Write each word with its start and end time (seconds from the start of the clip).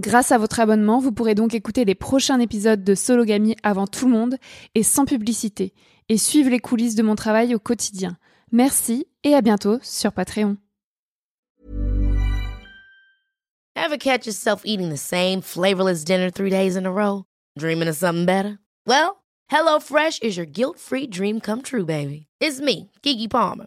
Grâce 0.00 0.32
à 0.32 0.38
votre 0.38 0.60
abonnement, 0.60 0.98
vous 0.98 1.12
pourrez 1.12 1.34
donc 1.34 1.52
écouter 1.52 1.84
les 1.84 1.94
prochains 1.94 2.40
épisodes 2.40 2.82
de 2.82 2.94
Sologamy 2.94 3.54
avant 3.62 3.86
tout 3.86 4.06
le 4.06 4.12
monde 4.12 4.36
et 4.74 4.82
sans 4.82 5.04
publicité, 5.04 5.74
et 6.08 6.16
suivre 6.16 6.48
les 6.48 6.58
coulisses 6.58 6.94
de 6.94 7.02
mon 7.02 7.16
travail 7.16 7.54
au 7.54 7.58
quotidien. 7.58 8.16
Merci 8.50 9.06
et 9.24 9.34
à 9.34 9.42
bientôt 9.42 9.78
sur 9.82 10.12
Patreon. 10.12 10.56
Ever 13.76 13.98
catch 13.98 14.26
yourself 14.26 14.62
eating 14.64 14.88
the 14.88 14.96
same 14.96 15.42
flavorless 15.42 16.02
dinner 16.02 16.30
three 16.30 16.50
days 16.50 16.76
in 16.76 16.86
a 16.86 16.90
row? 16.90 17.24
Dreaming 17.58 17.88
of 17.88 17.94
something 17.94 18.24
better? 18.24 18.58
Well, 18.86 19.22
HelloFresh 19.52 20.22
is 20.22 20.34
your 20.34 20.46
guilt-free 20.46 21.08
dream 21.08 21.40
come 21.40 21.60
true, 21.60 21.84
baby. 21.84 22.26
It's 22.40 22.58
me, 22.58 22.90
Kiki 23.02 23.28
Palmer. 23.28 23.66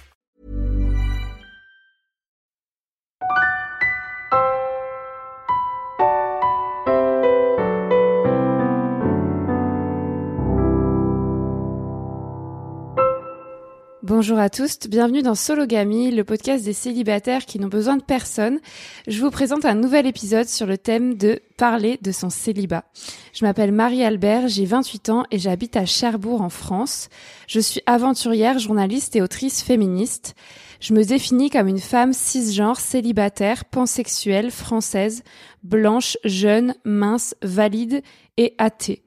Bonjour 14.13 14.39
à 14.39 14.49
tous, 14.49 14.77
bienvenue 14.89 15.21
dans 15.21 15.35
Sologamy, 15.35 16.11
le 16.11 16.25
podcast 16.25 16.65
des 16.65 16.73
célibataires 16.73 17.45
qui 17.45 17.59
n'ont 17.59 17.69
besoin 17.69 17.95
de 17.95 18.03
personne. 18.03 18.59
Je 19.07 19.21
vous 19.21 19.31
présente 19.31 19.63
un 19.63 19.73
nouvel 19.73 20.05
épisode 20.05 20.49
sur 20.49 20.67
le 20.67 20.77
thème 20.77 21.15
de 21.15 21.39
parler 21.55 21.97
de 22.01 22.11
son 22.11 22.29
célibat. 22.29 22.83
Je 23.31 23.45
m'appelle 23.45 23.71
Marie-Albert, 23.71 24.49
j'ai 24.49 24.65
28 24.65 25.09
ans 25.11 25.23
et 25.31 25.39
j'habite 25.39 25.77
à 25.77 25.85
Cherbourg 25.85 26.41
en 26.41 26.49
France. 26.49 27.07
Je 27.47 27.61
suis 27.61 27.79
aventurière, 27.85 28.59
journaliste 28.59 29.15
et 29.15 29.21
autrice 29.21 29.63
féministe. 29.63 30.35
Je 30.81 30.93
me 30.93 31.05
définis 31.05 31.49
comme 31.49 31.69
une 31.69 31.79
femme 31.79 32.11
cisgenre, 32.11 32.81
célibataire, 32.81 33.63
pansexuelle, 33.63 34.51
française, 34.51 35.23
blanche, 35.63 36.17
jeune, 36.25 36.75
mince, 36.83 37.33
valide 37.41 38.01
et 38.35 38.55
athée. 38.57 39.03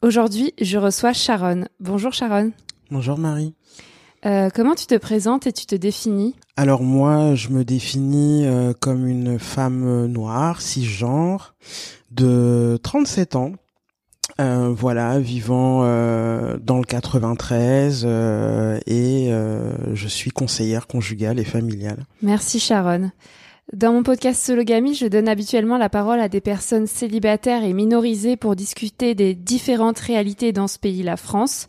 Aujourd'hui, 0.00 0.54
je 0.60 0.78
reçois 0.78 1.12
Sharon. 1.12 1.64
Bonjour 1.80 2.12
Sharon. 2.12 2.52
Bonjour 2.92 3.18
Marie. 3.18 3.56
Euh, 4.26 4.48
comment 4.54 4.74
tu 4.74 4.86
te 4.86 4.94
présentes 4.96 5.46
et 5.46 5.52
tu 5.52 5.66
te 5.66 5.74
définis? 5.74 6.34
Alors 6.56 6.82
moi, 6.82 7.34
je 7.34 7.48
me 7.48 7.64
définis 7.64 8.46
euh, 8.46 8.72
comme 8.78 9.06
une 9.06 9.38
femme 9.38 9.86
euh, 9.86 10.06
noire, 10.06 10.62
cisgenre, 10.62 11.54
de 12.10 12.78
37 12.82 13.36
ans. 13.36 13.52
Euh, 14.40 14.72
voilà, 14.74 15.18
vivant 15.20 15.80
dans 15.82 16.78
le 16.78 16.84
93 16.84 18.04
et 18.04 19.30
je 19.92 20.08
suis 20.08 20.30
conseillère 20.30 20.86
conjugale 20.86 21.38
et 21.38 21.44
familiale. 21.44 22.06
Merci 22.22 22.58
Sharon. 22.58 23.10
Dans 23.72 23.94
mon 23.94 24.02
podcast 24.02 24.44
Sologamy, 24.44 24.94
je 24.94 25.06
donne 25.06 25.26
habituellement 25.26 25.78
la 25.78 25.88
parole 25.88 26.20
à 26.20 26.28
des 26.28 26.42
personnes 26.42 26.86
célibataires 26.86 27.64
et 27.64 27.72
minorisées 27.72 28.36
pour 28.36 28.56
discuter 28.56 29.14
des 29.14 29.34
différentes 29.34 29.98
réalités 29.98 30.52
dans 30.52 30.68
ce 30.68 30.78
pays, 30.78 31.02
la 31.02 31.16
France. 31.16 31.66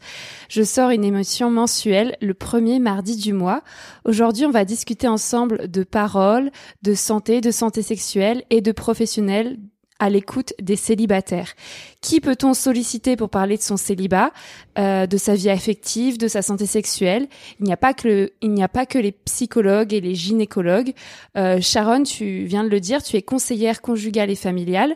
Je 0.49 0.61
sors 0.61 0.89
une 0.89 1.05
émotion 1.05 1.49
mensuelle 1.49 2.17
le 2.21 2.33
premier 2.33 2.79
mardi 2.79 3.15
du 3.15 3.31
mois. 3.31 3.63
Aujourd'hui, 4.03 4.45
on 4.45 4.51
va 4.51 4.65
discuter 4.65 5.07
ensemble 5.07 5.71
de 5.71 5.83
paroles, 5.83 6.51
de 6.81 6.93
santé, 6.93 7.39
de 7.39 7.51
santé 7.51 7.81
sexuelle 7.81 8.43
et 8.49 8.59
de 8.59 8.73
professionnels 8.73 9.57
à 9.99 10.09
l'écoute 10.09 10.53
des 10.61 10.75
célibataires. 10.75 11.53
Qui 12.01 12.19
peut-on 12.19 12.53
solliciter 12.53 13.15
pour 13.15 13.29
parler 13.29 13.57
de 13.57 13.61
son 13.61 13.77
célibat, 13.77 14.31
euh, 14.77 15.07
de 15.07 15.17
sa 15.17 15.35
vie 15.35 15.49
affective, 15.49 16.17
de 16.17 16.27
sa 16.27 16.41
santé 16.41 16.65
sexuelle? 16.65 17.27
Il 17.59 17.65
n'y 17.65 17.73
a 17.73 17.77
pas 17.77 17.93
que 17.93 18.31
a 18.61 18.67
pas 18.67 18.85
que 18.85 18.97
les 18.97 19.11
psychologues 19.11 19.93
et 19.93 20.01
les 20.01 20.15
gynécologues. 20.15 20.93
Euh, 21.37 21.61
Sharon, 21.61 22.03
tu 22.03 22.43
viens 22.43 22.63
de 22.63 22.69
le 22.69 22.79
dire, 22.79 23.03
tu 23.03 23.15
es 23.15 23.21
conseillère 23.21 23.81
conjugale 23.81 24.29
et 24.29 24.35
familiale. 24.35 24.95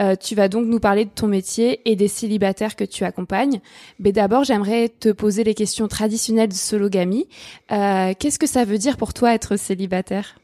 Euh, 0.00 0.16
tu 0.16 0.34
vas 0.34 0.48
donc 0.48 0.66
nous 0.66 0.80
parler 0.80 1.04
de 1.04 1.10
ton 1.10 1.26
métier 1.26 1.80
et 1.84 1.96
des 1.96 2.08
célibataires 2.08 2.76
que 2.76 2.84
tu 2.84 3.04
accompagnes. 3.04 3.60
Mais 3.98 4.12
d'abord, 4.12 4.44
j'aimerais 4.44 4.88
te 4.88 5.10
poser 5.10 5.44
les 5.44 5.54
questions 5.54 5.88
traditionnelles 5.88 6.48
de 6.48 6.54
sologamie. 6.54 7.28
Euh, 7.70 8.14
qu'est-ce 8.18 8.38
que 8.38 8.46
ça 8.46 8.64
veut 8.64 8.78
dire 8.78 8.96
pour 8.96 9.14
toi 9.14 9.34
être 9.34 9.56
célibataire? 9.56 10.39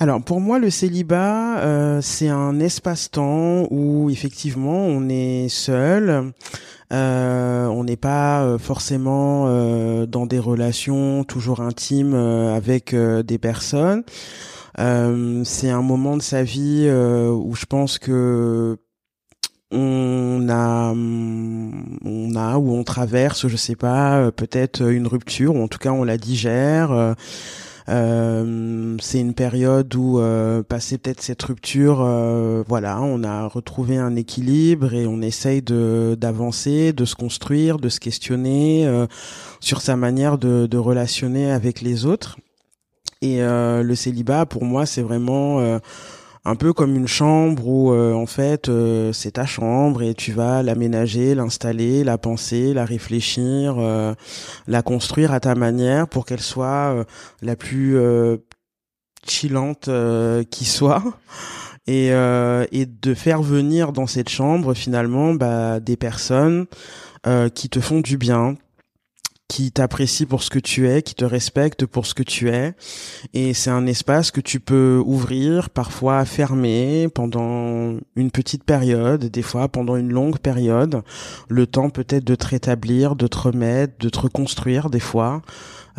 Alors 0.00 0.22
pour 0.22 0.40
moi, 0.40 0.58
le 0.58 0.70
célibat, 0.70 1.58
euh, 1.58 2.00
c'est 2.00 2.30
un 2.30 2.58
espace-temps 2.58 3.66
où 3.70 4.08
effectivement 4.08 4.78
on 4.86 5.10
est 5.10 5.50
seul, 5.50 6.32
euh, 6.90 7.66
on 7.66 7.84
n'est 7.84 7.98
pas 7.98 8.42
euh, 8.42 8.56
forcément 8.56 9.44
dans 10.06 10.24
des 10.24 10.38
relations 10.38 11.24
toujours 11.24 11.60
intimes 11.60 12.14
avec 12.14 12.94
des 12.94 13.36
personnes. 13.36 14.02
c'est 14.78 15.70
un 15.70 15.82
moment 15.82 16.16
de 16.16 16.22
sa 16.22 16.44
vie 16.44 16.90
où 16.90 17.54
je 17.54 17.66
pense 17.66 17.98
que 17.98 18.78
on 19.70 20.48
a 20.48 20.94
on 20.94 22.34
a 22.36 22.56
ou 22.56 22.74
on 22.74 22.84
traverse 22.84 23.46
je 23.46 23.56
sais 23.56 23.76
pas 23.76 24.32
peut-être 24.32 24.82
une 24.82 25.06
rupture 25.06 25.54
ou 25.54 25.62
en 25.62 25.68
tout 25.68 25.78
cas 25.78 25.90
on 25.90 26.02
la 26.02 26.16
digère 26.16 27.14
c'est 27.86 29.20
une 29.20 29.34
période 29.34 29.94
où, 29.94 30.18
euh, 30.18 30.62
passé 30.62 30.98
peut-être 30.98 31.22
cette 31.22 31.42
rupture, 31.42 32.02
euh, 32.02 32.62
voilà, 32.66 33.00
on 33.00 33.24
a 33.24 33.46
retrouvé 33.46 33.96
un 33.96 34.16
équilibre 34.16 34.94
et 34.94 35.06
on 35.06 35.20
essaye 35.22 35.62
de 35.62 36.16
d'avancer, 36.18 36.92
de 36.92 37.04
se 37.04 37.14
construire, 37.14 37.78
de 37.78 37.88
se 37.88 38.00
questionner 38.00 38.86
euh, 38.86 39.06
sur 39.60 39.80
sa 39.80 39.96
manière 39.96 40.38
de, 40.38 40.66
de 40.66 40.78
relationner 40.78 41.50
avec 41.50 41.80
les 41.80 42.06
autres. 42.06 42.38
Et 43.22 43.40
le 43.42 43.94
célibat, 43.94 44.46
pour 44.46 44.64
moi, 44.64 44.86
c'est 44.86 45.02
vraiment 45.02 45.78
un 46.44 46.56
peu 46.56 46.72
comme 46.72 46.96
une 46.96 47.08
chambre 47.08 47.66
où 47.66 47.92
euh, 47.92 48.14
en 48.14 48.26
fait 48.26 48.68
euh, 48.68 49.12
c'est 49.12 49.32
ta 49.32 49.44
chambre 49.44 50.02
et 50.02 50.14
tu 50.14 50.32
vas 50.32 50.62
l'aménager, 50.62 51.34
l'installer, 51.34 52.02
la 52.02 52.18
penser, 52.18 52.72
la 52.72 52.84
réfléchir, 52.84 53.76
euh, 53.78 54.14
la 54.66 54.82
construire 54.82 55.32
à 55.32 55.40
ta 55.40 55.54
manière 55.54 56.08
pour 56.08 56.24
qu'elle 56.24 56.40
soit 56.40 57.04
la 57.42 57.56
plus 57.56 57.98
chillante 59.26 59.90
qui 60.50 60.64
soit. 60.64 61.02
Et, 61.86 62.08
et 62.08 62.86
de 62.86 63.14
faire 63.14 63.42
venir 63.42 63.92
dans 63.92 64.06
cette 64.06 64.28
chambre 64.28 64.74
finalement 64.74 65.34
bah, 65.34 65.80
des 65.80 65.96
personnes 65.96 66.66
qui 67.54 67.68
te 67.68 67.80
font 67.80 68.00
du 68.00 68.16
bien, 68.16 68.56
qui 69.50 69.72
t'apprécie 69.72 70.26
pour 70.26 70.44
ce 70.44 70.48
que 70.48 70.60
tu 70.60 70.88
es, 70.88 71.02
qui 71.02 71.16
te 71.16 71.24
respecte 71.24 71.84
pour 71.84 72.06
ce 72.06 72.14
que 72.14 72.22
tu 72.22 72.50
es. 72.50 72.72
Et 73.34 73.52
c'est 73.52 73.70
un 73.70 73.84
espace 73.84 74.30
que 74.30 74.40
tu 74.40 74.60
peux 74.60 75.02
ouvrir, 75.04 75.70
parfois 75.70 76.24
fermer 76.24 77.08
pendant 77.12 77.96
une 78.14 78.30
petite 78.30 78.62
période, 78.62 79.24
des 79.24 79.42
fois 79.42 79.66
pendant 79.66 79.96
une 79.96 80.12
longue 80.12 80.38
période. 80.38 81.02
Le 81.48 81.66
temps 81.66 81.90
peut-être 81.90 82.22
de 82.22 82.36
te 82.36 82.46
rétablir, 82.46 83.16
de 83.16 83.26
te 83.26 83.38
remettre, 83.38 83.94
de 83.98 84.08
te 84.08 84.20
reconstruire 84.20 84.88
des 84.88 85.00
fois. 85.00 85.42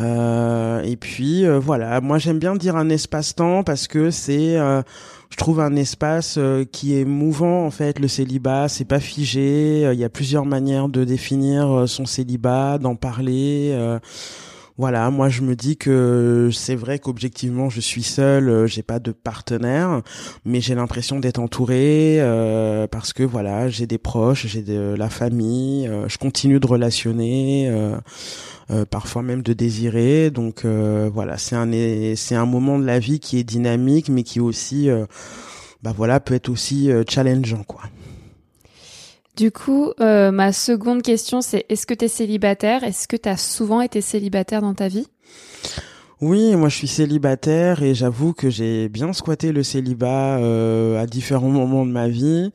Euh, 0.01 0.81
et 0.83 0.95
puis 0.95 1.45
euh, 1.45 1.59
voilà, 1.59 2.01
moi 2.01 2.17
j'aime 2.17 2.39
bien 2.39 2.55
dire 2.55 2.75
un 2.75 2.89
espace-temps 2.89 3.63
parce 3.63 3.87
que 3.87 4.09
c'est 4.09 4.57
euh, 4.57 4.81
je 5.29 5.37
trouve 5.37 5.59
un 5.59 5.75
espace 5.75 6.35
euh, 6.37 6.65
qui 6.65 6.97
est 6.97 7.05
mouvant 7.05 7.65
en 7.65 7.71
fait. 7.71 7.99
Le 7.99 8.07
célibat 8.07 8.67
c'est 8.67 8.85
pas 8.85 8.99
figé. 8.99 9.85
Euh, 9.85 9.93
il 9.93 9.99
y 9.99 10.03
a 10.03 10.09
plusieurs 10.09 10.45
manières 10.45 10.89
de 10.89 11.03
définir 11.03 11.87
son 11.87 12.05
célibat 12.05 12.77
d'en 12.77 12.95
parler 12.95 13.77
voilà. 14.77 15.11
Moi 15.11 15.29
je 15.29 15.41
me 15.41 15.55
dis 15.55 15.77
que 15.77 16.49
c'est 16.51 16.75
vrai 16.75 16.97
qu'objectivement 16.97 17.69
je 17.69 17.81
suis 17.81 18.01
seul 18.01 18.65
j'ai 18.67 18.81
pas 18.81 18.99
de 18.99 19.11
partenaire 19.11 20.01
mais 20.45 20.61
j'ai 20.61 20.73
l'impression 20.73 21.19
d'être 21.19 21.39
entouré 21.39 22.19
parce 22.89 23.13
que 23.13 23.23
voilà 23.23 23.69
j'ai 23.69 23.85
des 23.85 23.97
proches 23.99 24.47
j'ai 24.47 24.63
de 24.63 24.95
la 24.97 25.09
famille 25.09 25.89
je 26.07 26.17
continue 26.17 26.59
de 26.59 26.65
relationner 26.65 27.69
parfois 28.89 29.21
même 29.21 29.41
de 29.41 29.53
désirer. 29.53 30.31
Donc 30.31 30.65
euh, 30.65 31.09
voilà, 31.13 31.37
c'est 31.37 31.55
un 31.55 31.69
c'est 32.15 32.35
un 32.35 32.45
moment 32.45 32.79
de 32.79 32.85
la 32.85 32.99
vie 32.99 33.19
qui 33.19 33.37
est 33.37 33.43
dynamique, 33.43 34.09
mais 34.09 34.23
qui 34.23 34.39
aussi, 34.39 34.89
euh, 34.89 35.05
bah 35.83 35.93
voilà, 35.95 36.19
peut 36.19 36.33
être 36.33 36.49
aussi 36.49 36.89
challengeant 37.09 37.63
quoi. 37.63 37.81
Du 39.37 39.51
coup, 39.51 39.91
ma 39.99 40.51
seconde 40.51 41.01
question, 41.01 41.41
c'est 41.41 41.65
est-ce 41.69 41.87
que 41.87 41.93
tu 41.93 42.05
es 42.05 42.07
célibataire? 42.07 42.83
Est-ce 42.83 43.07
que 43.07 43.15
tu 43.15 43.29
as 43.29 43.37
souvent 43.37 43.81
été 43.81 44.01
célibataire 44.01 44.61
dans 44.61 44.73
ta 44.73 44.87
vie? 44.87 45.07
Oui, 46.19 46.55
moi 46.55 46.69
je 46.69 46.75
suis 46.75 46.87
célibataire 46.87 47.81
et 47.81 47.95
j'avoue 47.95 48.33
que 48.33 48.49
j'ai 48.49 48.89
bien 48.89 49.11
squatté 49.13 49.51
le 49.51 49.63
célibat 49.63 50.35
à 50.99 51.05
différents 51.07 51.49
moments 51.49 51.85
de 51.85 51.91
ma 51.91 52.07
vie. 52.07 52.51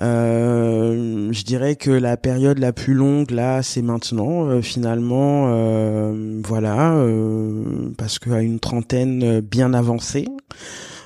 Euh, 0.00 1.32
je 1.32 1.42
dirais 1.44 1.76
que 1.76 1.90
la 1.90 2.16
période 2.16 2.58
la 2.58 2.72
plus 2.72 2.94
longue 2.94 3.30
là, 3.30 3.62
c'est 3.62 3.82
maintenant. 3.82 4.46
Euh, 4.46 4.60
finalement, 4.60 5.46
euh, 5.48 6.40
voilà, 6.44 6.94
euh, 6.94 7.90
parce 7.96 8.18
qu'à 8.18 8.40
une 8.40 8.60
trentaine 8.60 9.40
bien 9.40 9.74
avancée. 9.74 10.26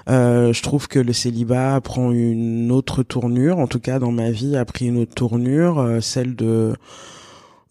je 0.08 0.62
trouve 0.62 0.88
que 0.88 0.98
le 0.98 1.12
célibat 1.12 1.80
prend 1.80 2.10
une 2.10 2.72
autre 2.72 3.02
tournure, 3.02 3.58
en 3.58 3.66
tout 3.68 3.80
cas 3.80 3.98
dans 3.98 4.12
ma 4.12 4.30
vie 4.30 4.56
a 4.56 4.64
pris 4.64 4.86
une 4.86 4.98
autre 4.98 5.14
tournure, 5.14 5.98
celle 6.00 6.34
de 6.34 6.74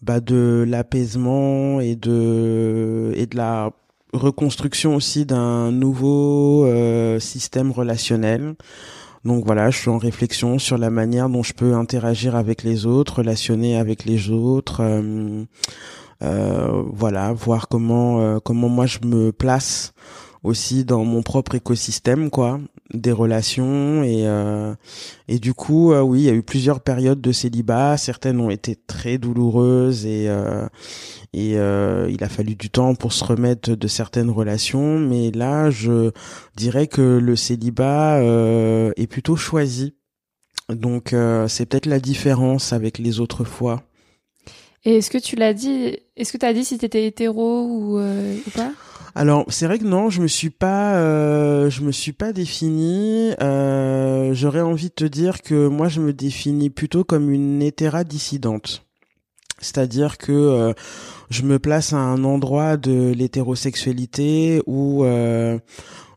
bah 0.02 0.20
de 0.20 0.64
l'apaisement 0.66 1.80
et 1.80 1.96
de 1.96 3.12
et 3.14 3.26
de 3.26 3.36
la 3.36 3.72
reconstruction 4.14 4.94
aussi 4.96 5.26
d'un 5.26 5.70
nouveau 5.70 6.66
système 7.18 7.70
relationnel. 7.72 8.54
Donc 9.24 9.44
voilà, 9.44 9.70
je 9.70 9.78
suis 9.78 9.90
en 9.90 9.98
réflexion 9.98 10.58
sur 10.58 10.78
la 10.78 10.88
manière 10.88 11.28
dont 11.28 11.42
je 11.42 11.52
peux 11.52 11.74
interagir 11.74 12.36
avec 12.36 12.62
les 12.62 12.86
autres, 12.86 13.16
relationner 13.18 13.76
avec 13.76 14.06
les 14.06 14.30
autres, 14.30 14.80
euh, 14.80 15.44
euh, 16.22 16.82
voilà, 16.92 17.32
voir 17.32 17.68
comment 17.68 18.20
euh, 18.20 18.38
comment 18.42 18.68
moi 18.68 18.86
je 18.86 18.98
me 19.04 19.30
place 19.30 19.92
aussi 20.42 20.84
dans 20.84 21.04
mon 21.04 21.22
propre 21.22 21.54
écosystème 21.54 22.30
quoi 22.30 22.60
des 22.94 23.12
relations 23.12 24.02
et 24.02 24.26
euh, 24.26 24.74
et 25.28 25.38
du 25.38 25.54
coup 25.54 25.92
euh, 25.92 26.00
oui 26.00 26.20
il 26.20 26.24
y 26.24 26.30
a 26.30 26.34
eu 26.34 26.42
plusieurs 26.42 26.80
périodes 26.80 27.20
de 27.20 27.32
célibat. 27.32 27.96
Certaines 27.96 28.40
ont 28.40 28.50
été 28.50 28.76
très 28.76 29.18
douloureuses 29.18 30.06
et 30.06 30.26
euh, 30.28 30.66
et 31.32 31.52
il 31.52 32.24
a 32.24 32.28
fallu 32.28 32.56
du 32.56 32.70
temps 32.70 32.94
pour 32.94 33.12
se 33.12 33.24
remettre 33.24 33.74
de 33.74 33.88
certaines 33.88 34.30
relations. 34.30 34.98
Mais 34.98 35.30
là 35.30 35.70
je 35.70 36.10
dirais 36.56 36.88
que 36.88 37.18
le 37.18 37.36
célibat 37.36 38.20
est 38.20 39.06
plutôt 39.06 39.36
choisi. 39.36 39.94
Donc 40.68 41.14
c'est 41.46 41.66
peut-être 41.66 41.86
la 41.86 42.00
différence 42.00 42.72
avec 42.72 42.98
les 42.98 43.20
autres 43.20 43.44
fois. 43.44 43.82
Et 44.84 44.96
est-ce 44.96 45.10
que 45.10 45.18
tu 45.18 45.36
l'as 45.36 45.54
dit 45.54 45.98
est-ce 46.16 46.32
que 46.32 46.38
tu 46.38 46.46
as 46.46 46.52
dit 46.52 46.64
si 46.64 46.78
tu 46.78 46.86
étais 46.86 47.06
hétéro 47.06 47.62
ou, 47.62 48.00
ou 48.00 48.50
pas? 48.52 48.72
Alors 49.14 49.44
c'est 49.48 49.66
vrai 49.66 49.78
que 49.78 49.84
non, 49.84 50.10
je 50.10 50.22
me 50.22 50.28
suis 50.28 50.50
pas, 50.50 50.96
euh, 50.96 51.70
je 51.70 51.82
me 51.82 51.92
suis 51.92 52.12
pas 52.12 52.32
défini. 52.32 53.32
Euh, 53.40 54.32
J'aurais 54.34 54.60
envie 54.60 54.88
de 54.88 54.94
te 54.94 55.04
dire 55.04 55.42
que 55.42 55.66
moi 55.68 55.88
je 55.88 56.00
me 56.00 56.12
définis 56.12 56.70
plutôt 56.70 57.04
comme 57.04 57.30
une 57.30 57.62
hétéra 57.62 58.04
dissidente, 58.04 58.84
c'est-à-dire 59.60 60.18
que 60.18 60.32
euh, 60.32 60.72
je 61.30 61.42
me 61.42 61.58
place 61.58 61.92
à 61.92 61.98
un 61.98 62.24
endroit 62.24 62.76
de 62.76 63.12
l'hétérosexualité 63.12 64.62
où 64.66 65.04
euh, 65.04 65.58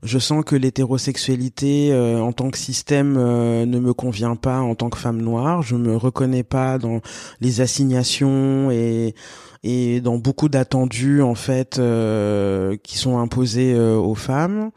je 0.04 0.19
sens 0.19 0.44
que 0.46 0.56
l'hétérosexualité 0.56 1.92
euh, 1.92 2.19
en 2.22 2.31
tant 2.34 2.51
que 2.51 2.57
système 2.57 3.13
ne 3.13 3.80
me 3.80 3.94
convient 3.94 4.36
pas 4.36 4.60
en 4.60 4.75
tant 4.75 4.89
que 4.89 4.98
femme 4.98 5.22
noire. 5.22 5.62
Je 5.62 5.75
me 5.75 5.96
reconnais 5.98 6.44
pas 6.44 6.78
dans 6.78 7.01
les 7.42 7.62
assignations 7.62 8.72
et 8.72 9.16
et 9.63 10.01
dans 10.01 10.18
beaucoup 10.18 10.50
d'attendus 10.50 11.21
en 11.21 11.36
fait 11.36 11.80
euh, 11.80 12.75
qui 12.83 12.98
sont 12.98 13.18
imposés 13.18 13.74
euh, 13.74 13.95
aux 13.95 14.15
femmes. 14.15 14.71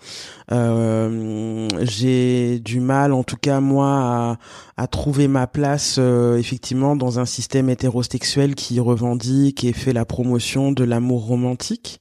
Euh, 0.53 1.69
j'ai 1.83 2.61
du 2.61 2.79
mal, 2.79 3.13
en 3.13 3.25
tout 3.25 3.37
cas 3.37 3.61
moi, 3.61 3.89
à, 3.89 4.39
à 4.77 4.87
trouver 4.87 5.27
ma 5.27 5.47
place 5.47 5.99
effectivement 5.99 6.95
dans 6.95 7.19
un 7.19 7.25
système 7.25 7.69
hétérosexuel 7.69 8.55
qui 8.55 8.79
revendique 8.79 9.65
et 9.65 9.73
fait 9.73 9.93
la 9.93 10.05
promotion 10.05 10.71
de 10.71 10.85
l'amour 10.85 11.27
romantique, 11.27 12.01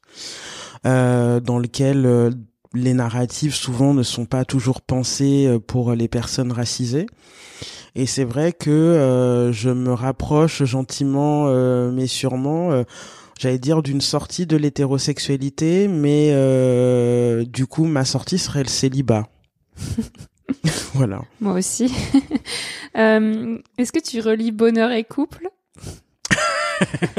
dans 0.84 1.60
lequel 1.60 2.36
les 2.76 2.94
narratives 2.94 3.56
souvent 3.56 3.94
ne 3.94 4.04
sont 4.04 4.26
pas 4.26 4.46
toujours 4.46 4.82
pensées 4.82 5.58
pour 5.68 5.94
les 5.94 6.08
personnes 6.08 6.52
racisées. 6.52 7.08
Et 7.96 8.06
c'est 8.06 8.26
vrai 8.26 8.52
que 8.52 8.70
euh, 8.70 9.54
je 9.54 9.70
me 9.70 9.94
rapproche 9.94 10.64
gentiment 10.66 11.46
euh, 11.48 11.92
mais 11.92 12.08
sûrement, 12.08 12.74
euh, 12.74 12.84
j'allais 13.40 13.58
dire, 13.58 13.82
d'une 13.82 14.02
sortie 14.02 14.46
de 14.46 14.58
l'hétérosexualité, 14.58 15.88
mais 15.88 16.32
du 17.46 17.66
coup 17.66 17.86
ma 17.86 18.04
sortie 18.04 18.38
serait 18.38 18.64
le 18.64 18.70
célibat. 18.70 19.30
voilà. 20.94 21.22
Moi 21.40 21.54
aussi. 21.54 21.86
Est-ce 22.96 23.92
que 23.92 24.02
tu 24.02 24.20
relis 24.20 24.52
bonheur 24.52 24.92
et 24.92 25.06
couple? 25.06 25.50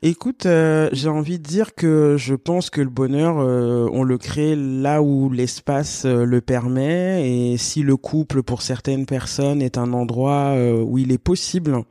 Écoute, 0.00 0.46
euh, 0.46 0.88
j'ai 0.92 1.08
envie 1.08 1.40
de 1.40 1.42
dire 1.42 1.74
que 1.74 2.14
je 2.16 2.36
pense 2.36 2.70
que 2.70 2.80
le 2.80 2.88
bonheur, 2.88 3.38
euh, 3.40 3.88
on 3.92 4.04
le 4.04 4.16
crée 4.16 4.54
là 4.54 5.02
où 5.02 5.28
l'espace 5.28 6.04
euh, 6.04 6.24
le 6.24 6.40
permet, 6.40 7.28
et 7.28 7.56
si 7.56 7.82
le 7.82 7.96
couple, 7.96 8.44
pour 8.44 8.62
certaines 8.62 9.06
personnes, 9.06 9.60
est 9.60 9.76
un 9.76 9.92
endroit 9.92 10.54
où 10.82 10.98
il 10.98 11.10
est 11.10 11.18
possible 11.18 11.82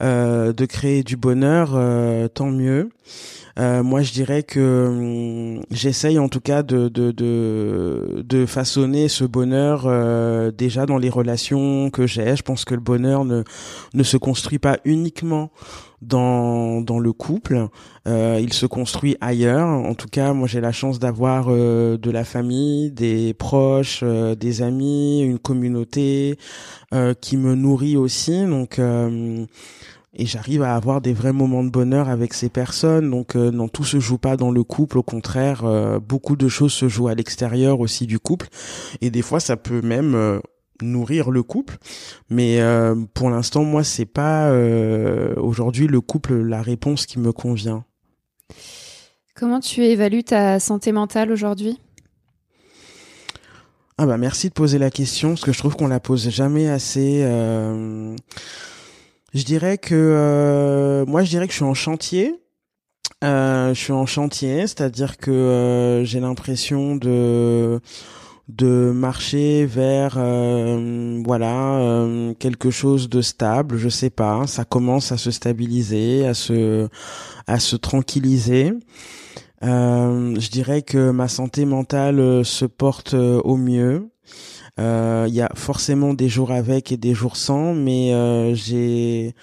de 0.00 0.64
créer 0.66 1.02
du 1.02 1.16
bonheur, 1.16 1.78
tant 2.32 2.50
mieux. 2.50 2.90
moi, 3.58 4.02
je 4.02 4.12
dirais 4.12 4.42
que 4.42 5.56
hum, 5.58 5.64
j'essaye 5.70 6.18
en 6.18 6.28
tout 6.28 6.40
cas 6.40 6.62
de, 6.62 6.88
de, 6.88 7.10
de, 7.10 8.24
de 8.26 8.46
façonner 8.46 9.08
ce 9.08 9.24
bonheur 9.24 10.52
déjà 10.52 10.86
dans 10.86 10.98
les 10.98 11.10
relations 11.10 11.90
que 11.90 12.06
j'ai. 12.06 12.36
Je 12.36 12.42
pense 12.42 12.64
que 12.64 12.74
le 12.74 12.80
bonheur 12.80 13.24
ne, 13.24 13.44
ne 13.94 14.02
se 14.02 14.16
construit 14.16 14.58
pas 14.58 14.78
uniquement 14.84 15.50
dans, 16.06 16.80
dans 16.80 16.98
le 16.98 17.12
couple. 17.12 17.68
Euh, 18.06 18.38
il 18.40 18.52
se 18.52 18.66
construit 18.66 19.16
ailleurs. 19.20 19.68
En 19.68 19.94
tout 19.94 20.08
cas, 20.08 20.32
moi 20.32 20.46
j'ai 20.46 20.60
la 20.60 20.72
chance 20.72 20.98
d'avoir 20.98 21.46
euh, 21.48 21.96
de 21.96 22.10
la 22.10 22.24
famille, 22.24 22.90
des 22.90 23.34
proches, 23.34 24.00
euh, 24.02 24.34
des 24.34 24.62
amis, 24.62 25.22
une 25.22 25.38
communauté 25.38 26.38
qui 27.20 27.36
me 27.36 27.56
nourrit 27.56 27.96
aussi. 27.96 28.44
Donc 28.46 28.78
et 30.16 30.26
j'arrive 30.26 30.62
à 30.62 30.76
avoir 30.76 31.00
des 31.00 31.12
vrais 31.12 31.32
moments 31.32 31.64
de 31.64 31.70
bonheur 31.70 32.08
avec 32.08 32.34
ces 32.34 32.48
personnes. 32.48 33.10
Donc 33.10 33.34
euh, 33.34 33.50
non, 33.50 33.68
tout 33.68 33.84
se 33.84 33.98
joue 33.98 34.18
pas 34.18 34.36
dans 34.36 34.52
le 34.52 34.62
couple. 34.62 34.98
Au 34.98 35.02
contraire, 35.02 35.64
euh, 35.64 35.98
beaucoup 35.98 36.36
de 36.36 36.48
choses 36.48 36.72
se 36.72 36.88
jouent 36.88 37.08
à 37.08 37.14
l'extérieur 37.14 37.80
aussi 37.80 38.06
du 38.06 38.18
couple. 38.20 38.48
Et 39.00 39.10
des 39.10 39.22
fois, 39.22 39.40
ça 39.40 39.56
peut 39.56 39.82
même 39.82 40.14
euh, 40.14 40.40
nourrir 40.82 41.30
le 41.30 41.42
couple. 41.42 41.76
Mais 42.30 42.60
pour 43.14 43.30
l'instant, 43.30 43.64
moi, 43.64 43.84
c'est 43.84 44.06
pas 44.06 44.52
aujourd'hui 45.36 45.86
le 45.86 46.00
couple 46.00 46.34
la 46.34 46.62
réponse 46.62 47.06
qui 47.06 47.18
me 47.18 47.32
convient. 47.32 47.84
Comment 49.34 49.60
tu 49.60 49.82
évalues 49.82 50.24
ta 50.24 50.60
santé 50.60 50.92
mentale 50.92 51.32
aujourd'hui? 51.32 51.78
Ah 53.96 54.06
bah 54.06 54.16
merci 54.16 54.48
de 54.48 54.54
poser 54.54 54.78
la 54.78 54.90
question 54.90 55.30
parce 55.30 55.42
que 55.42 55.52
je 55.52 55.58
trouve 55.58 55.76
qu'on 55.76 55.86
la 55.86 56.00
pose 56.00 56.28
jamais 56.28 56.68
assez. 56.68 57.24
Je 59.34 59.42
dirais 59.42 59.78
que 59.78 59.94
euh, 59.96 61.04
moi, 61.06 61.24
je 61.24 61.30
dirais 61.30 61.46
que 61.46 61.52
je 61.52 61.56
suis 61.56 61.64
en 61.64 61.74
chantier. 61.74 62.40
Euh, 63.24 63.74
je 63.74 63.80
suis 63.80 63.92
en 63.92 64.06
chantier, 64.06 64.60
c'est-à-dire 64.60 65.16
que 65.16 65.30
euh, 65.32 66.04
j'ai 66.04 66.20
l'impression 66.20 66.94
de 66.94 67.80
de 68.48 68.92
marcher 68.94 69.64
vers 69.64 70.14
voilà 71.24 72.06
quelque 72.38 72.70
chose 72.70 73.08
de 73.08 73.22
stable 73.22 73.78
je 73.78 73.88
sais 73.88 74.10
pas. 74.10 74.46
Ça 74.46 74.64
commence 74.64 75.12
à 75.12 75.16
se 75.16 75.30
stabiliser 75.30 76.26
à 76.26 76.34
se 76.34 76.88
à 77.46 77.58
se 77.58 77.76
tranquilliser. 77.76 78.72
Je 79.62 80.50
dirais 80.50 80.82
que 80.82 81.10
ma 81.10 81.28
santé 81.28 81.64
mentale 81.64 82.44
se 82.44 82.66
porte 82.66 83.14
au 83.14 83.56
mieux. 83.56 84.10
Euh, 84.80 85.26
il 85.28 85.34
y 85.34 85.40
a 85.40 85.50
forcément 85.54 86.14
des 86.14 86.28
jours 86.28 86.50
avec 86.50 86.90
et 86.90 86.96
des 86.96 87.14
jours 87.14 87.36
sans, 87.36 87.74
mais 87.74 88.12
euh, 88.12 88.54
j'ai 88.54 89.34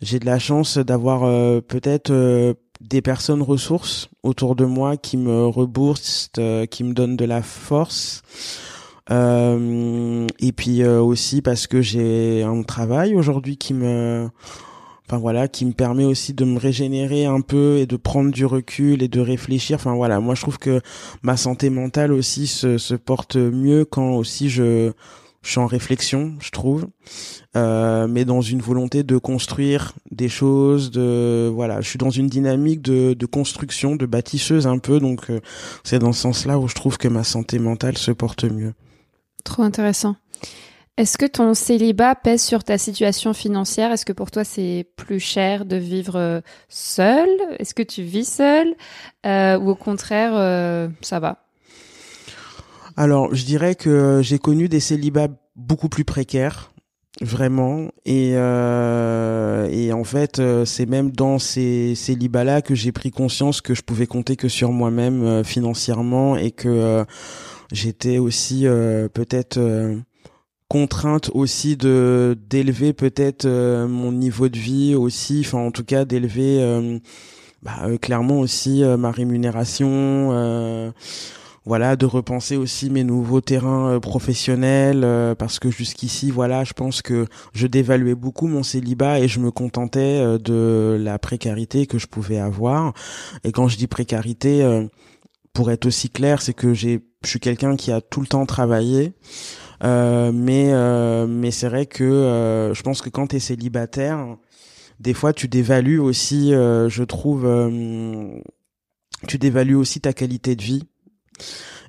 j'ai 0.00 0.18
de 0.18 0.24
la 0.24 0.38
chance 0.38 0.78
d'avoir 0.78 1.24
euh, 1.24 1.60
peut-être 1.60 2.10
des 2.90 3.00
personnes 3.00 3.42
ressources 3.42 4.08
autour 4.22 4.56
de 4.56 4.64
moi 4.64 4.96
qui 4.96 5.16
me 5.16 5.46
reboostent, 5.46 6.40
qui 6.70 6.84
me 6.84 6.92
donnent 6.92 7.16
de 7.16 7.24
la 7.24 7.42
force. 7.42 8.22
et 9.10 10.52
puis 10.56 10.84
aussi 10.84 11.40
parce 11.40 11.66
que 11.66 11.80
j'ai 11.80 12.42
un 12.42 12.62
travail 12.62 13.14
aujourd'hui 13.14 13.56
qui 13.56 13.74
me 13.74 14.28
enfin 15.10 15.18
voilà 15.18 15.48
qui 15.48 15.64
me 15.64 15.72
permet 15.72 16.04
aussi 16.04 16.34
de 16.34 16.44
me 16.44 16.56
régénérer 16.58 17.26
un 17.26 17.40
peu 17.40 17.78
et 17.78 17.86
de 17.86 17.96
prendre 17.96 18.30
du 18.30 18.46
recul 18.46 19.02
et 19.02 19.08
de 19.08 19.20
réfléchir 19.20 19.74
enfin 19.74 19.94
voilà 19.94 20.20
moi 20.20 20.36
je 20.36 20.42
trouve 20.42 20.58
que 20.58 20.80
ma 21.22 21.36
santé 21.36 21.68
mentale 21.68 22.12
aussi 22.12 22.46
se, 22.46 22.78
se 22.78 22.94
porte 22.94 23.34
mieux 23.34 23.84
quand 23.84 24.12
aussi 24.12 24.48
je 24.48 24.92
je 25.42 25.50
suis 25.50 25.58
en 25.58 25.66
réflexion 25.66 26.34
je 26.40 26.50
trouve 26.50 26.88
euh, 27.56 28.06
mais 28.06 28.24
dans 28.24 28.40
une 28.40 28.60
volonté 28.60 29.02
de 29.02 29.18
construire 29.18 29.92
des 30.10 30.28
choses 30.28 30.90
de 30.90 31.50
voilà 31.52 31.80
je 31.80 31.88
suis 31.88 31.98
dans 31.98 32.10
une 32.10 32.28
dynamique 32.28 32.82
de, 32.82 33.14
de 33.14 33.26
construction 33.26 33.96
de 33.96 34.06
bâtisseuse 34.06 34.66
un 34.66 34.78
peu 34.78 35.00
donc 35.00 35.30
euh, 35.30 35.40
c'est 35.84 35.98
dans 35.98 36.12
ce 36.12 36.20
sens 36.20 36.46
là 36.46 36.58
où 36.58 36.68
je 36.68 36.74
trouve 36.74 36.98
que 36.98 37.08
ma 37.08 37.24
santé 37.24 37.58
mentale 37.58 37.98
se 37.98 38.10
porte 38.10 38.44
mieux. 38.44 38.74
Trop 39.44 39.62
intéressant. 39.62 40.16
Est-ce 40.96 41.16
que 41.16 41.26
ton 41.26 41.54
célibat 41.54 42.14
pèse 42.14 42.42
sur 42.42 42.62
ta 42.62 42.76
situation 42.76 43.32
financière? 43.32 43.90
Est-ce 43.92 44.04
que 44.04 44.12
pour 44.12 44.30
toi 44.30 44.44
c'est 44.44 44.86
plus 44.96 45.20
cher 45.20 45.64
de 45.64 45.76
vivre 45.76 46.16
euh, 46.16 46.40
seul? 46.68 47.28
Est-ce 47.58 47.74
que 47.74 47.82
tu 47.82 48.02
vis 48.02 48.28
seul? 48.28 48.74
Euh, 49.24 49.58
Ou 49.58 49.70
au 49.70 49.74
contraire, 49.74 50.32
euh, 50.34 50.88
ça 51.00 51.18
va? 51.18 51.49
Alors, 52.96 53.34
je 53.34 53.44
dirais 53.44 53.74
que 53.74 54.20
j'ai 54.22 54.38
connu 54.38 54.68
des 54.68 54.80
célibats 54.80 55.28
beaucoup 55.56 55.88
plus 55.88 56.04
précaires, 56.04 56.72
vraiment. 57.20 57.90
Et, 58.04 58.30
et 58.30 59.92
en 59.92 60.04
fait, 60.04 60.40
c'est 60.64 60.86
même 60.86 61.10
dans 61.10 61.38
ces 61.38 61.94
célibats-là 61.94 62.62
que 62.62 62.74
j'ai 62.74 62.92
pris 62.92 63.10
conscience 63.10 63.60
que 63.60 63.74
je 63.74 63.82
pouvais 63.82 64.06
compter 64.06 64.36
que 64.36 64.48
sur 64.48 64.72
moi-même 64.72 65.44
financièrement 65.44 66.36
et 66.36 66.50
que 66.50 67.04
j'étais 67.72 68.18
aussi 68.18 68.64
peut-être 69.12 69.58
contrainte 70.70 71.32
aussi 71.34 71.76
de 71.76 72.38
d'élever 72.48 72.92
peut-être 72.92 73.44
euh, 73.44 73.88
mon 73.88 74.12
niveau 74.12 74.48
de 74.48 74.56
vie 74.56 74.94
aussi 74.94 75.42
enfin 75.44 75.58
en 75.58 75.72
tout 75.72 75.82
cas 75.82 76.04
d'élever 76.04 76.62
euh, 76.62 77.00
bah, 77.60 77.72
euh, 77.82 77.98
clairement 77.98 78.38
aussi 78.38 78.84
ma 78.96 79.10
rémunération 79.10 80.92
voilà 81.66 81.96
de 81.96 82.06
repenser 82.06 82.56
aussi 82.56 82.90
mes 82.90 83.04
nouveaux 83.04 83.40
terrains 83.40 84.00
professionnels 84.00 85.06
parce 85.38 85.58
que 85.58 85.70
jusqu'ici 85.70 86.30
voilà 86.30 86.64
je 86.64 86.72
pense 86.72 87.02
que 87.02 87.26
je 87.52 87.66
dévaluais 87.66 88.14
beaucoup 88.14 88.46
mon 88.46 88.62
célibat 88.62 89.20
et 89.20 89.28
je 89.28 89.40
me 89.40 89.50
contentais 89.50 90.38
de 90.38 90.96
la 90.98 91.18
précarité 91.18 91.86
que 91.86 91.98
je 91.98 92.06
pouvais 92.06 92.38
avoir 92.38 92.94
et 93.44 93.52
quand 93.52 93.68
je 93.68 93.76
dis 93.76 93.86
précarité 93.86 94.88
pour 95.52 95.70
être 95.70 95.84
aussi 95.84 96.08
clair 96.08 96.40
c'est 96.40 96.54
que 96.54 96.72
j'ai 96.72 97.04
je 97.22 97.28
suis 97.28 97.40
quelqu'un 97.40 97.76
qui 97.76 97.92
a 97.92 98.00
tout 98.00 98.22
le 98.22 98.26
temps 98.26 98.46
travaillé 98.46 99.12
euh, 99.82 100.30
mais 100.32 100.72
euh, 100.72 101.26
mais 101.26 101.50
c'est 101.50 101.68
vrai 101.68 101.86
que 101.86 102.04
euh, 102.04 102.74
je 102.74 102.82
pense 102.82 103.00
que 103.00 103.08
quand 103.08 103.28
tu 103.28 103.36
es 103.36 103.40
célibataire, 103.40 104.36
des 104.98 105.14
fois 105.14 105.32
tu 105.32 105.48
dévalues 105.48 105.98
aussi, 105.98 106.50
je 106.50 107.02
trouve, 107.02 107.46
tu 109.26 109.38
dévalues 109.38 109.74
aussi 109.74 110.00
ta 110.00 110.12
qualité 110.12 110.56
de 110.56 110.62
vie. 110.62 110.84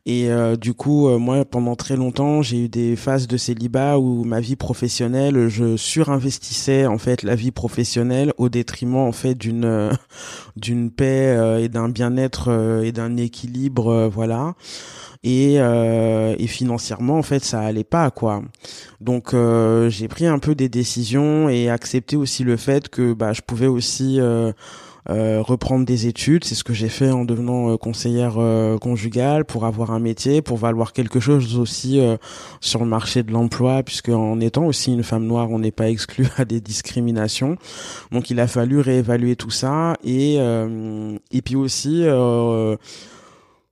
Et 0.07 0.29
du 0.59 0.73
coup, 0.73 1.09
moi, 1.19 1.45
pendant 1.45 1.75
très 1.75 1.95
longtemps, 1.95 2.41
j'ai 2.41 2.65
eu 2.65 2.69
des 2.69 2.95
phases 2.95 3.27
de 3.27 3.37
célibat 3.37 3.99
où 3.99 4.23
ma 4.23 4.39
vie 4.39 4.55
professionnelle, 4.55 5.47
je 5.47 5.77
surinvestissais 5.77 6.87
en 6.87 6.97
fait 6.97 7.21
la 7.21 7.35
vie 7.35 7.51
professionnelle 7.51 8.33
au 8.39 8.49
détriment 8.49 8.95
en 8.95 9.11
fait 9.11 9.35
d'une 9.35 9.91
d'une 10.55 10.89
paix 10.89 11.59
et 11.61 11.69
d'un 11.69 11.87
bien-être 11.87 12.81
et 12.83 12.91
d'un 12.91 13.15
équilibre, 13.15 14.09
voilà. 14.11 14.55
Et, 15.23 15.57
euh, 15.59 16.35
et 16.39 16.47
financièrement 16.47 17.19
en 17.19 17.21
fait 17.21 17.43
ça 17.43 17.61
allait 17.61 17.83
pas 17.83 18.09
quoi. 18.09 18.41
Donc 19.01 19.35
euh, 19.35 19.87
j'ai 19.87 20.07
pris 20.07 20.25
un 20.25 20.39
peu 20.39 20.55
des 20.55 20.67
décisions 20.67 21.47
et 21.47 21.69
accepté 21.69 22.15
aussi 22.15 22.43
le 22.43 22.57
fait 22.57 22.89
que 22.89 23.13
bah 23.13 23.31
je 23.31 23.41
pouvais 23.41 23.67
aussi 23.67 24.19
euh, 24.19 24.23
euh, 24.23 24.51
reprendre 25.07 25.85
des 25.85 26.07
études, 26.07 26.43
c'est 26.43 26.55
ce 26.55 26.63
que 26.63 26.73
j'ai 26.73 26.89
fait 26.89 27.11
en 27.11 27.25
devenant 27.25 27.71
euh, 27.71 27.77
conseillère 27.77 28.35
euh, 28.37 28.77
conjugale 28.77 29.45
pour 29.45 29.65
avoir 29.65 29.91
un 29.91 29.99
métier, 29.99 30.41
pour 30.41 30.57
valoir 30.57 30.93
quelque 30.93 31.19
chose 31.19 31.57
aussi 31.57 31.99
sur 32.59 32.81
le 32.81 32.85
marché 32.85 33.23
de 33.23 33.31
l'emploi, 33.31 33.83
puisque 33.83 34.09
en 34.09 34.39
étant 34.39 34.65
aussi 34.65 34.93
une 34.93 35.03
femme 35.03 35.25
noire, 35.25 35.49
on 35.49 35.59
n'est 35.59 35.71
pas 35.71 35.89
exclu 35.89 36.27
à 36.37 36.45
des 36.45 36.61
discriminations. 36.61 37.57
Donc 38.11 38.29
il 38.29 38.39
a 38.39 38.47
fallu 38.47 38.79
réévaluer 38.79 39.35
tout 39.35 39.51
ça 39.51 39.97
et 40.03 40.35
et 41.31 41.41
puis 41.41 41.55
aussi 41.55 42.05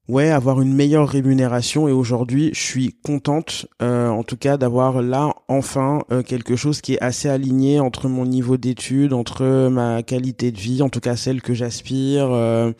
ouais, 0.09 0.29
avoir 0.31 0.59
une 0.59 0.73
meilleure 0.73 1.07
rémunération 1.07 1.87
et 1.87 1.91
aujourd'hui, 1.91 2.49
je 2.53 2.59
suis 2.59 2.93
contente 3.03 3.67
euh, 3.81 4.09
en 4.09 4.23
tout 4.23 4.37
cas 4.37 4.57
d'avoir 4.57 5.01
là 5.01 5.35
enfin 5.47 6.03
euh, 6.11 6.23
quelque 6.23 6.55
chose 6.55 6.81
qui 6.81 6.95
est 6.95 7.01
assez 7.01 7.29
aligné 7.29 7.79
entre 7.79 8.09
mon 8.09 8.25
niveau 8.25 8.57
d'études, 8.57 9.13
entre 9.13 9.69
ma 9.69 10.03
qualité 10.03 10.51
de 10.51 10.57
vie, 10.57 10.81
en 10.81 10.89
tout 10.89 10.99
cas 10.99 11.15
celle 11.15 11.41
que 11.41 11.53
j'aspire 11.53 12.29
euh, 12.31 12.73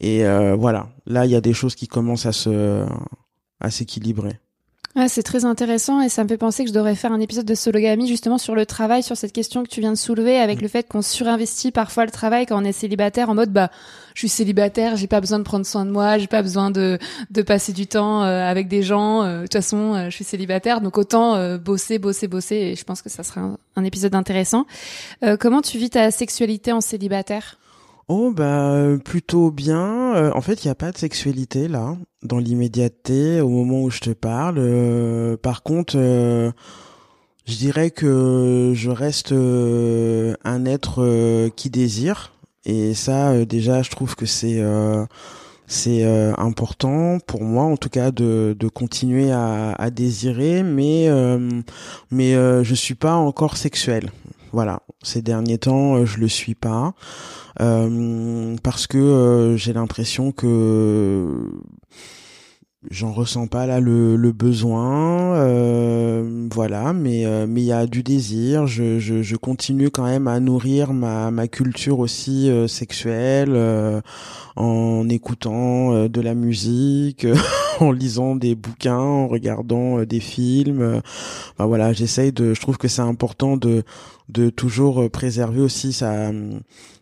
et 0.00 0.24
voilà, 0.56 0.88
là 1.06 1.26
il 1.26 1.32
y 1.32 1.36
a 1.36 1.42
des 1.42 1.52
choses 1.52 1.74
qui 1.74 1.86
commencent 1.86 2.24
à 2.24 2.32
se 2.32 2.86
à 3.60 3.70
s'équilibrer. 3.70 4.40
Ah, 4.96 5.06
c'est 5.06 5.22
très 5.22 5.44
intéressant 5.44 6.00
et 6.00 6.08
ça 6.08 6.24
me 6.24 6.28
fait 6.28 6.36
penser 6.36 6.64
que 6.64 6.68
je 6.68 6.74
devrais 6.74 6.96
faire 6.96 7.12
un 7.12 7.20
épisode 7.20 7.44
de 7.46 7.54
Sologamy 7.54 8.08
justement 8.08 8.38
sur 8.38 8.56
le 8.56 8.66
travail, 8.66 9.04
sur 9.04 9.16
cette 9.16 9.32
question 9.32 9.62
que 9.62 9.68
tu 9.68 9.80
viens 9.80 9.92
de 9.92 9.96
soulever 9.96 10.38
avec 10.38 10.58
mm. 10.58 10.62
le 10.62 10.68
fait 10.68 10.88
qu'on 10.88 11.00
surinvestit 11.00 11.70
parfois 11.70 12.04
le 12.04 12.10
travail 12.10 12.44
quand 12.46 12.60
on 12.60 12.64
est 12.64 12.72
célibataire 12.72 13.30
en 13.30 13.36
mode 13.36 13.52
bah 13.52 13.70
je 14.14 14.22
suis 14.22 14.28
célibataire, 14.28 14.96
j'ai 14.96 15.06
pas 15.06 15.20
besoin 15.20 15.38
de 15.38 15.44
prendre 15.44 15.64
soin 15.64 15.86
de 15.86 15.92
moi, 15.92 16.18
j'ai 16.18 16.26
pas 16.26 16.42
besoin 16.42 16.72
de 16.72 16.98
de 17.30 17.42
passer 17.42 17.72
du 17.72 17.86
temps 17.86 18.24
euh, 18.24 18.42
avec 18.42 18.66
des 18.66 18.82
gens. 18.82 19.22
Euh, 19.22 19.36
de 19.36 19.42
toute 19.42 19.52
façon, 19.52 19.94
euh, 19.94 20.04
je 20.06 20.16
suis 20.16 20.24
célibataire, 20.24 20.80
donc 20.80 20.98
autant 20.98 21.56
bosser, 21.58 22.00
bosser, 22.00 22.26
bosser. 22.26 22.56
Et 22.56 22.74
je 22.74 22.82
pense 22.82 23.00
que 23.00 23.08
ça 23.08 23.22
sera 23.22 23.56
un 23.76 23.84
épisode 23.84 24.16
intéressant. 24.16 24.66
comment 25.38 25.62
tu 25.62 25.78
vis 25.78 25.90
ta 25.90 26.10
sexualité 26.10 26.72
en 26.72 26.80
célibataire? 26.80 27.59
Oh 28.12 28.32
bah 28.32 28.88
plutôt 29.04 29.52
bien. 29.52 30.16
Euh, 30.16 30.32
en 30.34 30.40
fait, 30.40 30.64
il 30.64 30.66
n'y 30.66 30.72
a 30.72 30.74
pas 30.74 30.90
de 30.90 30.98
sexualité 30.98 31.68
là 31.68 31.96
dans 32.24 32.38
l'immédiateté 32.38 33.40
au 33.40 33.48
moment 33.48 33.82
où 33.82 33.90
je 33.90 34.00
te 34.00 34.10
parle. 34.10 34.56
Euh, 34.58 35.36
par 35.36 35.62
contre, 35.62 35.94
euh, 35.94 36.50
je 37.46 37.54
dirais 37.54 37.92
que 37.92 38.72
je 38.74 38.90
reste 38.90 39.30
un 39.32 40.64
être 40.64 41.50
qui 41.54 41.70
désire 41.70 42.32
et 42.64 42.94
ça 42.94 43.44
déjà 43.44 43.82
je 43.82 43.90
trouve 43.90 44.16
que 44.16 44.26
c'est 44.26 44.60
c'est 45.66 46.04
important 46.36 47.18
pour 47.26 47.42
moi 47.42 47.64
en 47.64 47.76
tout 47.76 47.88
cas 47.88 48.10
de, 48.10 48.56
de 48.58 48.68
continuer 48.68 49.30
à, 49.30 49.72
à 49.72 49.90
désirer 49.90 50.62
mais 50.62 51.08
mais 52.10 52.32
je 52.62 52.74
suis 52.74 52.94
pas 52.94 53.14
encore 53.14 53.56
sexuel 53.56 54.10
voilà. 54.52 54.82
Ces 55.02 55.22
derniers 55.22 55.58
temps 55.58 56.04
je 56.04 56.18
le 56.18 56.28
suis 56.28 56.54
pas. 56.54 56.94
Euh, 57.60 58.56
parce 58.62 58.86
que 58.86 58.98
euh, 58.98 59.56
j'ai 59.56 59.72
l'impression 59.72 60.32
que 60.32 61.26
j'en 62.88 63.12
ressens 63.12 63.46
pas 63.48 63.66
là 63.66 63.80
le, 63.80 64.16
besoin. 64.32 65.34
Euh, 65.36 66.48
voilà. 66.52 66.92
Mais 66.92 67.26
euh, 67.26 67.46
mais 67.48 67.62
il 67.62 67.66
y 67.66 67.72
a 67.72 67.86
du 67.86 68.02
désir. 68.02 68.66
Je, 68.66 68.98
je, 68.98 69.22
je, 69.22 69.36
continue 69.36 69.90
quand 69.90 70.04
même 70.04 70.28
à 70.28 70.40
nourrir 70.40 70.92
ma, 70.92 71.30
ma 71.30 71.48
culture 71.48 71.98
aussi 71.98 72.48
euh, 72.50 72.66
sexuelle 72.66 73.52
euh, 73.54 74.00
en 74.56 75.08
écoutant 75.08 76.08
de 76.08 76.20
la 76.20 76.34
musique 76.34 77.26
en 77.86 77.92
lisant 77.92 78.36
des 78.36 78.54
bouquins 78.54 78.98
en 78.98 79.28
regardant 79.28 80.02
des 80.02 80.20
films 80.20 81.00
enfin, 81.52 81.66
voilà 81.66 81.92
j'essaye 81.92 82.32
de 82.32 82.54
je 82.54 82.60
trouve 82.60 82.78
que 82.78 82.88
c'est 82.88 83.02
important 83.02 83.56
de 83.56 83.82
de 84.28 84.50
toujours 84.50 85.10
préserver 85.10 85.60
aussi 85.60 85.92
sa 85.92 86.30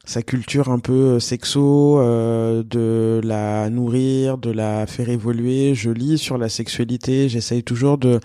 sa 0.08 0.23
culture 0.23 0.70
un 0.70 0.78
peu 0.78 0.92
euh, 0.92 1.20
sexo, 1.20 2.00
euh, 2.00 2.62
de 2.62 3.20
la 3.23 3.68
nourrir, 3.68 4.38
de 4.38 4.50
la 4.50 4.87
faire 4.87 5.11
évoluer. 5.11 5.75
Je 5.75 5.90
lis 5.90 6.16
sur 6.16 6.38
la 6.38 6.49
sexualité, 6.49 7.28
j'essaye 7.28 7.62
toujours 7.62 7.99
de 7.99 8.18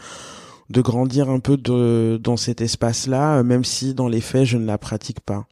de 0.69 0.81
grandir 0.81 1.29
un 1.29 1.39
peu 1.39 1.57
de, 1.57 2.17
dans 2.23 2.37
cet 2.37 2.61
espace-là, 2.61 3.39
euh, 3.39 3.43
même 3.43 3.65
si 3.65 3.93
dans 3.93 4.07
les 4.07 4.21
faits 4.21 4.45
je 4.45 4.57
ne 4.57 4.65
la 4.65 4.77
pratique 4.77 5.19
pas. 5.19 5.45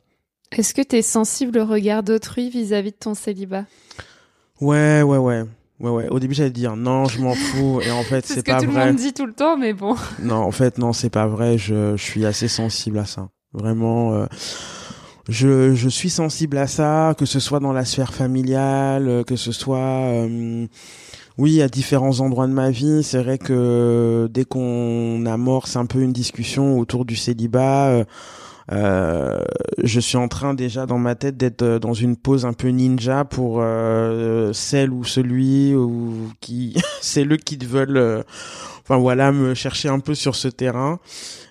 Est-ce 0.54 0.74
que 0.74 0.82
tu 0.82 0.96
es 0.96 1.02
sensible 1.02 1.60
au 1.60 1.66
regard 1.66 2.02
d'autrui 2.02 2.50
vis-à-vis 2.50 2.92
de 2.92 2.98
ton 2.98 3.14
célibat? 3.14 3.66
Ouais, 4.62 5.02
ouais, 5.02 5.18
ouais. 5.18 5.44
Ouais, 5.82 5.90
ouais. 5.90 6.08
Au 6.10 6.20
début, 6.20 6.34
j'allais 6.34 6.52
dire 6.52 6.76
non, 6.76 7.06
je 7.06 7.20
m'en 7.20 7.34
fous. 7.34 7.82
Et 7.82 7.92
en 7.92 8.04
fait, 8.04 8.26
c'est 8.26 8.46
pas 8.46 8.54
vrai. 8.54 8.60
C'est 8.60 8.66
ce 8.66 8.68
que 8.68 8.72
tout 8.72 8.80
le 8.80 8.86
monde 8.86 8.96
dit 8.96 9.14
tout 9.14 9.26
le 9.26 9.34
temps, 9.34 9.58
mais 9.58 9.74
bon. 9.74 9.96
Non, 10.22 10.38
en 10.38 10.52
fait, 10.52 10.78
non, 10.78 10.94
c'est 10.94 11.10
pas 11.10 11.28
vrai. 11.28 11.58
Je, 11.58 11.96
je 11.98 12.04
suis 12.04 12.26
assez 12.26 12.48
sensible 12.48 13.00
à 13.00 13.06
ça. 13.06 13.30
Vraiment. 13.54 14.14
Euh 14.14 14.26
je, 15.30 15.74
je 15.76 15.90
suis 15.90 16.10
sensible 16.10 16.58
à 16.58 16.68
ça, 16.68 17.16
que 17.18 17.26
ce 17.26 17.40
soit 17.40 17.60
dans 17.60 17.74
la 17.74 17.86
sphère 17.86 18.14
familiale, 18.14 19.08
euh, 19.08 19.24
que 19.24 19.36
ce 19.36 19.52
soit, 19.52 19.78
euh, 19.78 20.68
oui, 21.38 21.62
à 21.62 21.68
différents 21.68 22.20
endroits 22.20 22.48
de 22.48 22.54
ma 22.54 22.72
vie. 22.72 23.04
C'est 23.04 23.22
vrai 23.22 23.38
que 23.38 24.28
dès 24.32 24.46
qu'on 24.46 25.26
amorce 25.26 25.76
un 25.76 25.86
peu 25.86 26.02
une 26.02 26.14
discussion 26.14 26.80
autour 26.80 27.06
du 27.06 27.16
célibat, 27.16 27.90
euh, 27.90 28.04
euh, 28.72 29.42
je 29.84 30.00
suis 30.00 30.18
en 30.18 30.28
train 30.28 30.54
déjà 30.54 30.86
dans 30.86 30.98
ma 30.98 31.16
tête 31.16 31.38
d'être 31.38 31.80
dans 31.80 31.94
une 31.94 32.16
pause 32.16 32.46
un 32.46 32.54
peu 32.54 32.70
ninja 32.70 33.26
pour 33.26 33.60
euh, 33.62 34.54
celle 34.54 34.92
ou 34.92 35.04
celui 35.04 35.74
ou 35.76 36.32
qui 36.42 36.76
c'est 37.02 37.24
le 37.24 37.38
qui 37.38 37.58
veulent 37.58 38.24
enfin 38.84 38.98
voilà 38.98 39.32
me 39.32 39.54
chercher 39.54 39.90
un 39.90 40.00
peu 40.00 40.16
sur 40.16 40.36
ce 40.36 40.48
terrain 40.48 41.00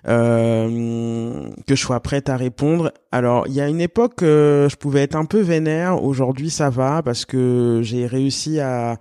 euh, 0.09 1.49
que 1.67 1.75
je 1.75 1.81
sois 1.81 2.01
prête 2.01 2.29
à 2.29 2.37
répondre. 2.37 2.93
Alors, 3.13 3.47
il 3.47 3.55
y 3.55 3.61
a 3.61 3.69
une 3.69 3.81
époque, 3.81 4.23
euh, 4.23 4.69
je 4.69 4.77
pouvais 4.77 5.03
être 5.03 5.17
un 5.17 5.25
peu 5.25 5.41
vénère. 5.41 6.03
Aujourd'hui, 6.03 6.51
ça 6.51 6.71
va 6.71 7.03
parce 7.03 7.25
que 7.25 7.81
j'ai 7.83 8.07
réussi 8.07 8.61
à 8.61 8.97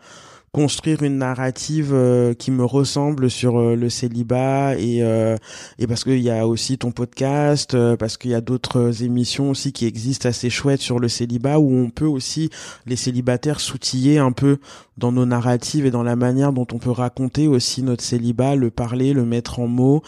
construire 0.52 1.04
une 1.04 1.18
narrative 1.18 1.92
euh, 1.94 2.34
qui 2.34 2.52
me 2.52 2.66
ressemble 2.66 3.30
sur 3.30 3.60
euh, 3.60 3.76
le 3.76 3.90
célibat 3.90 4.76
et 4.78 5.04
euh, 5.04 5.36
et 5.78 5.86
parce 5.86 6.04
qu'il 6.04 6.20
y 6.20 6.30
a 6.30 6.48
aussi 6.48 6.78
ton 6.78 6.92
podcast 6.92 7.78
parce 7.98 8.18
qu'il 8.18 8.32
y 8.32 8.36
a 8.36 8.42
d'autres 8.42 9.04
émissions 9.04 9.52
aussi 9.52 9.72
qui 9.72 9.86
existent 9.86 10.28
assez 10.28 10.50
chouettes 10.50 10.82
sur 10.82 11.00
le 11.00 11.08
célibat 11.08 11.60
où 11.60 11.72
on 11.74 11.90
peut 11.90 12.06
aussi 12.06 12.50
les 12.86 12.96
célibataires 12.96 13.60
s'outiller 13.60 14.18
un 14.18 14.32
peu 14.32 14.58
dans 14.98 15.12
nos 15.12 15.26
narratives 15.26 15.86
et 15.86 15.92
dans 15.92 16.04
la 16.04 16.16
manière 16.16 16.52
dont 16.52 16.68
on 16.74 16.78
peut 16.78 16.92
raconter 16.92 17.48
aussi 17.48 17.84
notre 17.84 18.04
célibat, 18.04 18.56
le 18.56 18.70
parler, 18.70 19.14
le 19.14 19.26
mettre 19.26 19.60
en 19.60 19.68
mots, 19.68 20.02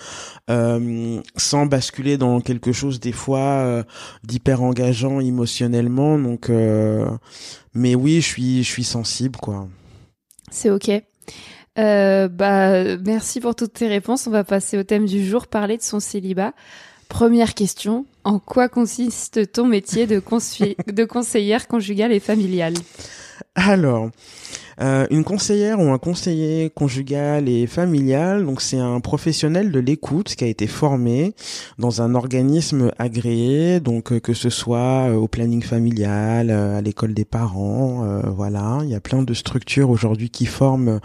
sans 0.50 1.66
basculer 1.66 2.18
dans 2.18 2.42
quelque 2.42 2.74
chose 2.74 3.00
des 3.00 3.14
fois 3.14 3.86
d'hyper 4.26 4.62
engageant 4.62 5.22
émotionnellement. 5.22 6.20
Donc, 6.20 6.52
mais 7.74 7.96
oui, 7.96 8.16
je 8.16 8.28
suis, 8.28 8.64
je 8.64 8.70
suis 8.70 8.84
sensible, 8.84 9.40
quoi. 9.40 9.68
C'est 10.52 10.70
ok. 10.70 10.92
Euh, 11.80 12.28
bah, 12.28 12.98
merci 12.98 13.40
pour 13.40 13.56
toutes 13.56 13.74
tes 13.74 13.88
réponses. 13.88 14.28
On 14.28 14.32
va 14.32 14.44
passer 14.44 14.78
au 14.78 14.84
thème 14.84 15.06
du 15.06 15.26
jour, 15.26 15.48
parler 15.48 15.78
de 15.78 15.82
son 15.82 16.00
célibat. 16.00 16.54
Première 17.10 17.56
question, 17.56 18.06
en 18.24 18.40
quoi 18.40 18.70
consiste 18.70 19.52
ton 19.52 19.66
métier 19.66 20.08
de, 20.08 20.22
de 20.92 21.06
conseillère 21.06 21.68
conjugale 21.68 22.14
et 22.14 22.20
familiale? 22.20 22.76
Alors, 23.56 24.12
euh, 24.82 25.06
une 25.12 25.24
conseillère 25.24 25.80
ou 25.80 25.92
un 25.92 26.00
conseiller 26.00 26.72
conjugal 26.72 27.48
et 27.48 27.68
familial, 27.68 28.46
donc 28.46 28.62
c'est 28.62 28.80
un 28.80 29.00
professionnel 29.00 29.72
de 29.72 29.80
l'écoute 29.80 30.34
qui 30.36 30.44
a 30.44 30.48
été 30.48 30.66
formé 30.66 31.36
dans 31.78 32.02
un 32.02 32.16
organisme 32.16 32.92
agréé, 32.98 33.80
donc 33.80 34.12
euh, 34.12 34.20
que 34.20 34.34
ce 34.34 34.50
soit 34.50 35.10
euh, 35.10 35.14
au 35.14 35.28
planning 35.28 35.62
familial, 35.62 36.50
à 36.50 36.82
l'école 36.82 37.14
des 37.14 37.26
parents, 37.26 38.22
voilà, 38.36 38.80
il 38.84 38.90
y 38.90 38.96
a 38.96 39.00
plein 39.00 39.22
de 39.22 39.34
structures 39.34 39.90
aujourd'hui 39.90 40.30
qui 40.30 40.46
forment 40.46 41.00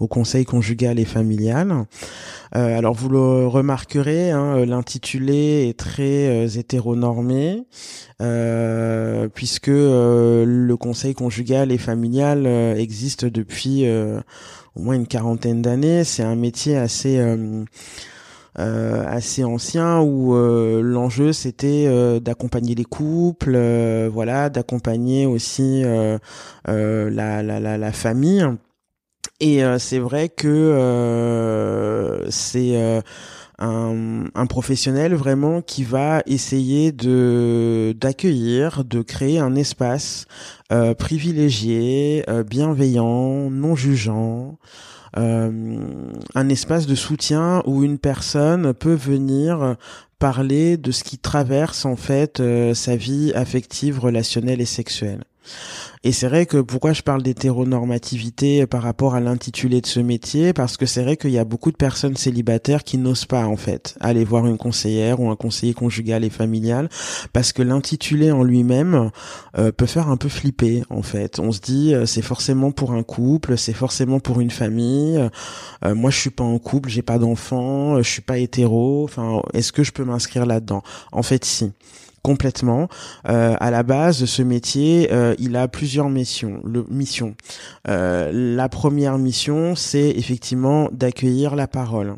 au 0.00 0.08
conseil 0.08 0.44
conjugal 0.44 0.98
et 0.98 1.04
familial. 1.04 1.86
alors 2.52 2.94
vous 2.94 3.08
le 3.08 3.46
remarquerez, 3.46 4.30
hein, 4.30 4.64
l'intitulé 4.66 5.68
est 5.68 5.78
très 5.78 6.58
hétéronormé. 6.58 7.64
Euh, 8.20 9.28
puisque 9.34 9.68
euh, 9.68 10.44
le 10.44 10.76
conseil 10.76 11.14
conjugal 11.14 11.72
et 11.72 11.78
familial 11.78 12.44
euh, 12.44 12.74
depuis 13.24 13.86
au 13.88 14.80
moins 14.80 14.94
une 14.94 15.06
quarantaine 15.06 15.62
d'années. 15.62 16.04
C'est 16.04 16.22
un 16.22 16.36
métier 16.36 16.76
assez 16.76 17.20
assez 18.56 19.44
ancien 19.44 20.00
où 20.00 20.34
l'enjeu 20.34 21.32
c'était 21.32 22.20
d'accompagner 22.20 22.74
les 22.74 22.84
couples, 22.84 23.56
voilà, 24.12 24.50
d'accompagner 24.50 25.26
aussi 25.26 25.82
la, 25.84 27.42
la, 27.42 27.42
la, 27.42 27.78
la, 27.78 27.92
famille. 27.92 28.44
Et 29.40 29.62
c'est 29.78 29.98
vrai 29.98 30.28
que 30.28 32.26
c'est 32.28 33.02
un, 33.60 34.46
professionnel 34.46 35.14
vraiment 35.14 35.62
qui 35.62 35.84
va 35.84 36.22
essayer 36.26 36.92
de 36.92 37.94
d'accueillir, 37.98 38.84
de 38.84 39.02
créer 39.02 39.38
un 39.38 39.54
espace 39.54 40.26
euh, 40.72 40.94
privilégié, 40.94 42.24
euh, 42.28 42.42
bienveillant, 42.42 43.50
non 43.50 43.76
jugeant, 43.76 44.58
euh, 45.16 46.02
un 46.34 46.48
espace 46.48 46.86
de 46.86 46.94
soutien 46.94 47.62
où 47.66 47.84
une 47.84 47.98
personne 47.98 48.72
peut 48.72 48.94
venir 48.94 49.76
parler 50.18 50.76
de 50.76 50.90
ce 50.90 51.04
qui 51.04 51.18
traverse 51.18 51.84
en 51.84 51.96
fait 51.96 52.42
sa 52.74 52.96
vie 52.96 53.32
affective, 53.34 53.98
relationnelle 53.98 54.60
et 54.60 54.66
sexuelle. 54.66 55.24
Et 56.02 56.12
c'est 56.12 56.28
vrai 56.28 56.46
que 56.46 56.56
pourquoi 56.58 56.94
je 56.94 57.02
parle 57.02 57.22
d'hétéronormativité 57.22 58.66
par 58.66 58.82
rapport 58.82 59.14
à 59.14 59.20
l'intitulé 59.20 59.82
de 59.82 59.86
ce 59.86 60.00
métier, 60.00 60.54
parce 60.54 60.78
que 60.78 60.86
c'est 60.86 61.02
vrai 61.02 61.18
qu'il 61.18 61.30
y 61.30 61.38
a 61.38 61.44
beaucoup 61.44 61.70
de 61.70 61.76
personnes 61.76 62.16
célibataires 62.16 62.84
qui 62.84 62.96
n'osent 62.96 63.26
pas 63.26 63.44
en 63.44 63.56
fait 63.56 63.96
aller 64.00 64.24
voir 64.24 64.46
une 64.46 64.56
conseillère 64.56 65.20
ou 65.20 65.28
un 65.30 65.36
conseiller 65.36 65.74
conjugal 65.74 66.24
et 66.24 66.30
familial, 66.30 66.88
parce 67.34 67.52
que 67.52 67.62
l'intitulé 67.62 68.32
en 68.32 68.42
lui-même 68.42 69.10
euh, 69.58 69.72
peut 69.72 69.84
faire 69.84 70.08
un 70.08 70.16
peu 70.16 70.30
flipper 70.30 70.84
en 70.88 71.02
fait. 71.02 71.38
On 71.38 71.52
se 71.52 71.60
dit 71.60 71.94
euh, 71.94 72.06
c'est 72.06 72.22
forcément 72.22 72.70
pour 72.70 72.92
un 72.92 73.02
couple, 73.02 73.58
c'est 73.58 73.74
forcément 73.74 74.20
pour 74.20 74.40
une 74.40 74.50
famille. 74.50 75.18
Euh, 75.84 75.94
moi 75.94 76.10
je 76.10 76.18
suis 76.18 76.30
pas 76.30 76.44
en 76.44 76.58
couple, 76.58 76.88
j'ai 76.88 77.02
pas 77.02 77.18
d'enfant, 77.18 77.98
je 77.98 78.08
suis 78.08 78.22
pas 78.22 78.38
hétéro. 78.38 79.04
Enfin, 79.04 79.42
est-ce 79.52 79.70
que 79.70 79.82
je 79.82 79.92
peux 79.92 80.04
m'inscrire 80.04 80.46
là-dedans? 80.46 80.82
En 81.12 81.22
fait, 81.22 81.44
si 81.44 81.72
complètement. 82.22 82.88
Euh, 83.28 83.56
à 83.58 83.70
la 83.70 83.82
base 83.82 84.24
ce 84.24 84.42
métier, 84.42 85.08
euh, 85.12 85.34
il 85.38 85.56
a 85.56 85.68
plusieurs 85.68 86.08
missions. 86.08 87.34
Euh, 87.88 88.30
la 88.32 88.68
première 88.68 89.18
mission, 89.18 89.74
c'est 89.74 90.10
effectivement 90.10 90.88
d'accueillir 90.92 91.56
la 91.56 91.66
parole 91.66 92.16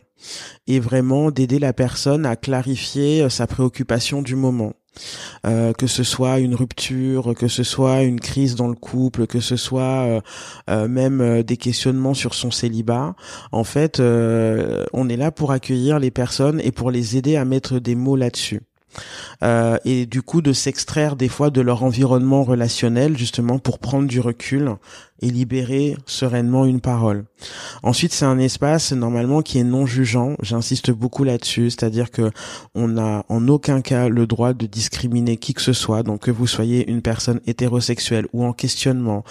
et 0.66 0.78
vraiment 0.78 1.30
d'aider 1.30 1.58
la 1.58 1.72
personne 1.72 2.26
à 2.26 2.36
clarifier 2.36 3.28
sa 3.28 3.46
préoccupation 3.46 4.22
du 4.22 4.36
moment. 4.36 4.72
que 5.42 5.86
ce 5.86 6.02
soit 6.02 6.38
une 6.38 6.54
rupture, 6.54 7.34
que 7.34 7.48
ce 7.48 7.62
soit 7.62 8.02
une 8.02 8.20
crise 8.20 8.54
dans 8.54 8.68
le 8.68 8.74
couple, 8.74 9.26
que 9.26 9.40
ce 9.40 9.56
soit 9.56 10.22
même 10.68 11.42
des 11.42 11.56
questionnements 11.56 12.14
sur 12.14 12.34
son 12.34 12.52
célibat. 12.52 13.16
En 13.50 13.64
fait, 13.64 14.00
on 14.00 15.08
est 15.08 15.16
là 15.16 15.32
pour 15.32 15.50
accueillir 15.50 15.98
les 15.98 16.12
personnes 16.12 16.60
et 16.60 16.70
pour 16.70 16.92
les 16.92 17.16
aider 17.16 17.36
à 17.36 17.44
mettre 17.44 17.80
des 17.80 17.96
mots 17.96 18.16
là-dessus. 18.16 18.60
Euh, 19.42 19.76
et 19.84 20.06
du 20.06 20.22
coup 20.22 20.42
de 20.42 20.52
s'extraire 20.52 21.16
des 21.16 21.28
fois 21.28 21.50
de 21.50 21.60
leur 21.60 21.82
environnement 21.82 22.44
relationnel 22.44 23.16
justement 23.16 23.58
pour 23.58 23.78
prendre 23.78 24.06
du 24.06 24.20
recul 24.20 24.76
et 25.22 25.30
libérer 25.30 25.96
sereinement 26.06 26.66
une 26.66 26.80
parole. 26.80 27.24
Ensuite, 27.82 28.12
c'est 28.12 28.24
un 28.24 28.38
espace 28.38 28.92
normalement 28.92 29.42
qui 29.42 29.58
est 29.58 29.64
non 29.64 29.86
jugeant. 29.86 30.36
J'insiste 30.42 30.90
beaucoup 30.90 31.24
là-dessus, 31.24 31.70
c'est-à-dire 31.70 32.10
que 32.10 32.30
on 32.74 32.88
n'a 32.88 33.24
en 33.28 33.48
aucun 33.48 33.80
cas 33.80 34.08
le 34.08 34.26
droit 34.26 34.52
de 34.52 34.66
discriminer 34.66 35.36
qui 35.36 35.54
que 35.54 35.62
ce 35.62 35.72
soit. 35.72 36.02
Donc 36.02 36.22
que 36.22 36.30
vous 36.30 36.46
soyez 36.46 36.88
une 36.90 37.02
personne 37.02 37.40
hétérosexuelle 37.46 38.26
ou 38.32 38.44
en 38.44 38.52
questionnement, 38.52 39.24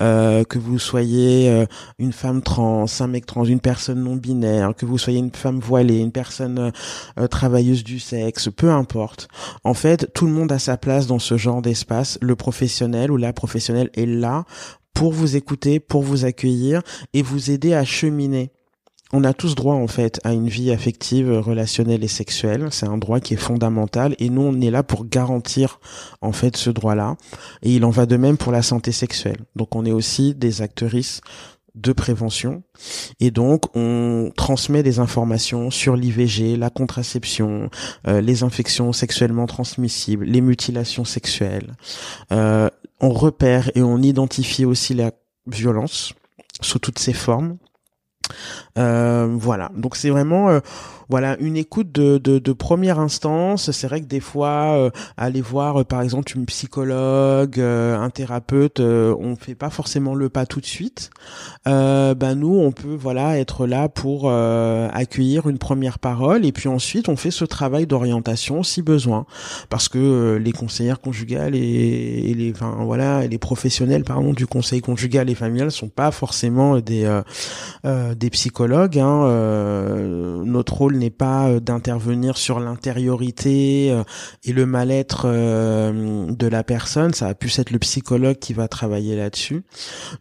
euh, 0.00 0.44
que 0.44 0.58
vous 0.58 0.78
soyez 0.78 1.48
euh, 1.50 1.66
une 1.98 2.12
femme 2.12 2.42
trans, 2.42 2.86
un 3.00 3.06
mec 3.06 3.26
trans, 3.26 3.44
une 3.44 3.60
personne 3.60 4.02
non 4.02 4.16
binaire, 4.16 4.74
que 4.76 4.86
vous 4.86 4.98
soyez 4.98 5.18
une 5.18 5.30
femme 5.30 5.58
voilée, 5.58 5.98
une 5.98 6.12
personne 6.12 6.72
euh, 7.18 7.26
travailleuse 7.26 7.84
du 7.84 7.98
sexe, 7.98 8.48
peu 8.54 8.70
importe. 8.70 9.28
En 9.64 9.74
fait, 9.74 10.12
tout 10.14 10.26
le 10.26 10.32
monde 10.32 10.52
a 10.52 10.58
sa 10.58 10.76
place 10.76 11.06
dans 11.06 11.18
ce 11.18 11.36
genre 11.36 11.62
d'espace. 11.62 12.18
Le 12.20 12.36
professionnel 12.36 13.10
ou 13.10 13.16
la 13.16 13.32
professionnelle 13.32 13.90
est 13.94 14.06
là 14.06 14.44
pour 14.98 15.12
vous 15.12 15.36
écouter, 15.36 15.78
pour 15.78 16.02
vous 16.02 16.24
accueillir 16.24 16.82
et 17.14 17.22
vous 17.22 17.52
aider 17.52 17.72
à 17.72 17.84
cheminer 17.84 18.50
on 19.12 19.22
a 19.22 19.32
tous 19.32 19.54
droit 19.54 19.76
en 19.76 19.86
fait 19.86 20.20
à 20.24 20.32
une 20.34 20.48
vie 20.48 20.70
affective, 20.70 21.30
relationnelle 21.32 22.04
et 22.04 22.08
sexuelle. 22.08 22.68
C'est 22.72 22.86
un 22.86 22.98
droit 22.98 23.20
qui 23.20 23.34
est 23.34 23.38
fondamental 23.38 24.14
et 24.18 24.28
nous 24.28 24.42
on 24.42 24.60
est 24.60 24.70
là 24.70 24.82
pour 24.82 25.06
garantir 25.06 25.80
en 26.20 26.32
fait 26.32 26.58
ce 26.58 26.68
droit-là. 26.68 27.16
Et 27.62 27.74
il 27.74 27.86
en 27.86 27.90
va 27.90 28.04
de 28.04 28.18
même 28.18 28.36
pour 28.36 28.52
la 28.52 28.60
santé 28.60 28.92
sexuelle. 28.92 29.38
Donc 29.56 29.76
on 29.76 29.86
est 29.86 29.92
aussi 29.92 30.34
des 30.34 30.60
actrices 30.60 31.22
de 31.74 31.92
prévention 31.92 32.62
et 33.20 33.30
donc 33.30 33.74
on 33.76 34.30
transmet 34.36 34.82
des 34.82 34.98
informations 34.98 35.70
sur 35.70 35.96
l'IVG, 35.96 36.56
la 36.56 36.70
contraception, 36.70 37.70
euh, 38.06 38.20
les 38.20 38.42
infections 38.42 38.92
sexuellement 38.92 39.46
transmissibles, 39.46 40.26
les 40.26 40.40
mutilations 40.40 41.04
sexuelles. 41.04 41.76
Euh, 42.32 42.68
on 43.00 43.10
repère 43.10 43.70
et 43.74 43.82
on 43.82 43.98
identifie 43.98 44.64
aussi 44.64 44.94
la 44.94 45.12
violence 45.46 46.14
sous 46.60 46.78
toutes 46.78 46.98
ses 46.98 47.12
formes. 47.12 47.58
Euh, 48.76 49.34
voilà, 49.38 49.70
donc 49.74 49.96
c'est 49.96 50.10
vraiment 50.10 50.50
euh, 50.50 50.60
voilà 51.08 51.36
une 51.40 51.56
écoute 51.56 51.92
de, 51.92 52.18
de, 52.18 52.38
de 52.38 52.52
première 52.52 52.98
instance. 52.98 53.70
C'est 53.70 53.86
vrai 53.86 54.00
que 54.00 54.06
des 54.06 54.20
fois, 54.20 54.76
euh, 54.76 54.90
aller 55.16 55.40
voir 55.40 55.84
par 55.84 56.02
exemple 56.02 56.32
une 56.36 56.46
psychologue, 56.46 57.60
un 57.60 58.10
thérapeute, 58.10 58.80
on 58.80 59.36
fait 59.36 59.54
pas 59.54 59.70
forcément 59.70 60.14
le 60.14 60.28
pas 60.28 60.46
tout 60.46 60.60
de 60.60 60.66
suite. 60.66 61.10
ben 61.64 62.34
nous, 62.34 62.54
on 62.58 62.72
peut 62.72 62.94
voilà 62.94 63.38
être 63.38 63.66
là 63.66 63.88
pour 63.88 64.30
accueillir 64.30 65.48
une 65.48 65.58
première 65.58 65.98
parole 65.98 66.44
et 66.44 66.52
puis 66.52 66.68
ensuite 66.68 67.08
on 67.08 67.16
fait 67.16 67.30
ce 67.30 67.44
travail 67.44 67.86
d'orientation 67.86 68.62
si 68.62 68.82
besoin, 68.82 69.26
parce 69.68 69.88
que 69.88 70.36
les 70.42 70.52
conseillères 70.52 71.00
conjugales 71.00 71.54
et, 71.54 72.34
les 72.34 72.52
enfin 72.52 72.76
voilà 72.80 73.26
les 73.26 73.38
professionnels 73.38 74.04
pardon 74.04 74.32
du 74.32 74.46
conseil 74.46 74.80
conjugal 74.80 75.30
et 75.30 75.34
familial 75.34 75.70
sont 75.70 75.88
pas 75.88 76.10
forcément 76.10 76.78
des 76.80 77.08
des 77.84 78.30
psychologues. 78.30 78.98
Hein, 78.98 79.26
euh, 79.26 80.42
notre 80.44 80.74
rôle 80.74 80.97
n'est 80.98 81.10
pas 81.10 81.48
euh, 81.48 81.60
d'intervenir 81.60 82.36
sur 82.36 82.60
l'intériorité 82.60 83.90
euh, 83.90 84.02
et 84.44 84.52
le 84.52 84.66
mal-être 84.66 85.26
de 85.28 86.46
la 86.46 86.62
personne. 86.62 87.14
Ça 87.14 87.26
va 87.26 87.34
plus 87.34 87.58
être 87.58 87.70
le 87.70 87.78
psychologue 87.78 88.38
qui 88.38 88.52
va 88.52 88.68
travailler 88.68 89.16
là-dessus. 89.16 89.62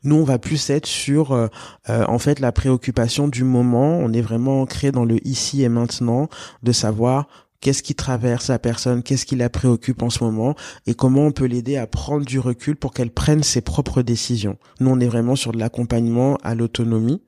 Nous, 0.04 0.16
on 0.16 0.24
va 0.24 0.40
plus 0.40 0.70
être 0.70 0.86
sur 0.86 1.50
en 1.88 2.20
fait 2.20 2.40
la 2.40 2.52
préoccupation 2.52 3.28
du 3.28 3.44
moment. 3.44 3.98
On 3.98 4.14
est 4.14 4.22
vraiment 4.22 4.62
ancré 4.62 4.92
dans 4.92 5.06
le 5.06 5.26
ici 5.28 5.64
et 5.64 5.70
maintenant, 5.70 6.30
de 6.64 6.72
savoir 6.72 7.28
qu'est-ce 7.62 7.84
qui 7.84 7.96
traverse 7.96 8.50
la 8.50 8.60
personne, 8.60 9.04
qu'est-ce 9.04 9.26
qui 9.26 9.36
la 9.36 9.50
préoccupe 9.50 10.02
en 10.02 10.10
ce 10.10 10.24
moment 10.24 10.56
et 10.86 10.94
comment 10.94 11.26
on 11.26 11.32
peut 11.32 11.46
l'aider 11.46 11.78
à 11.78 11.88
prendre 11.88 12.26
du 12.26 12.40
recul 12.40 12.76
pour 12.76 12.94
qu'elle 12.94 13.12
prenne 13.12 13.44
ses 13.44 13.62
propres 13.62 14.02
décisions. 14.02 14.58
Nous, 14.80 14.90
on 14.90 15.00
est 15.00 15.08
vraiment 15.08 15.36
sur 15.36 15.52
de 15.52 15.60
l'accompagnement 15.60 16.38
à 16.44 16.56
l'autonomie 16.56 17.22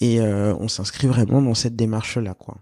et 0.00 0.20
euh, 0.20 0.54
on 0.58 0.68
s'inscrit 0.68 1.06
vraiment 1.06 1.42
dans 1.42 1.54
cette 1.54 1.76
démarche-là, 1.76 2.34
quoi. 2.34 2.56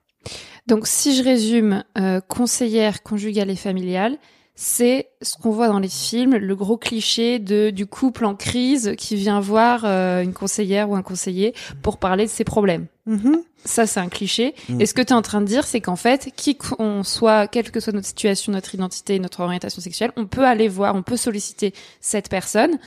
Donc, 0.66 0.86
si 0.86 1.14
je 1.14 1.22
résume, 1.22 1.84
euh, 1.98 2.20
conseillère 2.20 3.02
conjugale 3.02 3.50
et 3.50 3.56
familiale, 3.56 4.18
c'est 4.58 5.10
ce 5.20 5.36
qu'on 5.36 5.50
voit 5.50 5.68
dans 5.68 5.78
les 5.78 5.88
films, 5.88 6.34
le 6.34 6.56
gros 6.56 6.78
cliché 6.78 7.38
de 7.38 7.68
du 7.68 7.86
couple 7.86 8.24
en 8.24 8.34
crise 8.34 8.94
qui 8.96 9.14
vient 9.14 9.38
voir 9.38 9.82
euh, 9.84 10.22
une 10.22 10.32
conseillère 10.32 10.88
ou 10.88 10.96
un 10.96 11.02
conseiller 11.02 11.54
pour 11.82 11.98
parler 11.98 12.24
de 12.24 12.30
ses 12.30 12.42
problèmes. 12.42 12.86
Mm-hmm. 13.06 13.36
Ça, 13.66 13.86
c'est 13.86 14.00
un 14.00 14.08
cliché. 14.08 14.54
Mm. 14.70 14.80
Et 14.80 14.86
ce 14.86 14.94
que 14.94 15.02
tu 15.02 15.08
es 15.08 15.12
en 15.12 15.20
train 15.20 15.42
de 15.42 15.46
dire, 15.46 15.66
c'est 15.66 15.82
qu'en 15.82 15.96
fait, 15.96 16.30
qui 16.36 16.56
qu'on 16.56 17.04
soit, 17.04 17.48
quelle 17.48 17.70
que 17.70 17.80
soit 17.80 17.92
notre 17.92 18.06
situation, 18.06 18.50
notre 18.50 18.74
identité, 18.74 19.18
notre 19.18 19.40
orientation 19.40 19.82
sexuelle, 19.82 20.12
on 20.16 20.24
peut 20.24 20.46
aller 20.46 20.68
voir, 20.68 20.94
on 20.94 21.02
peut 21.02 21.18
solliciter 21.18 21.74
cette 22.00 22.30
personne 22.30 22.78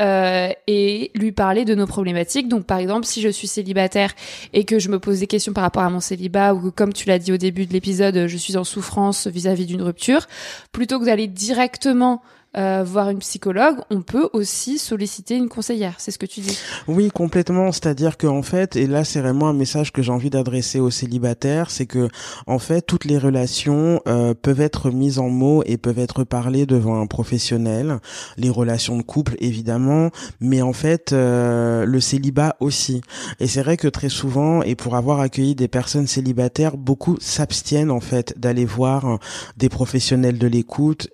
euh, 0.00 0.50
et 0.66 1.10
lui 1.14 1.32
parler 1.32 1.64
de 1.64 1.74
nos 1.74 1.86
problématiques. 1.86 2.48
Donc, 2.48 2.66
par 2.66 2.78
exemple, 2.78 3.06
si 3.06 3.20
je 3.20 3.28
suis 3.28 3.46
célibataire 3.46 4.12
et 4.52 4.64
que 4.64 4.78
je 4.78 4.88
me 4.88 4.98
pose 4.98 5.20
des 5.20 5.26
questions 5.26 5.52
par 5.52 5.64
rapport 5.64 5.82
à 5.82 5.90
mon 5.90 6.00
célibat 6.00 6.54
ou 6.54 6.70
comme 6.70 6.92
tu 6.92 7.08
l'as 7.08 7.18
dit 7.18 7.32
au 7.32 7.36
début 7.36 7.66
de 7.66 7.72
l'épisode, 7.72 8.26
je 8.26 8.36
suis 8.36 8.56
en 8.56 8.64
souffrance 8.64 9.26
vis-à-vis 9.26 9.66
d'une 9.66 9.82
rupture, 9.82 10.26
plutôt 10.72 11.00
que 11.00 11.06
d'aller 11.06 11.26
directement 11.26 12.22
euh, 12.56 12.84
voir 12.84 13.10
une 13.10 13.18
psychologue, 13.18 13.76
on 13.90 14.02
peut 14.02 14.28
aussi 14.32 14.78
solliciter 14.78 15.36
une 15.36 15.48
conseillère. 15.48 15.96
C'est 15.98 16.10
ce 16.10 16.18
que 16.18 16.26
tu 16.26 16.40
dis. 16.40 16.58
Oui, 16.88 17.10
complètement. 17.10 17.70
C'est-à-dire 17.72 18.16
qu'en 18.16 18.42
fait, 18.42 18.76
et 18.76 18.86
là 18.86 19.04
c'est 19.04 19.20
vraiment 19.20 19.48
un 19.48 19.52
message 19.52 19.92
que 19.92 20.02
j'ai 20.02 20.12
envie 20.12 20.30
d'adresser 20.30 20.80
aux 20.80 20.90
célibataires, 20.90 21.70
c'est 21.70 21.86
que 21.86 22.08
en 22.46 22.58
fait 22.58 22.82
toutes 22.82 23.04
les 23.04 23.18
relations 23.18 24.00
euh, 24.08 24.34
peuvent 24.34 24.60
être 24.60 24.90
mises 24.90 25.18
en 25.18 25.28
mots 25.28 25.62
et 25.66 25.76
peuvent 25.76 25.98
être 25.98 26.24
parlées 26.24 26.66
devant 26.66 27.00
un 27.00 27.06
professionnel. 27.06 27.98
Les 28.38 28.50
relations 28.50 28.96
de 28.96 29.02
couple 29.02 29.36
évidemment, 29.38 30.10
mais 30.40 30.62
en 30.62 30.72
fait 30.72 31.12
euh, 31.12 31.84
le 31.84 32.00
célibat 32.00 32.56
aussi. 32.60 33.00
Et 33.38 33.46
c'est 33.46 33.62
vrai 33.62 33.76
que 33.76 33.88
très 33.88 34.08
souvent, 34.08 34.62
et 34.62 34.74
pour 34.74 34.96
avoir 34.96 35.20
accueilli 35.20 35.54
des 35.54 35.68
personnes 35.68 36.06
célibataires, 36.06 36.76
beaucoup 36.76 37.16
s'abstiennent 37.20 37.90
en 37.90 38.00
fait 38.00 38.38
d'aller 38.38 38.64
voir 38.64 39.18
des 39.56 39.68
professionnels 39.68 40.38
de 40.38 40.46
l'écoute 40.46 41.08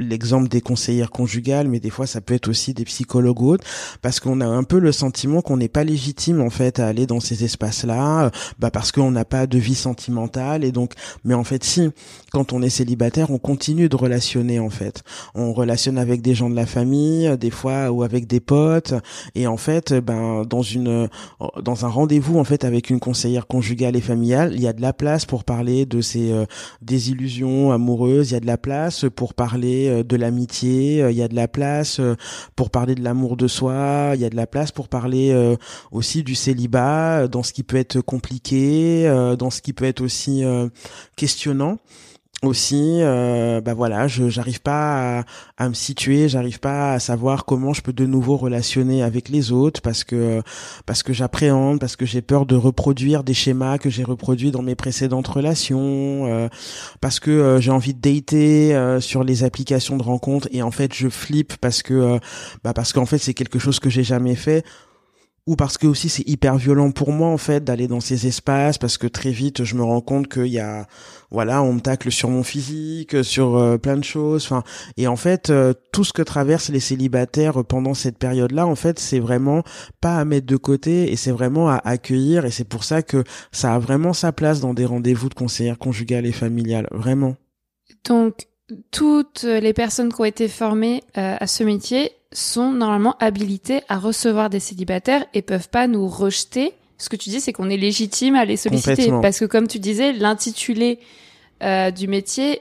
l'exemple 0.00 0.48
des 0.48 0.60
conseillères 0.60 1.10
conjugales, 1.10 1.68
mais 1.68 1.80
des 1.80 1.90
fois 1.90 2.06
ça 2.06 2.20
peut 2.20 2.34
être 2.34 2.48
aussi 2.48 2.74
des 2.74 2.84
psychologues 2.84 3.42
autres, 3.42 3.64
parce 4.02 4.20
qu'on 4.20 4.40
a 4.40 4.46
un 4.46 4.64
peu 4.64 4.78
le 4.78 4.92
sentiment 4.92 5.42
qu'on 5.42 5.56
n'est 5.56 5.68
pas 5.68 5.84
légitime 5.84 6.40
en 6.40 6.50
fait 6.50 6.80
à 6.80 6.86
aller 6.86 7.06
dans 7.06 7.20
ces 7.20 7.44
espaces-là, 7.44 8.26
euh, 8.26 8.30
bah 8.58 8.70
parce 8.70 8.92
qu'on 8.92 9.10
n'a 9.10 9.24
pas 9.24 9.46
de 9.46 9.58
vie 9.58 9.74
sentimentale. 9.74 10.64
Et 10.64 10.72
donc, 10.72 10.94
mais 11.24 11.34
en 11.34 11.44
fait 11.44 11.64
si, 11.64 11.90
quand 12.32 12.52
on 12.52 12.62
est 12.62 12.70
célibataire, 12.70 13.30
on 13.30 13.38
continue 13.38 13.88
de 13.88 13.96
relationner 13.96 14.58
en 14.58 14.70
fait, 14.70 15.02
on 15.34 15.52
relationne 15.52 15.98
avec 15.98 16.22
des 16.22 16.34
gens 16.34 16.50
de 16.50 16.56
la 16.56 16.66
famille, 16.66 17.26
euh, 17.26 17.36
des 17.36 17.50
fois 17.50 17.90
ou 17.90 18.02
avec 18.02 18.26
des 18.26 18.40
potes, 18.40 18.94
et 19.34 19.46
en 19.46 19.56
fait, 19.56 19.92
ben 19.94 20.44
dans 20.48 20.62
une, 20.62 20.88
euh, 20.88 21.08
dans 21.62 21.84
un 21.84 21.88
rendez-vous 21.88 22.38
en 22.38 22.44
fait 22.44 22.64
avec 22.64 22.90
une 22.90 23.00
conseillère 23.00 23.46
conjugale 23.46 23.96
et 23.96 24.00
familiale, 24.00 24.52
il 24.54 24.62
y 24.62 24.66
a 24.66 24.72
de 24.72 24.82
la 24.82 24.92
place 24.92 25.24
pour 25.26 25.44
parler 25.44 25.86
de 25.86 26.00
ses 26.00 26.32
désillusions 26.82 27.72
amoureuses, 27.72 28.30
il 28.30 28.34
y 28.34 28.36
a 28.36 28.40
de 28.40 28.46
la 28.46 28.58
place 28.58 29.04
pour 29.14 29.34
parler 29.34 29.89
euh, 29.90 30.02
de 30.02 30.16
l'amitié, 30.16 31.02
euh, 31.02 31.10
il 31.10 31.16
y 31.16 31.22
a 31.22 31.28
de 31.28 31.34
la 31.34 31.48
place 31.48 32.00
euh, 32.00 32.16
pour 32.56 32.70
parler 32.70 32.94
de 32.94 33.02
l'amour 33.02 33.36
de 33.36 33.48
soi, 33.48 34.12
il 34.14 34.20
y 34.20 34.24
a 34.24 34.30
de 34.30 34.36
la 34.36 34.46
place 34.46 34.72
pour 34.72 34.88
parler 34.88 35.56
aussi 35.90 36.22
du 36.22 36.34
célibat, 36.34 37.28
dans 37.28 37.42
ce 37.42 37.52
qui 37.52 37.62
peut 37.62 37.76
être 37.76 38.00
compliqué, 38.00 39.08
dans 39.38 39.50
ce 39.50 39.60
qui 39.60 39.72
peut 39.72 39.84
être 39.84 40.00
aussi 40.00 40.42
questionnant 41.16 41.78
aussi 42.42 43.00
euh, 43.00 43.60
bah 43.60 43.74
voilà 43.74 44.08
je 44.08 44.30
j'arrive 44.30 44.62
pas 44.62 45.24
à, 45.58 45.68
me 45.68 45.74
situer 45.74 46.28
j'arrive 46.28 46.58
pas 46.58 46.94
à 46.94 46.98
savoir 46.98 47.44
comment 47.44 47.74
je 47.74 47.82
peux 47.82 47.92
de 47.92 48.06
nouveau 48.06 48.36
relationner 48.36 49.02
avec 49.02 49.28
les 49.28 49.52
autres 49.52 49.82
parce 49.82 50.04
que 50.04 50.42
parce 50.86 51.02
que 51.02 51.12
j'appréhende 51.12 51.80
parce 51.80 51.96
que 51.96 52.06
j'ai 52.06 52.22
peur 52.22 52.46
de 52.46 52.56
reproduire 52.56 53.24
des 53.24 53.34
schémas 53.34 53.76
que 53.76 53.90
j'ai 53.90 54.04
reproduits 54.04 54.50
dans 54.52 54.62
mes 54.62 54.74
précédentes 54.74 55.28
relations 55.28 56.26
euh, 56.26 56.48
parce 57.02 57.20
que 57.20 57.30
euh, 57.30 57.60
j'ai 57.60 57.72
envie 57.72 57.92
de 57.92 58.00
dater 58.00 58.74
euh, 58.74 59.00
sur 59.00 59.22
les 59.22 59.44
applications 59.44 59.98
de 59.98 60.02
rencontres 60.02 60.48
et 60.50 60.62
en 60.62 60.70
fait 60.70 60.94
je 60.94 61.08
flippe 61.10 61.56
parce 61.58 61.82
que 61.82 62.18
bah 62.64 62.72
parce 62.72 62.94
qu'en 62.94 63.06
fait 63.06 63.18
c'est 63.18 63.34
quelque 63.34 63.58
chose 63.58 63.80
que 63.80 63.90
j'ai 63.90 64.04
jamais 64.04 64.34
fait 64.34 64.64
ou 65.46 65.56
parce 65.56 65.78
que 65.78 65.86
aussi 65.86 66.08
c'est 66.08 66.26
hyper 66.28 66.56
violent 66.56 66.90
pour 66.90 67.12
moi 67.12 67.28
en 67.28 67.38
fait 67.38 67.64
d'aller 67.64 67.88
dans 67.88 68.00
ces 68.00 68.26
espaces 68.26 68.78
parce 68.78 68.96
que 68.96 69.06
très 69.06 69.30
vite 69.30 69.64
je 69.64 69.74
me 69.74 69.82
rends 69.82 70.00
compte 70.00 70.28
qu'il 70.28 70.46
y 70.46 70.58
a 70.58 70.86
voilà 71.30 71.62
on 71.62 71.74
me 71.74 71.80
tacle 71.80 72.10
sur 72.10 72.28
mon 72.30 72.42
physique 72.42 73.24
sur 73.24 73.56
euh, 73.56 73.78
plein 73.78 73.96
de 73.96 74.04
choses 74.04 74.44
enfin 74.44 74.62
et 74.96 75.06
en 75.06 75.16
fait 75.16 75.50
euh, 75.50 75.72
tout 75.92 76.04
ce 76.04 76.12
que 76.12 76.22
traversent 76.22 76.70
les 76.70 76.80
célibataires 76.80 77.64
pendant 77.64 77.94
cette 77.94 78.18
période 78.18 78.52
là 78.52 78.66
en 78.66 78.74
fait 78.74 78.98
c'est 78.98 79.20
vraiment 79.20 79.62
pas 80.00 80.16
à 80.16 80.24
mettre 80.24 80.46
de 80.46 80.56
côté 80.56 81.12
et 81.12 81.16
c'est 81.16 81.32
vraiment 81.32 81.68
à 81.68 81.80
accueillir 81.84 82.44
et 82.44 82.50
c'est 82.50 82.64
pour 82.64 82.84
ça 82.84 83.02
que 83.02 83.24
ça 83.52 83.74
a 83.74 83.78
vraiment 83.78 84.12
sa 84.12 84.32
place 84.32 84.60
dans 84.60 84.74
des 84.74 84.84
rendez-vous 84.84 85.28
de 85.28 85.34
conseillère 85.34 85.78
conjugale 85.78 86.26
et 86.26 86.32
familiale 86.32 86.88
vraiment 86.90 87.36
donc 88.04 88.46
toutes 88.90 89.42
les 89.42 89.72
personnes 89.72 90.12
qui 90.12 90.20
ont 90.20 90.24
été 90.24 90.48
formées 90.48 91.02
euh, 91.16 91.36
à 91.38 91.46
ce 91.46 91.64
métier 91.64 92.12
sont 92.32 92.72
normalement 92.72 93.16
habilités 93.18 93.82
à 93.88 93.98
recevoir 93.98 94.50
des 94.50 94.60
célibataires 94.60 95.24
et 95.34 95.42
peuvent 95.42 95.68
pas 95.68 95.86
nous 95.86 96.06
rejeter. 96.06 96.74
Ce 97.00 97.08
que 97.08 97.16
tu 97.16 97.30
dis, 97.30 97.40
c'est 97.40 97.52
qu'on 97.52 97.70
est 97.70 97.78
légitime 97.78 98.34
à 98.36 98.44
les 98.44 98.56
solliciter. 98.56 99.10
Parce 99.22 99.38
que 99.38 99.46
comme 99.46 99.66
tu 99.66 99.78
disais, 99.78 100.12
l'intitulé 100.12 100.98
euh, 101.62 101.90
du 101.90 102.06
métier, 102.06 102.60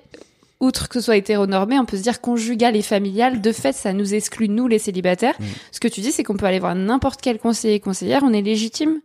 outre 0.61 0.87
que 0.87 0.99
ce 0.99 1.05
soit 1.05 1.17
hétéronormé, 1.17 1.77
on 1.77 1.85
peut 1.85 1.97
se 1.97 2.01
dire 2.03 2.21
conjugal 2.21 2.75
et 2.75 2.81
familial. 2.81 3.41
De 3.41 3.51
fait, 3.51 3.73
ça 3.73 3.91
nous 3.91 4.13
exclut, 4.13 4.47
nous, 4.47 4.67
les 4.67 4.79
célibataires. 4.79 5.35
Mm. 5.39 5.45
Ce 5.73 5.79
que 5.79 5.89
tu 5.89 5.99
dis, 5.99 6.11
c'est 6.11 6.23
qu'on 6.23 6.37
peut 6.37 6.45
aller 6.45 6.59
voir 6.59 6.73
n'importe 6.73 7.21
quel 7.21 7.37
conseiller 7.37 7.79
conseillère, 7.81 8.23
on 8.23 8.31
est 8.31 8.41
légitime. 8.41 9.01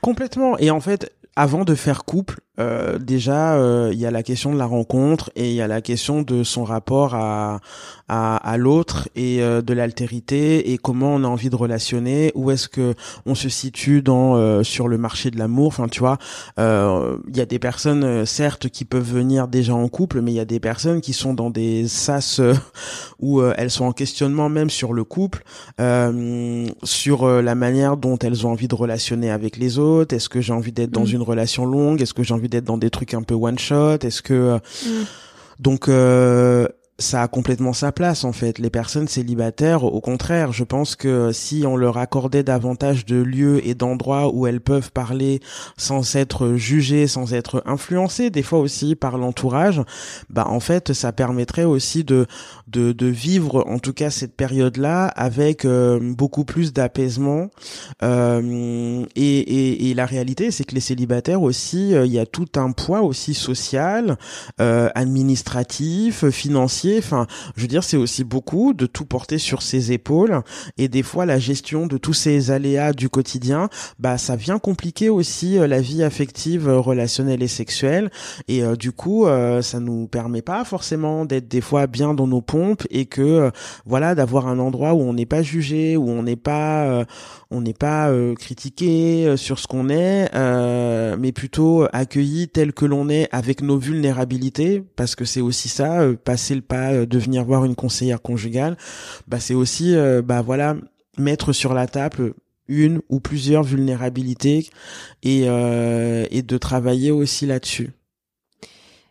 Complètement. 0.00 0.58
Et 0.58 0.70
en 0.70 0.80
fait, 0.80 1.12
avant 1.36 1.64
de 1.64 1.74
faire 1.76 2.04
couple, 2.04 2.40
euh, 2.60 2.98
déjà 2.98 3.54
euh, 3.54 3.90
il 3.94 3.98
y 3.98 4.04
a 4.04 4.10
la 4.10 4.22
question 4.22 4.52
de 4.52 4.58
la 4.58 4.66
rencontre 4.66 5.30
et 5.36 5.48
il 5.48 5.54
y 5.54 5.62
a 5.62 5.66
la 5.66 5.80
question 5.80 6.20
de 6.20 6.42
son 6.44 6.64
rapport 6.64 7.14
à 7.14 7.60
à, 8.08 8.36
à 8.36 8.58
l'autre 8.58 9.08
et 9.16 9.42
euh, 9.42 9.62
de 9.62 9.72
l'altérité 9.72 10.70
et 10.70 10.76
comment 10.76 11.14
on 11.14 11.24
a 11.24 11.26
envie 11.26 11.48
de 11.48 11.56
relationner 11.56 12.30
où 12.34 12.50
est-ce 12.50 12.68
que 12.68 12.94
on 13.24 13.34
se 13.34 13.48
situe 13.48 14.02
dans 14.02 14.36
euh, 14.36 14.62
sur 14.62 14.86
le 14.88 14.98
marché 14.98 15.30
de 15.30 15.38
l'amour. 15.38 15.68
Enfin 15.68 15.88
tu 15.88 16.00
vois 16.00 16.18
il 16.58 17.36
y 17.36 17.40
a 17.40 17.46
des 17.46 17.58
personnes 17.58 18.26
certes 18.26 18.68
qui 18.68 18.84
peuvent 18.84 19.10
venir 19.10 19.48
déjà 19.48 19.74
en 19.74 19.88
couple 19.88 20.20
mais 20.20 20.32
il 20.32 20.36
y 20.36 20.40
a 20.40 20.44
des 20.44 20.60
personnes 20.60 21.00
qui 21.00 21.14
sont 21.14 21.32
dans 21.32 21.48
des 21.48 21.88
sas 21.88 22.40
où 23.18 23.42
elles 23.42 23.70
sont 23.70 23.86
en 23.86 23.92
questionnement 23.92 24.50
même 24.50 24.68
sur 24.68 24.92
le 24.92 25.04
couple 25.04 25.42
sur 26.84 27.26
la 27.26 27.54
manière 27.54 27.96
dont 27.96 28.18
elles 28.18 28.46
ont 28.46 28.50
envie 28.50 28.68
de 28.68 28.74
relationner 28.74 29.30
avec 29.30 29.56
les 29.56 29.78
autres. 29.78 30.14
Est-ce 30.14 30.28
que 30.28 30.40
j'ai 30.40 30.52
envie 30.52 30.72
d'être 30.72 30.90
dans 30.90 31.04
mm. 31.04 31.14
une 31.14 31.22
relation 31.22 31.64
longue? 31.64 32.02
Est-ce 32.02 32.14
que 32.14 32.22
j'ai 32.22 32.34
envie 32.34 32.41
d'être 32.48 32.64
dans 32.64 32.78
des 32.78 32.90
trucs 32.90 33.14
un 33.14 33.22
peu 33.22 33.34
one 33.34 33.58
shot? 33.58 33.98
Est-ce 34.02 34.22
que 34.22 34.34
euh, 34.34 34.58
mm. 34.86 35.04
donc 35.60 35.88
euh, 35.88 36.68
ça 37.02 37.22
a 37.22 37.28
complètement 37.28 37.72
sa 37.72 37.92
place 37.92 38.24
en 38.24 38.32
fait. 38.32 38.58
Les 38.58 38.70
personnes 38.70 39.08
célibataires, 39.08 39.84
au 39.84 40.00
contraire, 40.00 40.52
je 40.52 40.64
pense 40.64 40.96
que 40.96 41.32
si 41.32 41.64
on 41.66 41.76
leur 41.76 41.98
accordait 41.98 42.42
davantage 42.42 43.04
de 43.04 43.16
lieux 43.16 43.66
et 43.66 43.74
d'endroits 43.74 44.32
où 44.32 44.46
elles 44.46 44.60
peuvent 44.60 44.92
parler 44.92 45.40
sans 45.76 46.16
être 46.16 46.54
jugées, 46.54 47.06
sans 47.06 47.34
être 47.34 47.62
influencées, 47.66 48.30
des 48.30 48.42
fois 48.42 48.60
aussi 48.60 48.94
par 48.94 49.18
l'entourage, 49.18 49.82
bah 50.30 50.46
en 50.48 50.60
fait 50.60 50.92
ça 50.92 51.12
permettrait 51.12 51.64
aussi 51.64 52.04
de 52.04 52.26
de, 52.68 52.92
de 52.92 53.06
vivre 53.06 53.64
en 53.68 53.78
tout 53.78 53.92
cas 53.92 54.10
cette 54.10 54.34
période-là 54.34 55.06
avec 55.06 55.64
euh, 55.64 56.00
beaucoup 56.00 56.44
plus 56.44 56.72
d'apaisement. 56.72 57.50
Euh, 58.02 59.04
et, 59.14 59.38
et, 59.38 59.90
et, 59.90 59.94
la 59.94 60.06
réalité, 60.06 60.50
c'est 60.50 60.64
que 60.64 60.74
les 60.74 60.80
célibataires 60.80 61.42
aussi, 61.42 61.94
euh, 61.94 62.06
il 62.06 62.12
y 62.12 62.18
a 62.18 62.26
tout 62.26 62.48
un 62.56 62.72
poids 62.72 63.02
aussi 63.02 63.34
social, 63.34 64.16
administratif, 64.58 66.28
financier 66.30 66.91
Enfin, 66.98 67.26
je 67.56 67.62
veux 67.62 67.68
dire, 67.68 67.84
c'est 67.84 67.96
aussi 67.96 68.24
beaucoup 68.24 68.74
de 68.74 68.86
tout 68.86 69.04
porter 69.04 69.38
sur 69.38 69.62
ses 69.62 69.92
épaules. 69.92 70.42
Et 70.78 70.88
des 70.88 71.02
fois, 71.02 71.26
la 71.26 71.38
gestion 71.38 71.86
de 71.86 71.98
tous 71.98 72.14
ces 72.14 72.50
aléas 72.50 72.92
du 72.92 73.08
quotidien, 73.08 73.68
bah, 73.98 74.18
ça 74.18 74.36
vient 74.36 74.58
compliquer 74.58 75.08
aussi 75.08 75.58
euh, 75.58 75.66
la 75.66 75.80
vie 75.80 76.02
affective, 76.02 76.68
euh, 76.68 76.78
relationnelle 76.78 77.42
et 77.42 77.48
sexuelle. 77.48 78.10
Et 78.48 78.62
euh, 78.62 78.76
du 78.76 78.92
coup, 78.92 79.26
ça 79.62 79.80
nous 79.80 80.06
permet 80.06 80.42
pas 80.42 80.64
forcément 80.64 81.24
d'être 81.24 81.48
des 81.48 81.60
fois 81.60 81.86
bien 81.86 82.14
dans 82.14 82.26
nos 82.26 82.40
pompes 82.40 82.82
et 82.90 83.06
que, 83.06 83.50
voilà, 83.86 84.14
d'avoir 84.14 84.46
un 84.46 84.58
endroit 84.58 84.94
où 84.94 85.00
on 85.00 85.14
n'est 85.14 85.26
pas 85.26 85.42
jugé, 85.42 85.96
où 85.96 86.08
on 86.08 86.22
n'est 86.22 86.36
pas, 86.36 87.04
on 87.50 87.60
n'est 87.60 87.72
pas 87.74 88.10
critiqué 88.38 89.36
sur 89.36 89.58
ce 89.58 89.66
qu'on 89.66 89.88
est, 89.88 90.30
mais 91.16 91.32
plutôt 91.32 91.86
accueilli 91.92 92.48
tel 92.48 92.72
que 92.72 92.84
l'on 92.84 93.08
est 93.08 93.28
avec 93.32 93.62
nos 93.62 93.78
vulnérabilités, 93.78 94.82
parce 94.96 95.14
que 95.14 95.24
c'est 95.24 95.40
aussi 95.40 95.68
ça, 95.68 96.00
passer 96.24 96.54
le 96.54 96.62
euh, 96.76 97.06
de 97.06 97.18
venir 97.18 97.44
voir 97.44 97.64
une 97.64 97.74
conseillère 97.74 98.22
conjugale, 98.22 98.76
bah 99.28 99.40
c'est 99.40 99.54
aussi 99.54 99.94
euh, 99.94 100.22
bah 100.22 100.42
voilà 100.42 100.76
mettre 101.18 101.52
sur 101.52 101.74
la 101.74 101.86
table 101.86 102.34
une 102.68 103.00
ou 103.08 103.20
plusieurs 103.20 103.62
vulnérabilités 103.62 104.68
et 105.22 105.44
euh, 105.46 106.26
et 106.30 106.42
de 106.42 106.58
travailler 106.58 107.10
aussi 107.10 107.46
là-dessus. 107.46 107.90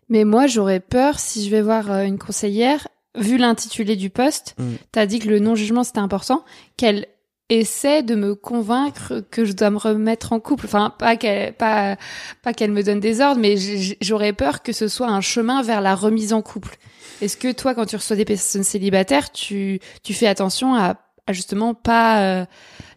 Mais 0.09 0.25
moi 0.25 0.47
j'aurais 0.47 0.79
peur 0.79 1.19
si 1.19 1.45
je 1.45 1.49
vais 1.49 1.61
voir 1.61 1.89
une 2.01 2.17
conseillère 2.17 2.87
vu 3.17 3.37
l'intitulé 3.37 3.95
du 3.95 4.09
poste, 4.09 4.55
mm. 4.57 4.63
tu 4.93 4.99
as 4.99 5.05
dit 5.05 5.19
que 5.19 5.27
le 5.27 5.39
non-jugement 5.39 5.83
c'était 5.83 5.99
important, 5.99 6.45
qu'elle 6.77 7.07
essaie 7.51 8.01
de 8.01 8.15
me 8.15 8.33
convaincre 8.33 9.23
que 9.29 9.43
je 9.43 9.51
dois 9.51 9.69
me 9.69 9.77
remettre 9.77 10.31
en 10.31 10.39
couple. 10.39 10.65
Enfin, 10.65 10.93
pas 10.97 11.17
qu'elle, 11.17 11.53
pas, 11.53 11.97
pas 12.41 12.53
qu'elle 12.53 12.71
me 12.71 12.81
donne 12.81 13.01
des 13.01 13.19
ordres, 13.19 13.41
mais 13.41 13.55
j'aurais 13.99 14.33
peur 14.33 14.63
que 14.63 14.71
ce 14.71 14.87
soit 14.87 15.09
un 15.09 15.21
chemin 15.21 15.61
vers 15.61 15.81
la 15.81 15.93
remise 15.93 16.31
en 16.33 16.41
couple. 16.41 16.77
Est-ce 17.21 17.37
que 17.37 17.51
toi, 17.51 17.75
quand 17.75 17.85
tu 17.85 17.95
reçois 17.95 18.15
des 18.15 18.25
personnes 18.25 18.63
célibataires, 18.63 19.31
tu, 19.31 19.79
tu 20.03 20.13
fais 20.13 20.27
attention 20.27 20.73
à, 20.75 20.95
à 21.27 21.33
justement 21.33 21.73
pas 21.73 22.41
euh, 22.41 22.45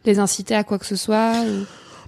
les 0.05 0.19
inciter 0.19 0.55
à 0.55 0.65
quoi 0.65 0.79
que 0.79 0.87
ce 0.87 0.97
soit 0.97 1.35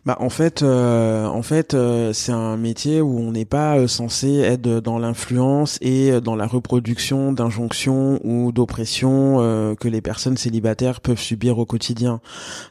Bah 0.07 0.16
en 0.20 0.31
fait, 0.31 0.62
euh, 0.62 1.26
en 1.26 1.42
fait, 1.42 1.74
euh, 1.74 2.12
c'est 2.14 2.33
un 2.33 2.57
métier 2.57 3.02
où 3.02 3.18
on 3.18 3.33
n'est 3.33 3.44
pas 3.44 3.87
censé 3.87 4.38
être 4.38 4.62
dans 4.62 4.98
l'influence 4.98 5.79
et 5.83 6.20
dans 6.22 6.37
la 6.37 6.46
reproduction 6.46 7.33
d'injonctions 7.33 8.18
ou 8.24 8.50
d'oppressions 8.50 9.76
que 9.79 9.88
les 9.88 10.00
personnes 10.00 10.37
célibataires 10.37 11.00
peuvent 11.00 11.20
subir 11.20 11.59
au 11.59 11.66
quotidien. 11.66 12.20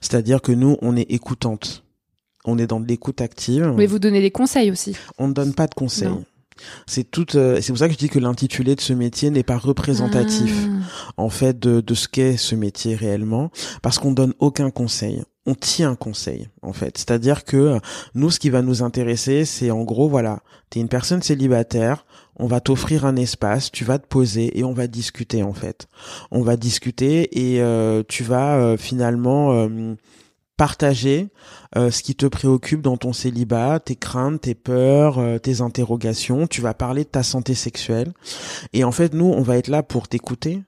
C'est-à-dire 0.01 0.41
que 0.41 0.51
nous, 0.51 0.77
on 0.81 0.95
est 0.95 1.11
écoutante. 1.11 1.83
On 2.45 2.57
est 2.57 2.67
dans 2.67 2.79
de 2.79 2.87
l'écoute 2.87 3.21
active. 3.21 3.73
Mais 3.75 3.87
vous 3.87 3.99
donnez 3.99 4.21
des 4.21 4.31
conseils 4.31 4.71
aussi. 4.71 4.95
On 5.17 5.27
ne 5.27 5.33
donne 5.33 5.53
pas 5.53 5.67
de 5.67 5.73
conseils. 5.73 6.09
C'est 6.87 7.09
tout. 7.09 7.35
Euh, 7.35 7.59
c'est 7.61 7.71
pour 7.71 7.79
ça 7.79 7.87
que 7.87 7.93
je 7.93 7.97
dis 7.97 8.09
que 8.09 8.19
l'intitulé 8.19 8.75
de 8.75 8.81
ce 8.81 8.93
métier 8.93 9.29
n'est 9.29 9.43
pas 9.43 9.57
représentatif, 9.57 10.67
ah. 10.67 11.13
en 11.17 11.29
fait, 11.29 11.59
de, 11.59 11.81
de 11.81 11.93
ce 11.93 12.07
qu'est 12.07 12.37
ce 12.37 12.55
métier 12.55 12.95
réellement, 12.95 13.51
parce 13.81 13.99
qu'on 13.99 14.11
donne 14.11 14.33
aucun 14.39 14.69
conseil. 14.71 15.23
On 15.47 15.53
tient 15.53 15.91
un 15.91 15.95
conseil, 15.95 16.49
en 16.63 16.73
fait. 16.73 16.97
C'est-à-dire 16.97 17.43
que 17.43 17.57
euh, 17.57 17.79
nous, 18.15 18.31
ce 18.31 18.39
qui 18.39 18.49
va 18.49 18.63
nous 18.63 18.81
intéresser, 18.81 19.45
c'est 19.45 19.69
en 19.69 19.83
gros, 19.83 20.09
voilà, 20.09 20.41
t'es 20.69 20.79
une 20.79 20.87
personne 20.89 21.21
célibataire, 21.21 22.05
on 22.37 22.47
va 22.47 22.61
t'offrir 22.61 23.05
un 23.05 23.15
espace, 23.15 23.71
tu 23.71 23.85
vas 23.85 23.99
te 23.99 24.07
poser 24.07 24.57
et 24.57 24.63
on 24.63 24.73
va 24.73 24.87
discuter, 24.87 25.43
en 25.43 25.53
fait. 25.53 25.87
On 26.31 26.41
va 26.41 26.57
discuter 26.57 27.53
et 27.53 27.61
euh, 27.61 28.01
tu 28.07 28.23
vas 28.23 28.75
finalement 28.77 29.67
partager 30.57 31.29
euh, 31.75 31.91
ce 31.91 32.01
qui 32.03 32.15
te 32.15 32.25
préoccupe 32.25 32.81
dans 32.81 32.97
ton 32.97 33.13
célibat, 33.13 33.79
tes 33.79 33.95
craintes, 33.95 34.41
tes 34.41 34.55
peurs, 34.55 35.19
euh, 35.19 35.37
tes 35.37 35.61
interrogations. 35.61 36.47
Tu 36.47 36.61
vas 36.61 36.73
parler 36.73 37.03
de 37.03 37.09
ta 37.09 37.23
santé 37.23 37.53
sexuelle. 37.55 38.13
Et 38.73 38.83
en 38.83 38.91
fait, 38.91 39.13
nous, 39.13 39.25
on 39.25 39.41
va 39.41 39.57
être 39.57 39.67
là 39.67 39.83
pour 39.83 40.07
t'écouter. 40.07 40.61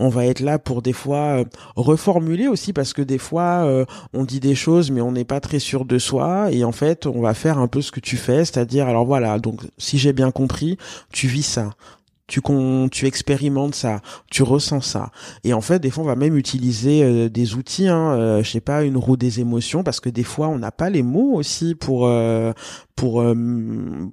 On 0.00 0.08
va 0.08 0.26
être 0.26 0.40
là 0.40 0.58
pour 0.58 0.82
des 0.82 0.92
fois 0.92 1.38
euh, 1.38 1.44
reformuler 1.76 2.48
aussi 2.48 2.72
parce 2.72 2.92
que 2.92 3.02
des 3.02 3.18
fois 3.18 3.64
on 4.12 4.24
dit 4.24 4.40
des 4.40 4.56
choses 4.56 4.90
mais 4.90 5.00
on 5.00 5.12
n'est 5.12 5.24
pas 5.24 5.38
très 5.38 5.60
sûr 5.60 5.84
de 5.84 5.96
soi 5.96 6.50
et 6.50 6.64
en 6.64 6.72
fait 6.72 7.06
on 7.06 7.20
va 7.20 7.34
faire 7.34 7.56
un 7.58 7.68
peu 7.68 7.80
ce 7.80 7.92
que 7.92 8.00
tu 8.00 8.16
fais, 8.16 8.44
c'est-à-dire 8.44 8.88
alors 8.88 9.04
voilà 9.04 9.38
donc 9.38 9.60
si 9.78 9.96
j'ai 9.96 10.12
bien 10.12 10.32
compris 10.32 10.76
tu 11.12 11.28
vis 11.28 11.44
ça, 11.44 11.70
tu 12.30 12.40
tu 12.92 13.06
expérimentes 13.06 13.74
ça, 13.74 14.00
tu 14.30 14.44
ressens 14.44 14.82
ça. 14.82 15.10
Et 15.42 15.52
en 15.52 15.60
fait, 15.60 15.80
des 15.80 15.90
fois, 15.90 16.04
on 16.04 16.06
va 16.06 16.14
même 16.14 16.36
utiliser 16.36 17.02
euh, 17.02 17.28
des 17.28 17.56
outils, 17.56 17.88
hein, 17.88 18.12
euh, 18.12 18.42
je 18.44 18.50
sais 18.50 18.60
pas, 18.60 18.84
une 18.84 18.96
roue 18.96 19.16
des 19.16 19.40
émotions, 19.40 19.82
parce 19.82 19.98
que 19.98 20.08
des 20.08 20.22
fois, 20.22 20.48
on 20.48 20.58
n'a 20.58 20.70
pas 20.70 20.90
les 20.90 21.02
mots 21.02 21.34
aussi 21.34 21.74
pour 21.74 22.06
euh, 22.06 22.52
pour 22.94 23.24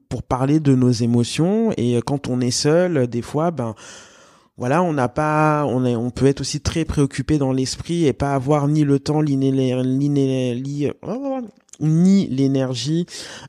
pour 0.10 0.23
parler 0.23 0.60
de 0.60 0.73
nos 0.73 0.89
émotions. 0.89 1.71
Et 1.77 1.99
quand 2.06 2.27
on 2.27 2.41
est 2.41 2.51
seul, 2.51 3.08
des 3.08 3.21
fois, 3.21 3.51
ben 3.51 3.75
voilà, 4.58 4.82
on 4.82 4.93
n'a 4.93 5.10
pas, 5.10 5.65
on 5.67 5.86
est, 5.86 5.95
on 5.95 6.10
peut 6.10 6.25
être 6.25 6.41
aussi 6.41 6.62
très 6.62 6.86
préoccupé 6.86 7.38
dans 7.38 7.51
l'esprit 7.51 8.08
et 8.08 8.13
pas 8.13 8.34
avoir 8.34 8.67
ni 8.67 8.84
le 8.84 8.97
temps, 8.97 9.21
ni, 9.21 9.38
ni 11.79 12.27
l'énergie 12.27 13.05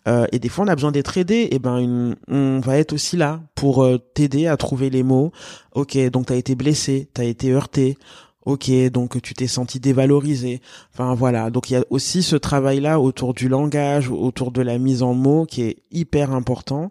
euh, 0.06 0.26
et 0.32 0.38
des 0.38 0.48
fois 0.48 0.64
on 0.64 0.68
a 0.68 0.74
besoin 0.74 0.92
d'être 0.92 1.16
aidé 1.18 1.48
et 1.50 1.58
ben 1.58 2.16
on 2.28 2.60
va 2.60 2.78
être 2.78 2.92
aussi 2.92 3.16
là 3.16 3.40
pour 3.54 3.82
euh, 3.84 3.98
t'aider 3.98 4.46
à 4.46 4.56
trouver 4.56 4.90
les 4.90 5.02
mots. 5.02 5.32
Ok 5.74 5.98
donc 6.10 6.26
t'as 6.26 6.36
été 6.36 6.54
blessé 6.54 7.08
t'as 7.12 7.24
été 7.24 7.50
heurté. 7.52 7.96
Ok 8.44 8.70
donc 8.92 9.20
tu 9.20 9.34
t'es 9.34 9.46
senti 9.46 9.78
dévalorisé. 9.80 10.60
Enfin 10.92 11.14
voilà. 11.14 11.50
Donc 11.50 11.70
il 11.70 11.74
y 11.74 11.76
a 11.76 11.84
aussi 11.90 12.22
ce 12.22 12.36
travail 12.36 12.80
là 12.80 13.00
autour 13.00 13.34
du 13.34 13.48
langage 13.48 14.10
autour 14.10 14.52
de 14.52 14.62
la 14.62 14.78
mise 14.78 15.02
en 15.02 15.14
mots 15.14 15.44
qui 15.44 15.62
est 15.62 15.82
hyper 15.90 16.32
important. 16.32 16.90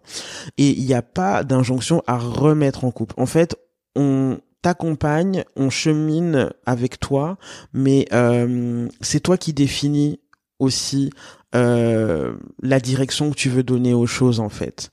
Et 0.56 0.70
il 0.70 0.84
n'y 0.84 0.94
a 0.94 1.02
pas 1.02 1.44
d'injonction 1.44 2.02
à 2.06 2.18
remettre 2.18 2.84
en 2.84 2.90
couple. 2.90 3.14
En 3.16 3.26
fait 3.26 3.56
on 3.96 4.38
t'accompagne, 4.62 5.44
on 5.56 5.70
chemine 5.70 6.50
avec 6.66 6.98
toi, 7.00 7.38
mais 7.72 8.06
euh, 8.12 8.88
c'est 9.00 9.20
toi 9.20 9.36
qui 9.36 9.52
définis 9.52 10.20
aussi 10.58 11.10
euh, 11.54 12.34
la 12.62 12.80
direction 12.80 13.30
que 13.30 13.36
tu 13.36 13.48
veux 13.48 13.62
donner 13.62 13.94
aux 13.94 14.06
choses 14.06 14.40
en 14.40 14.48
fait. 14.48 14.90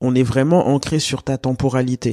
On 0.00 0.14
est 0.14 0.22
vraiment 0.22 0.68
ancré 0.68 0.98
sur 0.98 1.22
ta 1.22 1.38
temporalité. 1.38 2.12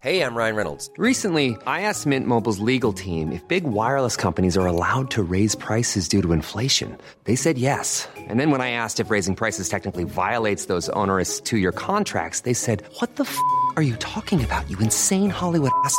Hey, 0.00 0.22
I'm 0.22 0.36
Ryan 0.36 0.54
Reynolds. 0.54 0.90
Recently, 0.96 1.56
I 1.66 1.80
asked 1.82 2.06
Mint 2.06 2.24
Mobile's 2.24 2.60
legal 2.60 2.92
team 2.92 3.32
if 3.32 3.42
big 3.48 3.64
wireless 3.64 4.16
companies 4.16 4.56
are 4.56 4.64
allowed 4.64 5.10
to 5.10 5.24
raise 5.24 5.56
prices 5.56 6.08
due 6.08 6.22
to 6.22 6.32
inflation. 6.32 6.96
They 7.24 7.34
said 7.34 7.58
yes. 7.58 8.08
And 8.16 8.38
then 8.38 8.52
when 8.52 8.60
I 8.60 8.70
asked 8.70 9.00
if 9.00 9.10
raising 9.10 9.34
prices 9.34 9.68
technically 9.68 10.04
violates 10.04 10.66
those 10.66 10.88
onerous 10.90 11.40
two-year 11.40 11.72
contracts, 11.72 12.42
they 12.42 12.54
said, 12.54 12.84
"What 13.00 13.16
the 13.16 13.24
f*** 13.24 13.36
are 13.74 13.82
you 13.82 13.96
talking 13.96 14.42
about? 14.44 14.70
You 14.70 14.78
insane 14.78 15.30
Hollywood 15.30 15.72
ass." 15.84 15.98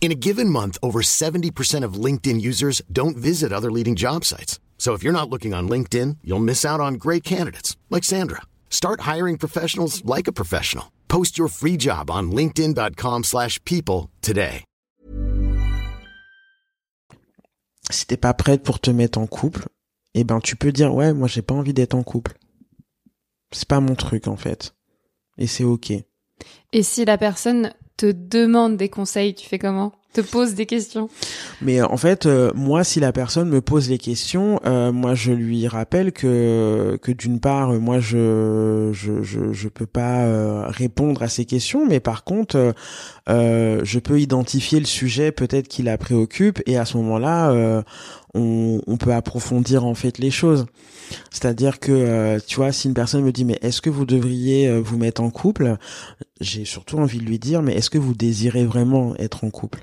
In 0.00 0.10
a 0.10 0.14
given 0.14 0.48
month, 0.48 0.78
over 0.82 1.02
70% 1.02 1.84
of 1.84 2.04
LinkedIn 2.04 2.40
users 2.40 2.80
don't 2.90 3.18
visit 3.18 3.52
other 3.52 3.70
leading 3.70 3.96
job 3.96 4.24
sites. 4.24 4.58
So 4.78 4.94
if 4.94 5.02
you're 5.02 5.12
not 5.12 5.28
looking 5.28 5.52
on 5.52 5.68
LinkedIn, 5.68 6.16
you'll 6.24 6.40
miss 6.40 6.64
out 6.64 6.80
on 6.80 6.94
great 6.94 7.22
candidates 7.22 7.76
like 7.90 8.02
Sandra. 8.02 8.40
Start 8.70 9.02
hiring 9.02 9.36
professionals 9.36 10.02
like 10.06 10.26
a 10.26 10.32
professional. 10.32 10.90
Post 11.08 11.36
your 11.36 11.48
free 11.48 11.76
job 11.76 12.10
on 12.10 12.30
linkedin.com/people 12.30 13.22
slash 13.24 13.62
people 13.64 14.08
today. 14.22 14.64
Si 17.90 18.06
t'es 18.06 18.16
pas 18.16 18.34
prête 18.34 18.62
pour 18.62 18.78
te 18.78 18.92
mettre 18.92 19.18
en 19.18 19.26
couple, 19.26 19.66
eh 20.14 20.22
ben 20.24 20.40
tu 20.40 20.54
peux 20.54 20.70
dire 20.70 20.94
ouais, 20.94 21.12
moi 21.12 21.28
j'ai 21.28 21.42
pas 21.42 21.54
envie 21.54 21.74
d'être 21.74 21.94
en 21.94 22.04
couple. 22.04 22.38
C'est 23.50 23.68
pas 23.68 23.80
mon 23.80 23.96
truc 23.96 24.28
en 24.28 24.36
fait. 24.36 24.74
Et 25.36 25.48
c'est 25.48 25.64
OK. 25.64 25.92
Et 26.72 26.82
si 26.82 27.04
la 27.04 27.18
personne 27.18 27.72
te 27.96 28.10
demande 28.12 28.76
des 28.76 28.88
conseils, 28.88 29.34
tu 29.34 29.46
fais 29.46 29.58
comment? 29.58 29.92
Te 30.12 30.22
pose 30.22 30.54
des 30.54 30.66
questions? 30.66 31.08
Mais 31.62 31.80
euh, 31.80 31.86
en 31.86 31.96
fait, 31.96 32.26
euh, 32.26 32.50
moi, 32.56 32.82
si 32.82 32.98
la 32.98 33.12
personne 33.12 33.48
me 33.48 33.60
pose 33.60 33.88
les 33.88 33.98
questions, 33.98 34.58
euh, 34.66 34.90
moi, 34.90 35.14
je 35.14 35.30
lui 35.30 35.68
rappelle 35.68 36.10
que 36.10 36.98
que 37.00 37.12
d'une 37.12 37.38
part, 37.38 37.74
moi, 37.74 38.00
je 38.00 38.90
je 38.92 39.22
je, 39.22 39.52
je 39.52 39.68
peux 39.68 39.86
pas 39.86 40.66
répondre 40.66 41.22
à 41.22 41.28
ces 41.28 41.44
questions, 41.44 41.86
mais 41.86 42.00
par 42.00 42.24
contre, 42.24 42.74
je 43.28 43.98
peux 44.00 44.20
identifier 44.20 44.80
le 44.80 44.86
sujet 44.86 45.30
peut-être 45.30 45.68
qui 45.68 45.84
la 45.84 45.96
préoccupe, 45.96 46.60
et 46.66 46.76
à 46.76 46.84
ce 46.84 46.96
moment-là, 46.96 47.84
on, 48.34 48.80
on 48.84 48.96
peut 48.96 49.12
approfondir 49.12 49.84
en 49.84 49.94
fait 49.94 50.18
les 50.18 50.32
choses. 50.32 50.66
C'est-à-dire 51.30 51.78
que, 51.78 52.38
tu 52.46 52.56
vois, 52.56 52.72
si 52.72 52.88
une 52.88 52.94
personne 52.94 53.22
me 53.22 53.30
dit, 53.30 53.44
mais 53.44 53.58
est-ce 53.62 53.80
que 53.80 53.90
vous 53.90 54.06
devriez 54.06 54.80
vous 54.80 54.98
mettre 54.98 55.22
en 55.22 55.30
couple? 55.30 55.76
J'ai 56.40 56.64
surtout 56.64 56.98
envie 56.98 57.18
de 57.18 57.24
lui 57.24 57.38
dire, 57.38 57.60
mais 57.60 57.74
est-ce 57.74 57.90
que 57.90 57.98
vous 57.98 58.14
désirez 58.14 58.64
vraiment 58.64 59.14
être 59.16 59.44
en 59.44 59.50
couple? 59.50 59.82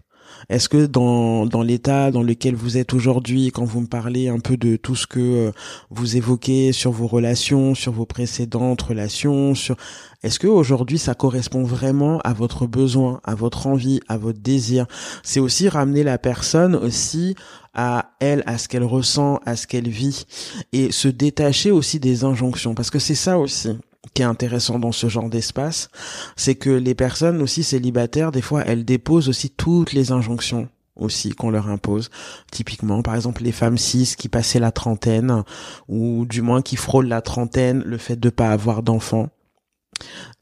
Est-ce 0.49 0.69
que 0.69 0.85
dans, 0.85 1.45
dans 1.45 1.61
l'état 1.61 2.11
dans 2.11 2.23
lequel 2.23 2.55
vous 2.55 2.77
êtes 2.77 2.93
aujourd'hui, 2.93 3.51
quand 3.51 3.63
vous 3.63 3.81
me 3.81 3.87
parlez 3.87 4.27
un 4.27 4.39
peu 4.39 4.57
de 4.57 4.75
tout 4.75 4.95
ce 4.95 5.07
que 5.07 5.19
euh, 5.19 5.51
vous 5.89 6.17
évoquez 6.17 6.71
sur 6.71 6.91
vos 6.91 7.07
relations, 7.07 7.75
sur 7.75 7.91
vos 7.91 8.05
précédentes 8.05 8.81
relations, 8.81 9.55
sur 9.55 9.75
est-ce 10.23 10.39
que 10.39 10.47
aujourd'hui 10.47 10.97
ça 10.97 11.15
correspond 11.15 11.63
vraiment 11.63 12.19
à 12.19 12.33
votre 12.33 12.65
besoin, 12.65 13.21
à 13.23 13.35
votre 13.35 13.67
envie, 13.67 13.99
à 14.07 14.17
votre 14.17 14.39
désir? 14.39 14.87
C'est 15.23 15.39
aussi 15.39 15.69
ramener 15.69 16.03
la 16.03 16.17
personne 16.17 16.75
aussi 16.75 17.35
à 17.73 18.11
elle, 18.19 18.43
à 18.47 18.57
ce 18.57 18.67
qu'elle 18.67 18.83
ressent, 18.83 19.39
à 19.45 19.55
ce 19.55 19.67
qu'elle 19.67 19.89
vit, 19.89 20.25
et 20.73 20.91
se 20.91 21.07
détacher 21.07 21.69
aussi 21.69 21.99
des 21.99 22.23
injonctions, 22.23 22.73
parce 22.73 22.89
que 22.89 22.99
c'est 22.99 23.15
ça 23.15 23.37
aussi 23.37 23.77
qui 24.13 24.21
est 24.21 24.25
intéressant 24.25 24.79
dans 24.79 24.91
ce 24.91 25.07
genre 25.07 25.29
d'espace, 25.29 25.89
c'est 26.35 26.55
que 26.55 26.69
les 26.69 26.95
personnes 26.95 27.41
aussi 27.41 27.63
célibataires, 27.63 28.31
des 28.31 28.41
fois, 28.41 28.63
elles 28.65 28.85
déposent 28.85 29.29
aussi 29.29 29.49
toutes 29.49 29.93
les 29.93 30.11
injonctions 30.11 30.69
aussi 30.99 31.29
qu'on 31.29 31.51
leur 31.51 31.69
impose. 31.69 32.09
Typiquement, 32.51 33.01
par 33.01 33.15
exemple, 33.15 33.43
les 33.43 33.51
femmes 33.51 33.77
cis 33.77 34.15
qui 34.17 34.29
passaient 34.29 34.59
la 34.59 34.71
trentaine, 34.71 35.43
ou 35.87 36.25
du 36.25 36.41
moins 36.41 36.61
qui 36.61 36.75
frôlent 36.75 37.07
la 37.07 37.21
trentaine, 37.21 37.83
le 37.85 37.97
fait 37.97 38.19
de 38.19 38.29
pas 38.29 38.49
avoir 38.49 38.83
d'enfants. 38.83 39.29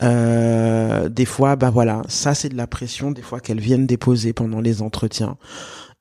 Euh, 0.04 1.08
des 1.10 1.26
fois, 1.26 1.56
bah 1.56 1.70
voilà, 1.70 2.02
ça 2.08 2.36
c'est 2.36 2.50
de 2.50 2.58
la 2.58 2.68
pression, 2.68 3.12
des 3.12 3.22
fois 3.22 3.40
qu'elles 3.40 3.62
viennent 3.62 3.88
déposer 3.88 4.34
pendant 4.34 4.60
les 4.60 4.82
entretiens. 4.82 5.38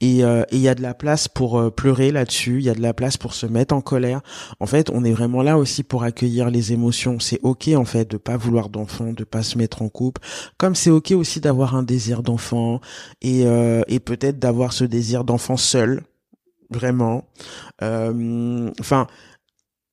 Et 0.05 0.23
euh, 0.23 0.43
et 0.51 0.57
il 0.57 0.61
y 0.61 0.69
a 0.69 0.75
de 0.75 0.83
la 0.83 0.93
place 0.93 1.29
pour 1.29 1.59
euh, 1.59 1.71
pleurer 1.71 2.13
là-dessus, 2.13 2.59
il 2.59 2.65
y 2.65 2.69
a 2.69 2.75
de 2.75 2.83
la 2.83 2.93
place 2.93 3.17
pour 3.17 3.33
se 3.33 3.47
mettre 3.47 3.75
en 3.75 3.81
colère. 3.81 4.21
En 4.61 4.67
fait, 4.67 4.91
on 4.91 5.03
est 5.03 5.13
vraiment 5.13 5.43
là 5.43 5.57
aussi 5.57 5.83
pour 5.83 6.03
accueillir 6.03 6.51
les 6.51 6.75
émotions. 6.75 7.19
C'est 7.21 7.41
ok 7.43 7.71
en 7.75 7.87
fait 7.87 8.11
de 8.11 8.19
pas 8.19 8.37
vouloir 8.37 8.69
d'enfant, 8.69 9.15
de 9.15 9.25
pas 9.25 9.43
se 9.43 9.57
mettre 9.57 9.81
en 9.81 9.89
couple. 9.89 10.21
Comme 10.59 10.75
c'est 10.75 10.91
ok 10.91 11.13
aussi 11.13 11.41
d'avoir 11.41 11.75
un 11.75 11.83
désir 11.83 12.23
d'enfant 12.23 12.83
et 13.23 13.47
euh, 13.47 13.81
et 13.89 13.99
peut-être 13.99 14.39
d'avoir 14.39 14.75
ce 14.75 14.85
désir 14.85 15.25
d'enfant 15.25 15.57
seul, 15.57 16.03
vraiment. 16.69 17.25
Euh, 17.83 18.71
Enfin 18.81 19.07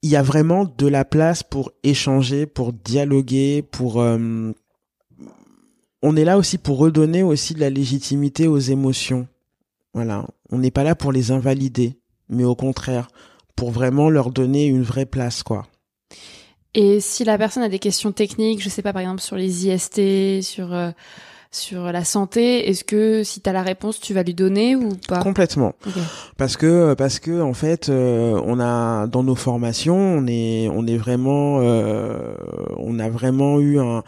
il 0.03 0.09
y 0.09 0.17
a 0.17 0.23
vraiment 0.23 0.65
de 0.65 0.87
la 0.87 1.05
place 1.05 1.41
pour 1.43 1.71
échanger, 1.83 2.47
pour 2.47 2.73
dialoguer, 2.73 3.61
pour 3.61 4.01
euh, 4.01 4.51
on 6.01 6.15
est 6.17 6.25
là 6.25 6.37
aussi 6.37 6.57
pour 6.57 6.79
redonner 6.79 7.23
aussi 7.23 7.53
de 7.53 7.61
la 7.61 7.69
légitimité 7.69 8.47
aux 8.47 8.57
émotions. 8.57 9.27
Voilà, 9.93 10.25
on 10.51 10.59
n'est 10.59 10.71
pas 10.71 10.83
là 10.83 10.95
pour 10.95 11.11
les 11.11 11.31
invalider, 11.31 11.99
mais 12.29 12.43
au 12.43 12.55
contraire, 12.55 13.09
pour 13.55 13.71
vraiment 13.71 14.09
leur 14.09 14.31
donner 14.31 14.65
une 14.65 14.83
vraie 14.83 15.05
place 15.05 15.43
quoi. 15.43 15.67
Et 16.73 17.01
si 17.01 17.25
la 17.25 17.37
personne 17.37 17.63
a 17.63 17.69
des 17.69 17.79
questions 17.79 18.13
techniques, 18.13 18.63
je 18.63 18.69
sais 18.69 18.81
pas, 18.81 18.93
par 18.93 19.01
exemple 19.01 19.21
sur 19.21 19.35
les 19.35 19.67
IST, 19.67 20.41
sur 20.41 20.73
euh, 20.73 20.91
sur 21.51 21.91
la 21.91 22.05
santé, 22.05 22.69
est-ce 22.69 22.85
que 22.85 23.23
si 23.23 23.41
tu 23.41 23.49
as 23.49 23.53
la 23.53 23.61
réponse, 23.61 23.99
tu 23.99 24.13
vas 24.13 24.23
lui 24.23 24.33
donner 24.33 24.77
ou 24.77 24.95
pas? 25.09 25.19
Complètement. 25.19 25.73
Parce 26.37 26.55
que 26.55 26.93
parce 26.93 27.19
que 27.19 27.41
en 27.41 27.53
fait, 27.53 27.89
euh, 27.89 28.41
on 28.45 28.59
a 28.61 29.07
dans 29.07 29.23
nos 29.23 29.35
formations, 29.35 29.97
on 29.97 30.27
est 30.27 30.69
on 30.69 30.87
est 30.87 30.95
vraiment 30.95 31.59
euh, 31.61 32.35
on 32.77 32.99
a 32.99 33.09
vraiment 33.09 33.59
eu 33.59 33.79
un 33.79 34.03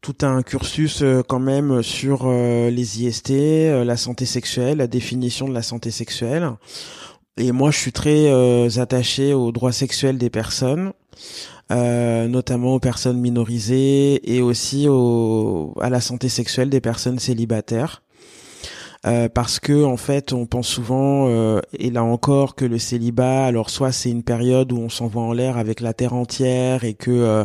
tout 0.00 0.16
un 0.22 0.42
cursus 0.42 1.02
euh, 1.02 1.22
quand 1.26 1.40
même 1.40 1.82
sur 1.82 2.22
euh, 2.24 2.70
les 2.70 3.02
IST, 3.02 3.30
euh, 3.30 3.84
la 3.84 3.96
santé 3.96 4.26
sexuelle, 4.26 4.78
la 4.78 4.86
définition 4.86 5.48
de 5.48 5.54
la 5.54 5.62
santé 5.62 5.90
sexuelle. 5.90 6.50
Et 7.36 7.52
moi, 7.52 7.70
je 7.70 7.78
suis 7.78 7.92
très 7.92 8.80
attaché 8.80 9.32
aux 9.32 9.52
droits 9.52 9.70
sexuels 9.70 10.18
des 10.18 10.28
personnes, 10.28 10.92
notamment 11.70 12.74
aux 12.74 12.80
personnes 12.80 13.20
minorisées 13.20 14.34
et 14.34 14.42
aussi 14.42 14.88
au, 14.88 15.72
à 15.80 15.88
la 15.88 16.00
santé 16.00 16.28
sexuelle 16.28 16.68
des 16.68 16.80
personnes 16.80 17.20
célibataires. 17.20 18.02
Euh, 19.06 19.28
parce 19.28 19.60
que 19.60 19.84
en 19.84 19.96
fait 19.96 20.32
on 20.32 20.44
pense 20.44 20.66
souvent 20.66 21.28
euh, 21.28 21.60
et 21.72 21.88
là 21.90 22.02
encore 22.02 22.56
que 22.56 22.64
le 22.64 22.80
célibat 22.80 23.46
alors 23.46 23.70
soit 23.70 23.92
c'est 23.92 24.10
une 24.10 24.24
période 24.24 24.72
où 24.72 24.78
on 24.78 24.88
s'envoie 24.88 25.22
en 25.22 25.32
l'air 25.32 25.56
avec 25.56 25.80
la 25.80 25.94
terre 25.94 26.14
entière 26.14 26.82
et 26.82 26.94
que 26.94 27.12
euh, 27.12 27.44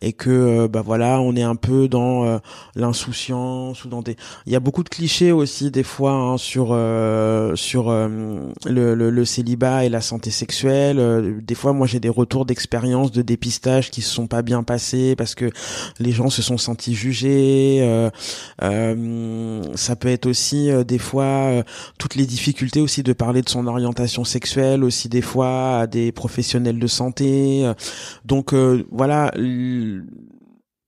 et 0.00 0.14
que 0.14 0.30
euh, 0.30 0.68
bah 0.68 0.80
voilà 0.80 1.20
on 1.20 1.36
est 1.36 1.42
un 1.42 1.54
peu 1.54 1.86
dans 1.86 2.24
euh, 2.24 2.38
l'insouciance 2.76 3.84
ou 3.84 3.88
dans 3.88 4.00
des 4.00 4.16
il 4.46 4.54
y 4.54 4.56
a 4.56 4.60
beaucoup 4.60 4.82
de 4.82 4.88
clichés 4.88 5.32
aussi 5.32 5.70
des 5.70 5.82
fois 5.82 6.12
hein, 6.12 6.38
sur 6.38 6.68
sur 7.56 7.90
le, 7.90 8.54
le, 8.64 9.10
le 9.10 9.24
célibat 9.26 9.84
et 9.84 9.90
la 9.90 10.00
santé 10.00 10.30
sexuelle. 10.30 11.42
Des 11.42 11.54
fois 11.54 11.74
moi 11.74 11.86
j'ai 11.86 12.00
des 12.00 12.08
retours 12.08 12.46
d'expérience 12.46 13.12
de 13.12 13.20
dépistage 13.20 13.90
qui 13.90 14.00
se 14.00 14.10
sont 14.10 14.28
pas 14.28 14.40
bien 14.40 14.62
passés 14.62 15.14
parce 15.14 15.34
que 15.34 15.50
les 15.98 16.12
gens 16.12 16.30
se 16.30 16.40
sont 16.40 16.56
sentis 16.58 16.94
jugés 16.94 17.86
ça 18.60 19.96
peut 19.96 20.08
être 20.08 20.26
aussi 20.26 20.70
des 20.86 20.98
fois 20.98 21.24
euh, 21.24 21.62
toutes 21.98 22.14
les 22.14 22.26
difficultés 22.26 22.80
aussi 22.80 23.02
de 23.02 23.12
parler 23.12 23.42
de 23.42 23.48
son 23.48 23.66
orientation 23.66 24.24
sexuelle 24.24 24.84
aussi 24.84 25.08
des 25.08 25.22
fois 25.22 25.80
à 25.80 25.86
des 25.86 26.12
professionnels 26.12 26.78
de 26.78 26.86
santé 26.86 27.66
euh. 27.66 27.74
donc 28.24 28.54
euh, 28.54 28.86
voilà 28.90 29.32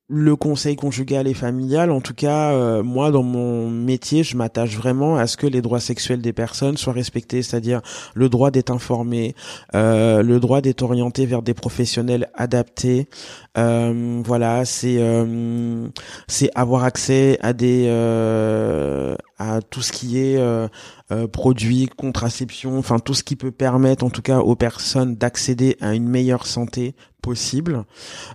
le 0.08 0.36
conseil 0.36 0.74
conjugal 0.74 1.28
et 1.28 1.34
familial, 1.34 1.90
en 1.90 2.00
tout 2.00 2.14
cas, 2.14 2.52
euh, 2.52 2.82
moi, 2.82 3.10
dans 3.10 3.22
mon 3.22 3.68
métier, 3.70 4.22
je 4.22 4.36
m'attache 4.36 4.74
vraiment 4.74 5.16
à 5.16 5.26
ce 5.26 5.36
que 5.36 5.46
les 5.46 5.60
droits 5.60 5.80
sexuels 5.80 6.22
des 6.22 6.32
personnes 6.32 6.78
soient 6.78 6.94
respectés, 6.94 7.42
c'est-à-dire 7.42 7.82
le 8.14 8.30
droit 8.30 8.50
d'être 8.50 8.70
informé, 8.70 9.34
euh, 9.74 10.22
le 10.22 10.40
droit 10.40 10.62
d'être 10.62 10.82
orienté 10.82 11.26
vers 11.26 11.42
des 11.42 11.52
professionnels 11.52 12.30
adaptés. 12.34 13.08
Euh, 13.58 14.22
voilà, 14.24 14.64
c'est 14.64 14.98
c'est 16.26 16.50
avoir 16.54 16.84
accès 16.84 17.38
à 17.42 17.52
des 17.52 17.86
à 19.38 19.60
tout 19.62 19.82
ce 19.82 19.92
qui 19.92 20.18
est 20.18 20.36
euh, 20.36 20.68
euh, 21.12 21.28
produits, 21.28 21.88
contraception, 21.96 22.78
enfin 22.78 22.98
tout 22.98 23.14
ce 23.14 23.22
qui 23.22 23.36
peut 23.36 23.52
permettre, 23.52 24.04
en 24.04 24.10
tout 24.10 24.22
cas, 24.22 24.40
aux 24.40 24.56
personnes 24.56 25.14
d'accéder 25.14 25.76
à 25.80 25.94
une 25.94 26.08
meilleure 26.08 26.46
santé 26.46 26.94
possible. 27.28 27.84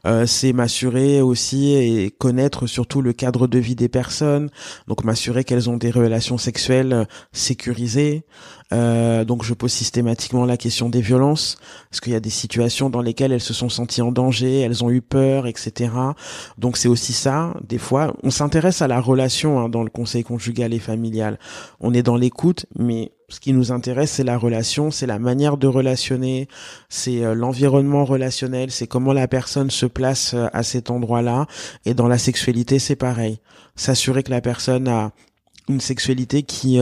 Euh, 0.06 0.28
c'est 0.28 0.54
m'assurer 0.54 1.20
aussi 1.20 1.74
et 1.74 2.12
connaître 2.12 2.68
surtout 2.68 3.02
le 3.02 3.12
cadre 3.12 3.48
de 3.48 3.58
vie 3.58 3.74
des 3.74 3.90
personnes. 3.90 4.52
Donc 4.88 5.04
m'assurer 5.04 5.44
qu'elles 5.44 5.68
ont 5.68 5.78
des 5.78 5.90
relations 5.90 6.38
sexuelles 6.38 6.94
euh, 6.94 7.06
sécurisées. 7.32 8.24
Euh, 8.72 9.26
donc 9.26 9.44
je 9.44 9.56
pose 9.56 9.72
systématiquement 9.72 10.46
la 10.46 10.58
question 10.58 10.90
des 10.90 11.02
violences, 11.02 11.58
parce 11.90 12.02
qu'il 12.02 12.14
y 12.14 12.16
a 12.16 12.20
des 12.20 12.30
situations 12.30 12.92
dans 12.92 13.02
lesquelles 13.02 13.32
elles 13.32 13.42
se 13.42 13.54
sont 13.54 13.70
senties 13.70 14.04
en 14.04 14.12
danger, 14.12 14.60
elles 14.62 14.84
ont 14.84 14.92
eu 14.92 15.02
peur, 15.02 15.48
etc. 15.48 15.92
Donc 16.60 16.78
c'est 16.78 16.88
aussi 16.88 17.14
ça. 17.14 17.56
Des 17.68 17.80
fois, 17.80 18.16
on 18.22 18.30
s'intéresse 18.30 18.84
à 18.84 18.88
la 18.88 19.02
relation 19.02 19.60
hein, 19.60 19.70
dans 19.70 19.84
le 19.84 19.90
conseil 19.90 20.24
conjugal 20.24 20.72
et 20.72 20.80
familial. 20.80 21.40
On 21.80 21.96
est 21.96 22.04
dans 22.04 22.16
l'écoute, 22.16 22.68
mais 22.78 23.12
ce 23.34 23.40
qui 23.40 23.52
nous 23.52 23.72
intéresse, 23.72 24.12
c'est 24.12 24.24
la 24.24 24.38
relation, 24.38 24.92
c'est 24.92 25.08
la 25.08 25.18
manière 25.18 25.58
de 25.58 25.68
relationner, 25.68 26.48
c'est 26.88 27.24
euh, 27.24 27.34
l'environnement 27.34 28.06
relationnel, 28.06 28.70
c'est 28.70 28.86
comment 28.86 29.12
la 29.12 29.28
personne 29.28 29.72
se 29.72 29.88
place 29.88 30.36
euh, 30.36 30.48
à 30.54 30.62
cet 30.62 30.92
endroit-là. 30.92 31.48
Et 31.86 31.94
dans 31.96 32.08
la 32.08 32.20
sexualité, 32.20 32.78
c'est 32.78 32.96
pareil. 32.96 33.40
S'assurer 33.76 34.22
que 34.22 34.32
la 34.32 34.42
personne 34.42 34.88
a 34.88 35.12
une 35.68 35.82
sexualité 35.82 36.44
qui 36.44 36.80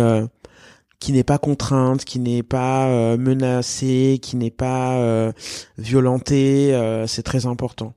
qui 0.99 1.13
n'est 1.13 1.23
pas 1.23 1.37
contrainte, 1.37 2.03
qui 2.03 2.19
n'est 2.19 2.43
pas 2.43 3.15
menacée, 3.15 4.19
qui 4.21 4.35
n'est 4.35 4.51
pas 4.51 5.31
violentée, 5.77 6.75
c'est 7.07 7.23
très 7.23 7.45
important. 7.45 7.93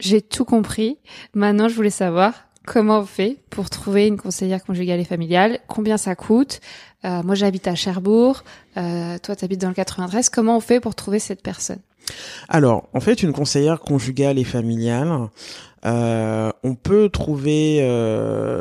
J'ai 0.00 0.22
tout 0.22 0.44
compris. 0.44 0.98
Maintenant, 1.34 1.68
je 1.68 1.74
voulais 1.74 1.90
savoir 1.90 2.46
comment 2.66 2.98
on 2.98 3.06
fait 3.06 3.38
pour 3.48 3.70
trouver 3.70 4.06
une 4.06 4.18
conseillère 4.18 4.62
conjugale 4.62 5.00
et 5.00 5.04
familiale, 5.04 5.60
combien 5.68 5.96
ça 5.96 6.14
coûte. 6.14 6.60
Euh, 7.04 7.22
moi, 7.22 7.34
j'habite 7.34 7.68
à 7.68 7.74
Cherbourg. 7.74 8.42
Euh, 8.76 9.18
toi, 9.18 9.36
tu 9.36 9.44
habites 9.44 9.60
dans 9.60 9.68
le 9.68 9.74
93. 9.74 10.28
Comment 10.28 10.56
on 10.56 10.60
fait 10.60 10.80
pour 10.80 10.94
trouver 10.94 11.18
cette 11.18 11.42
personne? 11.42 11.78
Alors, 12.48 12.88
en 12.94 13.00
fait, 13.00 13.22
une 13.22 13.32
conseillère 13.32 13.80
conjugale 13.80 14.38
et 14.38 14.44
familiale, 14.44 15.28
euh, 15.84 16.50
on 16.62 16.74
peut 16.74 17.08
trouver 17.08 17.78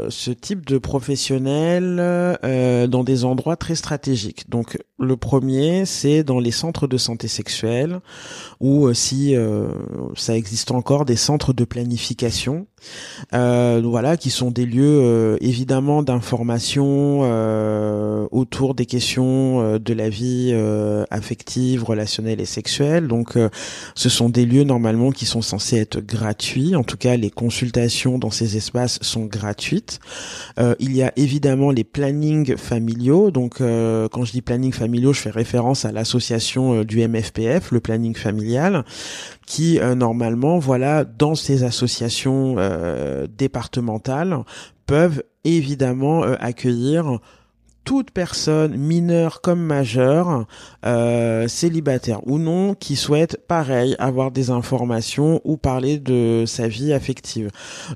ce 0.10 0.32
type 0.32 0.66
de 0.66 0.78
professionnel 0.78 1.98
euh, 2.00 2.88
dans 2.88 3.04
des 3.04 3.24
endroits 3.24 3.56
très 3.56 3.76
stratégiques. 3.76 4.50
Donc 4.50 4.78
le 5.00 5.16
premier, 5.16 5.86
c'est 5.86 6.24
dans 6.24 6.40
les 6.40 6.52
centres 6.52 6.88
de 6.88 6.98
santé 6.98 7.28
sexuelle, 7.28 8.00
ou 8.60 8.94
si 8.94 9.36
ça 10.16 10.36
existe 10.36 10.72
encore, 10.72 11.06
des 11.06 11.16
centres 11.16 11.54
de 11.54 11.66
planification. 11.66 12.68
Voilà, 13.32 14.18
qui 14.18 14.30
sont 14.30 14.52
des 14.52 14.66
lieux 14.66 15.38
évidemment 15.42 16.04
d'information 16.04 17.22
autour 18.32 18.76
des 18.76 18.86
questions 18.86 19.78
de 19.78 19.94
la 19.94 20.10
vie 20.10 20.56
affective, 21.10 21.84
relationnelle 21.84 22.42
et 22.42 22.46
sexuelle. 22.46 23.08
Donc 23.08 23.38
ce 23.96 24.10
sont 24.10 24.30
des 24.30 24.46
lieux 24.46 24.64
normalement 24.64 25.12
qui 25.12 25.26
sont 25.26 25.42
censés 25.42 25.78
être 25.78 26.00
gratuits, 26.00 26.76
en 26.76 26.84
tout 26.84 26.98
cas 26.98 27.16
les 27.18 27.30
consultations 27.30 28.18
dans 28.18 28.32
ces 28.32 28.58
espaces 28.58 29.00
sont 29.02 29.26
gratuites. 29.26 30.00
Euh, 30.60 30.76
il 30.80 30.96
y 30.96 31.04
a 31.04 31.12
évidemment 31.16 31.72
les 31.72 31.84
plannings 31.84 32.58
familiaux. 32.58 33.32
Donc, 33.32 33.62
euh, 33.62 34.08
quand 34.10 34.26
je 34.26 34.32
dis 34.32 34.42
planning 34.42 34.74
familiaux, 34.74 35.14
je 35.14 35.22
fais 35.22 35.30
référence 35.30 35.86
à 35.86 35.92
l'association 35.92 36.80
euh, 36.80 36.86
du 36.86 37.06
MFPF, 37.08 37.72
le 37.72 37.80
planning 37.80 38.16
familial, 38.16 38.84
qui 39.46 39.80
normalement, 39.96 40.60
voilà, 40.60 41.04
dans 41.04 41.36
ces 41.36 41.64
associations 41.64 42.56
départementales, 43.38 44.40
peuvent 44.86 45.24
évidemment 45.44 46.24
accueillir 46.24 47.20
toute 47.86 48.10
personne 48.12 48.76
mineure 48.76 49.40
comme 49.42 49.62
majeure, 49.62 50.46
euh, 50.86 51.48
célibataire 51.48 52.28
ou 52.28 52.40
non, 52.40 52.74
qui 52.74 52.96
souhaite 52.96 53.40
pareil 53.48 53.96
avoir 54.00 54.32
des 54.32 54.50
informations 54.50 55.40
ou 55.46 55.56
parler 55.56 56.00
de 56.00 56.44
sa 56.48 56.68
vie 56.68 56.92
affective. 56.92 57.52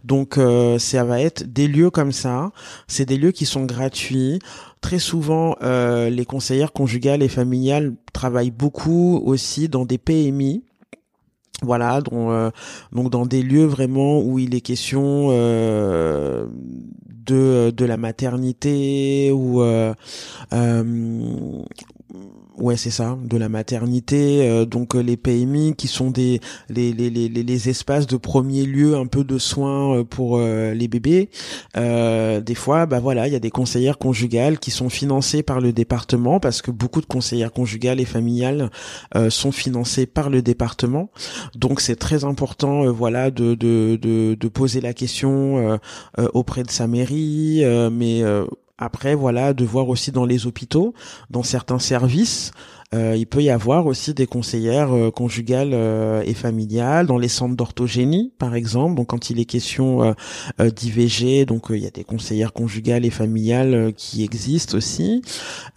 Donc 0.06 0.38
euh, 0.38 0.78
ça 0.78 1.04
va 1.04 1.20
être 1.20 1.52
des 1.52 1.68
lieux 1.68 1.90
comme 1.90 2.12
ça. 2.12 2.52
C'est 2.88 3.06
des 3.06 3.18
lieux 3.18 3.32
qui 3.32 3.46
sont 3.46 3.66
gratuits. 3.66 4.40
Très 4.80 5.00
souvent, 5.00 5.56
euh, 5.64 6.10
les 6.10 6.26
conseillères 6.26 6.72
conjugales 6.72 7.24
et 7.24 7.28
familiales 7.28 7.96
travaillent 8.14 8.52
beaucoup 8.52 9.22
aussi 9.26 9.68
dans 9.68 9.86
des 9.86 9.98
PMI 9.98 10.64
voilà 11.62 12.02
donc, 12.02 12.54
donc 12.94 13.10
dans 13.10 13.26
des 13.26 13.44
lieux 13.44 13.66
vraiment 13.66 14.22
où 14.22 14.40
il 14.40 14.56
est 14.56 14.62
question 14.62 15.28
euh, 15.32 16.46
de 17.30 17.72
de 17.76 17.86
la 17.86 17.98
maternité 17.98 19.32
ou 19.32 19.62
euh, 19.62 19.94
euh, 20.54 21.64
Ouais, 22.60 22.76
c'est 22.76 22.90
ça, 22.90 23.18
de 23.24 23.38
la 23.38 23.48
maternité, 23.48 24.50
euh, 24.50 24.66
donc 24.66 24.96
euh, 24.96 25.00
les 25.00 25.16
PMI 25.16 25.76
qui 25.78 25.88
sont 25.88 26.12
des 26.12 26.42
les, 26.68 26.92
les, 26.92 27.10
les, 27.10 27.30
les, 27.30 27.70
espaces 27.70 28.06
de 28.06 28.18
premier 28.18 28.66
lieu 28.66 28.98
un 28.98 29.06
peu 29.06 29.24
de 29.24 29.38
soins 29.38 30.00
euh, 30.00 30.04
pour 30.04 30.40
les 30.40 30.88
bébés. 30.90 31.30
des 31.76 32.56
fois, 32.56 32.86
bah 32.86 33.00
voilà, 33.00 33.28
il 33.28 33.34
y 33.34 33.36
a 33.36 33.40
des 33.40 33.50
conseillères 33.50 33.98
conjugales 33.98 34.60
qui 34.60 34.72
sont 34.72 34.90
financées 34.90 35.42
par 35.42 35.62
le 35.62 35.72
département 35.72 36.40
parce 36.40 36.62
que 36.62 36.72
beaucoup 36.72 37.00
de 37.00 37.06
conseillères 37.06 37.54
conjugales 37.54 38.00
et 38.00 38.06
familiales 38.06 38.70
sont 39.30 39.52
financées 39.52 40.06
par 40.06 40.30
le 40.30 40.42
département. 40.42 41.10
Donc 41.56 41.80
c'est 41.82 41.96
très 41.96 42.24
important, 42.26 42.92
voilà, 42.92 43.32
de, 43.32 43.56
de, 43.56 43.98
de, 44.02 44.36
de 44.36 44.48
poser 44.48 44.82
la 44.82 44.94
question 44.94 45.80
auprès 46.34 46.64
de 46.64 46.72
sa 46.72 46.88
mairie, 46.88 47.64
mais 47.92 48.24
après, 48.80 49.14
voilà, 49.14 49.54
de 49.54 49.66
voir 49.66 49.90
aussi 49.90 50.12
dans 50.12 50.26
les 50.26 50.48
hôpitaux, 50.48 50.94
dans 51.30 51.44
certains 51.44 51.80
services, 51.80 52.52
il 52.92 53.28
peut 53.28 53.44
y 53.44 53.52
avoir 53.52 53.86
aussi 53.86 54.16
des 54.16 54.26
conseillères 54.26 54.96
euh, 54.96 55.12
conjugales 55.12 55.74
euh, 55.74 56.24
et 56.26 56.34
familiales 56.34 57.06
dans 57.06 57.20
les 57.20 57.28
centres 57.28 57.56
d'orthogénie, 57.56 58.34
par 58.40 58.56
exemple. 58.56 58.96
Donc, 58.96 59.08
quand 59.08 59.30
il 59.30 59.40
est 59.40 59.46
question 59.46 60.16
d'IVG, 60.60 61.46
donc 61.46 61.68
il 61.70 61.78
y 61.78 61.88
a 61.88 61.92
des 61.92 62.04
conseillères 62.04 62.54
conjugales 62.54 63.06
et 63.06 63.10
familiales 63.10 63.94
qui 63.96 64.24
existent 64.24 64.78
aussi. 64.78 65.22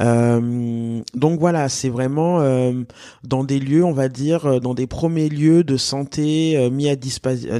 donc 0.01 1.41
voilà, 1.41 1.69
c'est 1.69 1.89
vraiment 1.89 2.41
dans 3.25 3.45
des 3.45 3.59
lieux, 3.59 3.85
on 3.85 3.93
va 3.93 4.09
dire, 4.09 4.61
dans 4.61 4.75
des 4.75 4.87
premiers 4.87 5.29
lieux 5.29 5.65
de 5.65 5.77
santé 5.77 6.71
mis 6.71 6.89
à, 6.89 6.97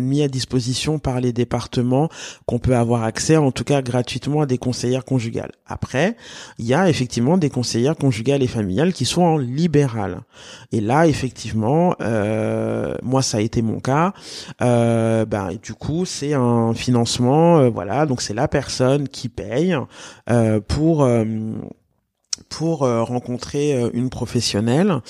mis 0.01 0.23
à 0.23 0.29
disposition 0.29 0.99
par 0.99 1.21
les 1.21 1.33
départements 1.33 2.09
qu'on 2.47 2.59
peut 2.59 2.77
avoir 2.77 3.03
accès, 3.05 3.37
en 3.37 3.53
tout 3.53 3.65
cas 3.65 3.83
gratuitement, 3.83 4.43
à 4.43 4.47
des 4.47 4.59
conseillères 4.59 5.05
conjugales. 5.05 5.53
Après, 5.67 6.17
il 6.59 6.67
y 6.67 6.75
a 6.75 6.89
effectivement 6.89 7.39
des 7.39 7.51
conseillères 7.51 7.97
conjugales 7.97 8.43
et 8.43 8.49
familiales 8.49 8.93
qui 8.93 9.05
sont 9.05 9.23
en 9.23 9.42
libéral. 9.43 10.23
Et 10.73 10.81
là, 10.81 11.07
effectivement, 11.07 11.95
euh, 12.01 12.95
moi, 13.03 13.23
ça 13.23 13.39
a 13.39 13.41
été 13.41 13.63
mon 13.63 13.81
cas. 13.81 14.13
Euh, 14.61 15.25
ben, 15.25 15.51
du 15.63 15.75
coup, 15.75 16.05
c'est 16.05 16.35
un 16.35 16.75
financement, 16.75 17.59
euh, 17.59 17.71
voilà. 17.71 18.07
Donc, 18.07 18.23
c'est 18.23 18.35
la 18.35 18.49
personne 18.49 19.09
qui 19.09 19.29
paye 19.29 19.77
euh, 20.31 20.61
pour 20.61 21.09
pour 22.49 22.81
rencontrer 22.81 23.91
une 23.95 24.11
professionnelle. 24.11 25.01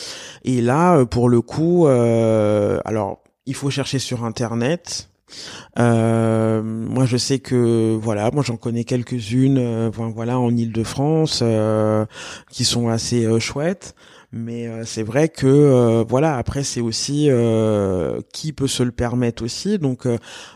Et 0.45 0.61
là, 0.61 1.05
pour 1.07 1.29
le 1.29 1.41
coup, 1.41 1.87
alors, 1.87 3.21
il 3.47 3.55
faut 3.55 3.71
chercher 3.71 3.99
sur 3.99 4.25
Internet. 4.25 5.09
Moi, 5.77 7.05
je 7.05 7.17
sais 7.17 7.39
que 7.41 7.99
voilà, 8.01 8.31
moi 8.33 8.45
j'en 8.45 8.57
connais 8.57 8.85
quelques-unes, 8.85 9.89
voilà, 9.91 10.39
en 10.39 10.55
Île-de-France, 10.57 11.43
qui 12.51 12.65
sont 12.65 12.89
assez 12.89 13.41
chouettes. 13.41 13.95
Mais 14.33 14.67
euh, 14.67 14.85
c'est 14.87 15.03
vrai 15.03 15.29
que 15.29 15.47
euh, 15.47 16.05
voilà, 16.09 16.39
après 16.39 16.63
c'est 16.63 16.81
aussi 16.81 17.27
euh, 17.29 18.23
qui 18.33 18.55
peut 18.55 18.67
se 18.67 18.83
le 18.83 18.91
permettre 18.91 19.45
aussi. 19.45 19.79
Donc 19.79 20.09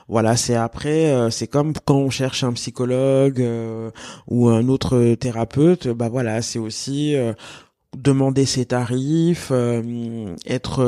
voilà, 0.09 0.37
c'est 0.37 0.55
après, 0.55 1.31
c'est 1.31 1.47
comme 1.47 1.75
quand 1.85 1.97
on 1.97 2.11
cherche 2.11 2.43
un 2.43 2.53
psychologue 2.55 3.45
ou 4.29 4.49
un 4.49 4.69
autre 4.69 5.15
thérapeute. 5.15 5.89
Bah 5.89 6.09
voilà, 6.09 6.41
c'est 6.43 6.59
aussi 6.59 7.15
demander 7.97 8.45
ses 8.47 8.67
tarifs, 8.67 9.53
être 10.47 10.85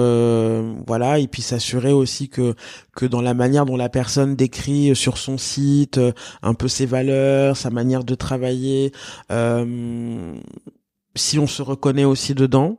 voilà 0.86 1.18
et 1.18 1.26
puis 1.26 1.42
s'assurer 1.42 1.92
aussi 1.92 2.28
que 2.28 2.54
que 2.94 3.06
dans 3.06 3.22
la 3.22 3.34
manière 3.34 3.66
dont 3.66 3.76
la 3.76 3.88
personne 3.88 4.36
décrit 4.36 4.94
sur 4.96 5.18
son 5.18 5.36
site 5.38 6.00
un 6.42 6.54
peu 6.54 6.68
ses 6.68 6.86
valeurs, 6.86 7.56
sa 7.56 7.70
manière 7.70 8.04
de 8.04 8.14
travailler, 8.14 8.92
si 11.18 11.38
on 11.38 11.46
se 11.46 11.62
reconnaît 11.62 12.04
aussi 12.04 12.34
dedans, 12.34 12.78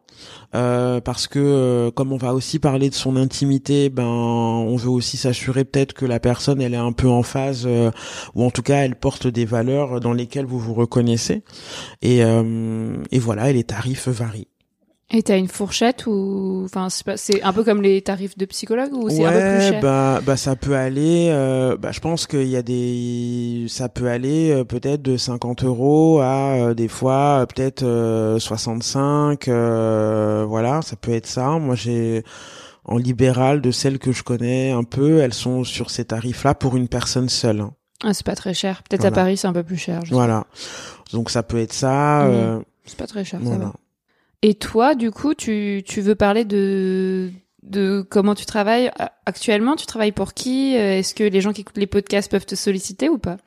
euh, 0.55 0.99
parce 0.99 1.27
que 1.27 1.39
euh, 1.39 1.91
comme 1.91 2.11
on 2.11 2.17
va 2.17 2.33
aussi 2.33 2.59
parler 2.59 2.89
de 2.89 2.95
son 2.95 3.15
intimité, 3.15 3.89
ben 3.89 4.05
on 4.05 4.75
veut 4.75 4.89
aussi 4.89 5.17
s'assurer 5.17 5.63
peut-être 5.63 5.93
que 5.93 6.05
la 6.05 6.19
personne 6.19 6.61
elle 6.61 6.73
est 6.73 6.77
un 6.77 6.91
peu 6.91 7.07
en 7.07 7.23
phase 7.23 7.65
euh, 7.67 7.91
ou 8.35 8.43
en 8.43 8.51
tout 8.51 8.63
cas 8.63 8.77
elle 8.77 8.95
porte 8.95 9.27
des 9.27 9.45
valeurs 9.45 9.99
dans 9.99 10.13
lesquelles 10.13 10.45
vous 10.45 10.59
vous 10.59 10.73
reconnaissez 10.73 11.43
et 12.01 12.19
et 12.19 13.19
voilà 13.19 13.49
et 13.49 13.53
les 13.53 13.63
tarifs 13.63 14.07
varient. 14.07 14.47
Et 15.11 15.23
t'as 15.23 15.37
une 15.37 15.47
fourchette 15.47 16.05
ou 16.05 16.61
enfin 16.65 16.87
c'est 16.89 17.41
un 17.41 17.51
peu 17.51 17.63
comme 17.63 17.81
les 17.81 17.99
tarifs 17.99 18.37
de 18.37 18.45
psychologue 18.45 18.93
ou 18.93 19.09
c'est 19.09 19.25
un 19.25 19.31
peu 19.31 19.57
plus 19.57 19.69
cher? 19.69 19.81
bah 19.81 20.21
bah 20.23 20.37
ça 20.37 20.55
peut 20.55 20.75
aller 20.75 21.29
euh, 21.31 21.75
bah 21.77 21.91
je 21.91 21.99
pense 21.99 22.27
qu'il 22.27 22.47
y 22.47 22.55
a 22.55 22.61
des 22.61 23.65
ça 23.69 23.89
peut 23.89 24.07
aller 24.07 24.51
euh, 24.51 24.63
peut-être 24.63 25.01
de 25.01 25.17
50 25.17 25.63
euros 25.63 26.19
à 26.19 26.51
euh, 26.51 26.73
des 26.75 26.87
fois 26.87 27.47
peut-être 27.47 28.37
65 28.37 29.47
voilà 29.47 30.81
ça 30.83 30.95
peut 30.95 31.13
être 31.13 31.25
ça. 31.25 31.57
Moi 31.57 31.73
j'ai 31.73 32.23
en 32.85 32.97
libéral 32.97 33.61
de 33.61 33.71
celles 33.71 33.97
que 33.97 34.11
je 34.11 34.21
connais 34.21 34.69
un 34.69 34.83
peu 34.83 35.21
elles 35.21 35.33
sont 35.33 35.63
sur 35.63 35.89
ces 35.89 36.05
tarifs 36.05 36.43
là 36.43 36.53
pour 36.53 36.77
une 36.77 36.87
personne 36.87 37.29
seule 37.29 37.61
hein. 37.61 37.73
ah 38.03 38.13
c'est 38.13 38.25
pas 38.25 38.35
très 38.35 38.53
cher. 38.53 38.83
Peut-être 38.87 39.05
à 39.05 39.11
Paris 39.11 39.37
c'est 39.37 39.47
un 39.47 39.53
peu 39.53 39.63
plus 39.63 39.77
cher 39.77 40.01
voilà. 40.11 40.45
donc 41.13 41.31
ça 41.31 41.41
peut 41.41 41.57
être 41.57 41.73
ça 41.73 42.27
mmh. 42.27 42.63
c'est 42.85 42.97
pas 42.97 43.07
très 43.07 43.25
cher 43.25 43.39
ça 43.43 43.57
va. 43.57 43.73
Et 44.41 44.55
toi, 44.55 44.95
du 44.95 45.11
coup, 45.11 45.33
tu, 45.33 45.83
tu 45.85 46.01
veux 46.01 46.15
parler 46.15 46.45
de, 46.45 47.31
de 47.63 48.05
comment 48.09 48.35
tu 48.35 48.45
travailles 48.45 48.91
actuellement? 49.25 49.75
Tu 49.75 49.85
travailles 49.85 50.13
pour 50.13 50.33
qui? 50.33 50.75
Est-ce 50.75 51.13
que 51.13 51.23
les 51.23 51.41
gens 51.41 51.51
qui 51.51 51.61
écoutent 51.61 51.77
les 51.77 51.87
podcasts 51.87 52.31
peuvent 52.31 52.45
te 52.45 52.55
solliciter 52.55 53.09
ou 53.09 53.17
pas? 53.17 53.37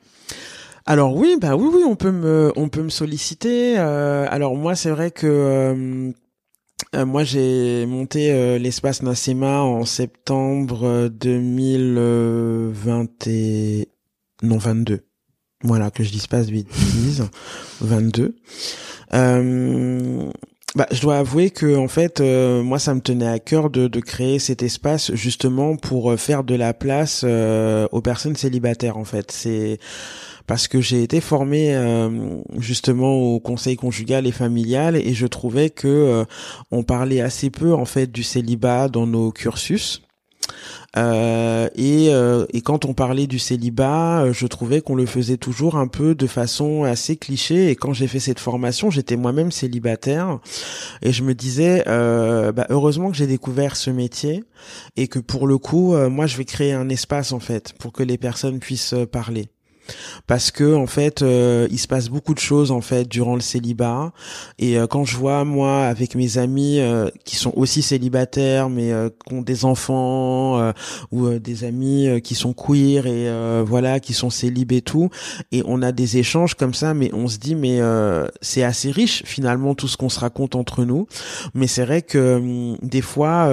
Alors 0.85 1.15
oui, 1.15 1.37
bah 1.39 1.55
oui, 1.55 1.69
oui, 1.73 1.83
on 1.85 1.95
peut 1.95 2.11
me, 2.11 2.51
on 2.55 2.67
peut 2.67 2.83
me 2.83 2.89
solliciter. 2.89 3.75
Euh, 3.77 4.25
alors 4.29 4.55
moi, 4.55 4.75
c'est 4.75 4.89
vrai 4.89 5.11
que 5.11 5.27
euh, 5.27 6.11
euh, 6.95 7.05
moi 7.05 7.23
j'ai 7.23 7.85
monté 7.85 8.59
l'espace 8.59 9.01
Nasema 9.01 9.61
en 9.61 9.85
septembre 9.85 11.07
2020 11.07 13.27
et 13.27 13.87
non 14.41 14.57
22. 14.57 14.99
Voilà, 15.63 15.91
que 15.91 16.03
je 16.03 16.11
dise 16.11 16.27
pas 16.27 16.43
de 16.43 16.51
bêtises. 16.51 17.29
22. 17.81 18.35
Bah, 20.75 20.87
je 20.91 21.01
dois 21.01 21.17
avouer 21.17 21.51
que 21.51 21.75
en 21.77 21.87
fait, 21.87 22.19
euh, 22.19 22.63
moi, 22.63 22.79
ça 22.79 22.95
me 22.95 22.99
tenait 22.99 23.27
à 23.27 23.37
cœur 23.37 23.69
de, 23.69 23.87
de 23.87 23.99
créer 23.99 24.39
cet 24.39 24.63
espace 24.63 25.13
justement 25.13 25.75
pour 25.75 26.11
euh, 26.11 26.17
faire 26.17 26.43
de 26.43 26.55
la 26.55 26.73
place 26.73 27.21
euh, 27.23 27.87
aux 27.91 28.01
personnes 28.01 28.35
célibataires. 28.35 28.97
En 28.97 29.03
fait, 29.03 29.31
c'est 29.31 29.77
parce 30.47 30.67
que 30.67 30.81
j'ai 30.81 31.03
été 31.03 31.21
formée 31.21 31.73
justement 32.57 33.13
au 33.13 33.39
conseil 33.39 33.77
conjugal 33.77 34.27
et 34.27 34.33
familial 34.33 34.97
et 34.97 35.13
je 35.13 35.25
trouvais 35.25 35.69
que 35.69 36.25
on 36.69 36.83
parlait 36.83 37.21
assez 37.21 37.49
peu 37.49 37.73
en 37.73 37.85
fait 37.85 38.11
du 38.11 38.23
célibat 38.23 38.89
dans 38.89 39.07
nos 39.07 39.31
cursus. 39.31 40.01
Euh, 40.95 41.69
et, 41.75 42.09
euh, 42.13 42.45
et, 42.53 42.61
quand 42.61 42.85
on 42.85 42.93
parlait 42.93 43.25
du 43.25 43.39
célibat, 43.39 44.23
euh, 44.23 44.33
je 44.33 44.45
trouvais 44.45 44.81
qu'on 44.81 44.95
le 44.95 45.07
faisait 45.07 45.37
toujours 45.37 45.75
un 45.75 45.87
peu 45.87 46.13
de 46.13 46.27
façon 46.27 46.83
assez 46.83 47.15
cliché. 47.17 47.69
Et 47.69 47.75
quand 47.75 47.93
j'ai 47.93 48.07
fait 48.07 48.19
cette 48.19 48.39
formation, 48.39 48.91
j'étais 48.91 49.15
moi-même 49.15 49.51
célibataire 49.51 50.39
et 51.01 51.11
je 51.11 51.23
me 51.23 51.33
disais, 51.33 51.83
bah, 51.85 52.67
heureusement 52.69 53.09
que 53.09 53.17
j'ai 53.17 53.27
découvert 53.27 53.75
ce 53.75 53.89
métier 53.89 54.43
et 54.95 55.07
que 55.07 55.19
pour 55.19 55.47
le 55.47 55.57
coup, 55.57 55.95
moi, 56.09 56.27
je 56.27 56.37
vais 56.37 56.45
créer 56.45 56.73
un 56.73 56.89
espace 56.89 57.31
en 57.31 57.39
fait 57.39 57.73
pour 57.79 57.91
que 57.91 58.03
les 58.03 58.17
personnes 58.17 58.59
puissent 58.59 58.95
parler 59.11 59.47
parce 60.27 60.51
que 60.51 60.75
en 60.75 60.87
fait 60.87 61.21
euh, 61.21 61.67
il 61.71 61.79
se 61.79 61.87
passe 61.87 62.09
beaucoup 62.09 62.33
de 62.33 62.39
choses 62.39 62.71
en 62.71 62.81
fait 62.81 63.07
durant 63.07 63.35
le 63.35 63.41
célibat. 63.41 64.11
Et 64.59 64.77
euh, 64.77 64.87
quand 64.87 65.05
je 65.05 65.17
vois 65.17 65.43
moi 65.45 65.85
avec 65.85 66.15
mes 66.15 66.37
amis 66.37 66.79
euh, 66.79 67.09
qui 67.25 67.35
sont 67.35 67.53
aussi 67.55 67.81
célibataires 67.81 68.69
mais 68.69 68.91
qui 69.27 69.33
ont 69.33 69.41
des 69.41 69.65
enfants 69.65 70.73
ou 71.11 71.29
des 71.39 71.63
amis 71.63 72.21
qui 72.23 72.35
sont 72.35 72.53
queer 72.53 73.05
et 73.07 73.63
voilà 73.63 73.99
qui 73.99 74.13
sont 74.13 74.29
célib 74.29 74.71
et 74.71 74.81
tout 74.81 75.09
et 75.51 75.63
on 75.65 75.81
a 75.81 75.91
des 75.91 76.17
échanges 76.17 76.55
comme 76.55 76.73
ça 76.73 76.93
mais 76.93 77.11
on 77.13 77.27
se 77.27 77.37
dit 77.37 77.55
mais 77.55 77.79
c'est 78.41 78.63
assez 78.63 78.91
riche 78.91 79.23
finalement 79.25 79.75
tout 79.75 79.87
ce 79.87 79.97
qu'on 79.97 80.09
se 80.09 80.19
raconte 80.19 80.55
entre 80.55 80.85
nous. 80.85 81.07
Mais 81.53 81.67
c'est 81.67 81.85
vrai 81.85 82.01
que 82.01 82.35
hum, 82.37 82.77
des 82.81 83.01
fois 83.01 83.49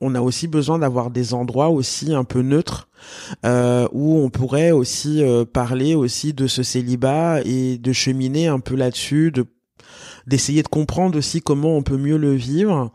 on 0.00 0.14
a 0.14 0.20
aussi 0.20 0.46
besoin 0.46 0.78
d'avoir 0.78 1.10
des 1.10 1.34
endroits 1.34 1.70
aussi 1.70 2.14
un 2.14 2.24
peu 2.24 2.42
neutres 2.42 2.88
euh, 3.44 3.88
où 3.92 4.18
on 4.18 4.30
pourrait 4.30 4.70
aussi 4.70 5.22
euh, 5.22 5.44
parler 5.44 5.94
aussi 5.94 6.32
de 6.32 6.46
ce 6.46 6.62
célibat 6.62 7.40
et 7.44 7.78
de 7.78 7.92
cheminer 7.92 8.48
un 8.48 8.60
peu 8.60 8.74
là-dessus, 8.74 9.30
de 9.30 9.46
d'essayer 10.28 10.62
de 10.62 10.68
comprendre 10.68 11.18
aussi 11.18 11.40
comment 11.40 11.76
on 11.76 11.82
peut 11.82 11.96
mieux 11.96 12.16
le 12.16 12.34
vivre 12.34 12.92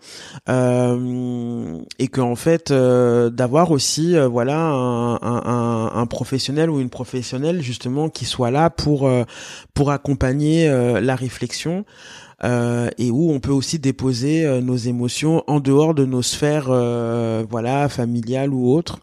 euh, 0.50 1.80
et 2.00 2.08
que 2.08 2.22
en 2.22 2.36
fait 2.36 2.72
euh, 2.72 3.30
d'avoir 3.30 3.72
aussi 3.72 4.16
euh, 4.16 4.28
voilà 4.28 4.60
un, 4.60 5.16
un, 5.16 5.92
un, 5.96 6.06
professionnel 6.06 6.70
ou 6.70 6.80
une 6.80 6.90
professionnelle 6.90 7.62
justement 7.62 8.10
qui 8.10 8.26
soit 8.26 8.52
là 8.52 8.70
pour 8.70 9.10
pour 9.74 9.92
accompagner 9.92 10.70
la 11.02 11.16
réflexion 11.16 11.86
euh, 12.44 12.90
et 12.98 13.10
où 13.10 13.32
on 13.32 13.40
peut 13.40 13.52
aussi 13.52 13.80
déposer 13.80 14.46
euh, 14.46 14.60
nos 14.60 14.76
émotions 14.76 15.44
en 15.48 15.62
dehors 15.62 15.94
de 15.94 16.04
nos 16.04 16.22
sphères 16.22 16.68
euh, 16.70 17.46
voilà 17.50 17.88
familiales 17.88 18.54
ou 18.54 18.74
autres. 18.74 19.00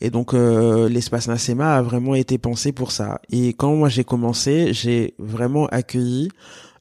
Et 0.00 0.10
donc 0.10 0.32
l'espace 0.34 1.28
Nasema 1.28 1.76
a 1.76 1.82
vraiment 1.82 2.14
été 2.14 2.38
pensé 2.38 2.72
pour 2.72 2.92
ça. 2.92 3.20
Et 3.30 3.54
quand 3.54 3.74
moi 3.74 3.88
j'ai 3.88 4.04
commencé 4.04 4.72
j'ai 4.72 5.14
vraiment 5.18 5.66
accueilli 5.66 6.28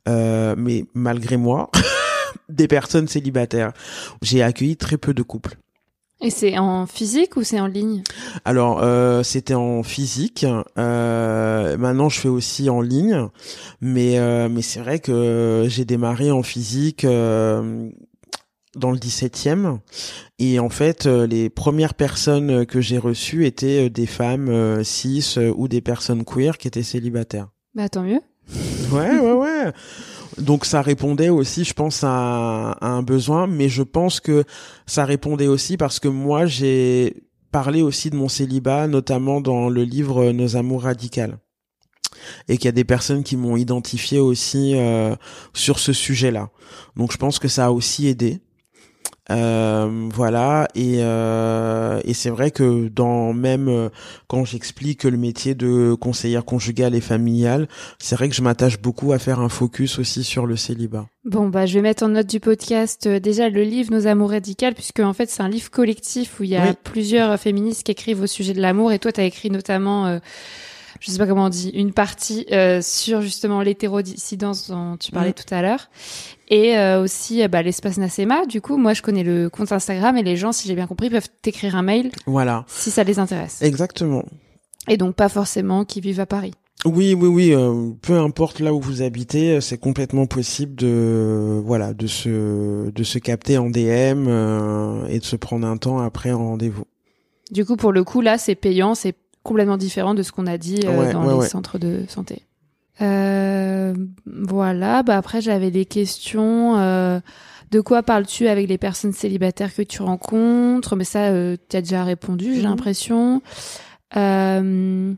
mais 0.07 0.85
malgré 0.93 1.37
moi 1.37 1.69
des 2.49 2.67
personnes 2.67 3.07
célibataires 3.07 3.71
j'ai 4.21 4.43
accueilli 4.43 4.77
très 4.77 4.97
peu 4.97 5.13
de 5.13 5.23
couples 5.23 5.57
et 6.23 6.29
c'est 6.29 6.57
en 6.59 6.85
physique 6.85 7.35
ou 7.35 7.43
c'est 7.43 7.59
en 7.59 7.65
ligne? 7.65 8.03
Alors 8.45 8.83
euh, 8.83 9.23
c'était 9.23 9.55
en 9.55 9.81
physique. 9.81 10.45
Euh, 10.77 11.77
maintenant 11.77 12.09
je 12.09 12.19
fais 12.19 12.27
aussi 12.27 12.69
en 12.69 12.79
ligne, 12.79 13.27
mais 13.81 14.19
euh, 14.19 14.47
mais 14.47 14.61
c'est 14.61 14.79
vrai 14.79 14.99
que 14.99 15.65
j'ai 15.67 15.83
démarré 15.83 16.29
en 16.29 16.43
physique 16.43 17.05
euh, 17.05 17.89
dans 18.75 18.91
le 18.91 18.99
17e 18.99 19.79
et 20.37 20.59
en 20.59 20.69
fait 20.69 21.07
euh, 21.07 21.25
les 21.25 21.49
premières 21.49 21.95
personnes 21.95 22.67
que 22.67 22.81
j'ai 22.81 22.99
reçues 22.99 23.47
étaient 23.47 23.89
des 23.89 24.05
femmes 24.05 24.83
cis 24.83 25.37
ou 25.55 25.67
des 25.67 25.81
personnes 25.81 26.23
queer 26.23 26.59
qui 26.59 26.67
étaient 26.67 26.83
célibataires. 26.83 27.47
Bah 27.73 27.89
tant 27.89 28.03
mieux. 28.03 28.21
Ouais 28.91 29.19
ouais 29.19 29.33
ouais. 29.33 29.71
Donc 30.37 30.65
ça 30.65 30.81
répondait 30.81 31.29
aussi, 31.29 31.63
je 31.63 31.73
pense, 31.73 32.03
à, 32.03 32.77
un 32.81 33.03
besoin, 33.03 33.47
mais 33.47 33.69
je 33.69 33.83
pense 33.83 34.19
que 34.19 34.43
ça 34.85 35.05
répondait 35.05 35.47
aussi 35.47 35.77
parce 35.77 35.99
que 35.99 36.07
moi 36.07 36.45
j'ai 36.45 37.23
parlé 37.51 37.81
aussi 37.81 38.09
de 38.09 38.15
mon 38.15 38.29
célibat, 38.29 38.87
notamment 38.87 39.41
dans 39.41 39.69
le 39.69 39.83
livre 39.83 40.31
Nos 40.31 40.55
amours 40.55 40.83
radicales 40.83 41.37
et 42.47 42.57
qu'il 42.57 42.65
y 42.65 42.69
a 42.69 42.73
des 42.73 42.83
personnes 42.83 43.23
qui 43.23 43.35
m'ont 43.35 43.57
identifié 43.57 44.19
aussi 44.19 44.75
euh, 44.75 45.15
sur 45.53 45.79
ce 45.79 45.93
sujet-là. 45.93 46.49
Donc 46.95 47.11
je 47.11 47.17
pense 47.17 47.39
que 47.39 47.47
ça 47.47 47.67
a 47.67 47.71
aussi 47.71 48.07
aidé. 48.07 48.41
Euh, 49.31 50.09
voilà. 50.13 50.67
Et, 50.75 50.97
euh, 50.99 51.99
et 52.03 52.13
c'est 52.13 52.29
vrai 52.29 52.51
que 52.51 52.87
dans 52.87 53.33
même 53.33 53.67
euh, 53.67 53.89
quand 54.27 54.45
j'explique 54.45 55.03
le 55.03 55.17
métier 55.17 55.55
de 55.55 55.93
conseillère 55.93 56.45
conjugale 56.45 56.95
et 56.95 57.01
familiale, 57.01 57.67
c'est 57.99 58.15
vrai 58.15 58.29
que 58.29 58.35
je 58.35 58.41
m'attache 58.41 58.79
beaucoup 58.79 59.13
à 59.13 59.19
faire 59.19 59.39
un 59.39 59.49
focus 59.49 59.99
aussi 59.99 60.23
sur 60.23 60.45
le 60.45 60.55
célibat. 60.55 61.07
Bon 61.23 61.47
bah 61.47 61.65
je 61.65 61.75
vais 61.75 61.81
mettre 61.81 62.03
en 62.03 62.09
note 62.09 62.27
du 62.27 62.39
podcast 62.39 63.07
déjà 63.07 63.49
le 63.49 63.61
livre 63.61 63.93
Nos 63.93 64.07
amours 64.07 64.31
radicales 64.31 64.73
puisque 64.73 64.99
en 64.99 65.13
fait 65.13 65.29
c'est 65.29 65.43
un 65.43 65.49
livre 65.49 65.69
collectif 65.69 66.39
où 66.39 66.43
il 66.43 66.49
y 66.49 66.55
a 66.55 66.73
plusieurs 66.73 67.39
féministes 67.39 67.83
qui 67.83 67.91
écrivent 67.91 68.21
au 68.21 68.27
sujet 68.27 68.53
de 68.53 68.61
l'amour. 68.61 68.91
Et 68.91 68.99
toi 68.99 69.11
tu 69.11 69.21
as 69.21 69.25
écrit 69.25 69.49
notamment 69.49 70.19
je 71.01 71.11
sais 71.11 71.17
pas 71.17 71.27
comment 71.27 71.45
on 71.45 71.49
dit, 71.49 71.69
une 71.69 71.91
partie 71.91 72.45
euh, 72.51 72.79
sur 72.81 73.21
justement 73.21 73.61
l'hétérodissidence 73.61 74.69
dont 74.69 74.95
tu 74.97 75.11
parlais 75.11 75.31
mm. 75.31 75.33
tout 75.33 75.53
à 75.53 75.61
l'heure. 75.61 75.89
Et 76.47 76.77
euh, 76.77 77.01
aussi 77.01 77.41
euh, 77.41 77.47
bah, 77.47 77.63
l'espace 77.63 77.97
Nasema. 77.97 78.45
Du 78.45 78.61
coup, 78.61 78.77
moi, 78.77 78.93
je 78.93 79.01
connais 79.01 79.23
le 79.23 79.49
compte 79.49 79.71
Instagram 79.71 80.15
et 80.17 80.23
les 80.23 80.37
gens, 80.37 80.51
si 80.51 80.67
j'ai 80.67 80.75
bien 80.75 80.87
compris, 80.87 81.09
peuvent 81.09 81.27
t'écrire 81.41 81.75
un 81.75 81.81
mail. 81.81 82.11
Voilà. 82.27 82.65
Si 82.67 82.91
ça 82.91 83.03
les 83.03 83.19
intéresse. 83.19 83.61
Exactement. 83.61 84.23
Et 84.87 84.97
donc 84.97 85.15
pas 85.15 85.29
forcément 85.29 85.85
qui 85.85 86.01
vivent 86.01 86.19
à 86.19 86.25
Paris. 86.25 86.53
Oui, 86.85 87.13
oui, 87.13 87.27
oui. 87.27 87.53
Euh, 87.53 87.91
peu 88.01 88.19
importe 88.19 88.59
là 88.59 88.73
où 88.73 88.79
vous 88.79 89.01
habitez, 89.01 89.61
c'est 89.61 89.77
complètement 89.77 90.25
possible 90.25 90.75
de 90.75 91.61
voilà 91.63 91.93
de 91.93 92.07
se 92.07 92.89
de 92.89 93.03
se 93.03 93.19
capter 93.19 93.57
en 93.57 93.69
DM 93.69 94.27
euh, 94.27 95.05
et 95.07 95.19
de 95.19 95.23
se 95.23 95.35
prendre 95.35 95.67
un 95.67 95.77
temps 95.77 95.99
après 95.99 96.29
un 96.29 96.37
rendez-vous. 96.37 96.85
Du 97.51 97.65
coup, 97.65 97.75
pour 97.75 97.91
le 97.91 98.03
coup, 98.03 98.21
là, 98.21 98.37
c'est 98.37 98.55
payant, 98.55 98.95
c'est 98.95 99.15
complètement 99.43 99.77
différent 99.77 100.13
de 100.13 100.23
ce 100.23 100.31
qu'on 100.31 100.47
a 100.47 100.57
dit 100.57 100.79
euh, 100.85 101.11
dans 101.11 101.39
les 101.39 101.47
centres 101.47 101.77
de 101.77 102.03
santé. 102.07 102.43
Euh, 103.01 103.93
voilà, 104.25 105.03
bah 105.03 105.17
après 105.17 105.41
j'avais 105.41 105.71
des 105.71 105.85
questions. 105.85 106.77
Euh, 106.77 107.19
de 107.71 107.79
quoi 107.79 108.03
parles-tu 108.03 108.47
avec 108.47 108.67
les 108.67 108.77
personnes 108.77 109.13
célibataires 109.13 109.73
que 109.73 109.81
tu 109.81 110.01
rencontres? 110.01 110.95
Mais 110.95 111.05
ça, 111.05 111.29
euh, 111.29 111.55
tu 111.69 111.77
as 111.77 111.81
déjà 111.81 112.03
répondu, 112.03 112.53
j'ai 112.53 112.61
mhm. 112.61 112.69
l'impression. 112.69 113.41
Euh, 114.17 115.13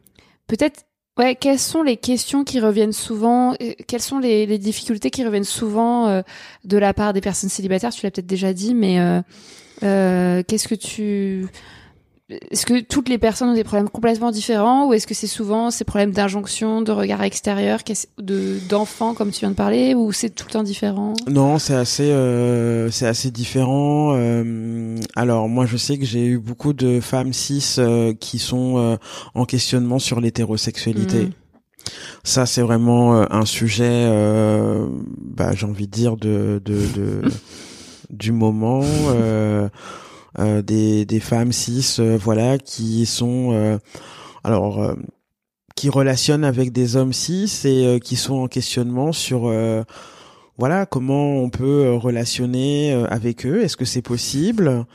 peut-être, 0.48 0.84
ouais, 1.18 1.36
quelles 1.36 1.60
sont 1.60 1.82
les 1.82 1.98
questions 1.98 2.44
qui 2.44 2.60
reviennent 2.60 2.94
souvent 2.94 3.56
Quelles 3.88 4.02
sont 4.02 4.20
les, 4.20 4.46
les, 4.46 4.60
difficultés 4.60 5.10
qui 5.10 5.26
reviennent 5.26 5.44
souvent 5.44 6.22
de 6.64 6.78
la 6.78 6.94
part 6.94 7.14
des 7.14 7.22
personnes 7.22 7.50
célibataires? 7.50 7.92
Tu 7.92 8.06
l'as 8.06 8.12
peut-être 8.12 8.28
déjà 8.28 8.54
dit, 8.54 8.76
mais 8.76 9.24
qu'est-ce 9.82 10.68
que 10.68 10.76
tu 10.76 11.48
est-ce 12.52 12.66
que 12.66 12.82
toutes 12.82 13.10
les 13.10 13.18
personnes 13.18 13.50
ont 13.50 13.54
des 13.54 13.64
problèmes 13.64 13.90
complètement 13.90 14.32
différents 14.32 14.88
ou 14.88 14.94
est-ce 14.94 15.08
que 15.08 15.14
c'est 15.14 15.28
souvent 15.28 15.72
ces 15.72 15.84
problèmes 15.84 16.12
d'injonction, 16.12 16.82
de 16.82 16.92
regard 16.92 17.24
extérieur, 17.24 17.80
de 18.18 18.60
d'enfants 18.70 19.14
comme 19.14 19.32
tu 19.32 19.42
viens 19.42 19.52
de 19.52 19.56
parler 19.56 19.94
ou 19.96 20.12
c'est 20.12 20.30
tout 20.30 20.46
le 20.48 20.54
temps 20.54 20.64
différent? 20.64 21.14
Non, 21.28 21.60
c'est 21.60 21.76
assez 21.76 22.12
euh, 22.12 22.90
c'est 22.92 23.08
assez 23.08 23.32
différent. 23.32 24.14
Euh, 24.16 24.98
alors 25.16 25.50
moi 25.50 25.66
je 25.66 25.78
sais 25.78 25.98
que 25.98 26.06
j'ai 26.06 26.26
eu 26.26 26.40
beaucoup 26.40 26.74
de 26.74 27.00
femmes 27.00 27.34
cis 27.34 27.76
euh, 27.78 28.14
qui 28.14 28.40
sont 28.40 28.98
en 29.34 29.46
questionnement 29.46 30.00
sur 30.00 30.22
l'hétérosexualité. 30.22 31.26
Mm. 31.26 31.32
Ça 32.24 32.46
c'est 32.46 32.62
vraiment 32.62 33.14
un 33.32 33.46
sujet, 33.46 34.08
bah, 35.20 35.52
j'ai 35.54 35.66
envie 35.66 35.88
de 35.88 35.92
dire 35.92 36.16
de, 36.16 36.62
de, 36.64 36.80
de 36.96 37.22
du 38.10 38.32
moment. 38.32 38.84
Euh, 40.40 40.64
des, 40.64 41.06
des 41.06 41.20
femmes 41.20 41.52
cis, 41.52 41.98
euh, 42.00 42.18
voilà, 42.20 42.58
qui 42.58 43.06
sont 43.06 43.52
euh, 43.54 43.78
alors 44.44 44.96
qui 45.76 45.90
relationnent 45.90 46.44
avec 46.44 46.72
des 46.72 46.96
hommes 46.96 47.14
cis 47.14 47.50
et 47.66 48.00
qui 48.00 48.16
sont 48.16 48.36
en 48.36 48.48
questionnement 48.48 49.12
sur 49.12 49.52
voilà 50.60 50.86
comment 50.86 51.38
on 51.38 51.50
peut 51.50 51.86
euh, 51.86 51.98
relationner 51.98 52.94
euh, 52.94 53.06
avec 53.10 53.46
eux? 53.46 53.64
Est-ce 53.64 53.76
que 53.76 53.86
c'est 53.86 54.04
possible? 54.04 54.86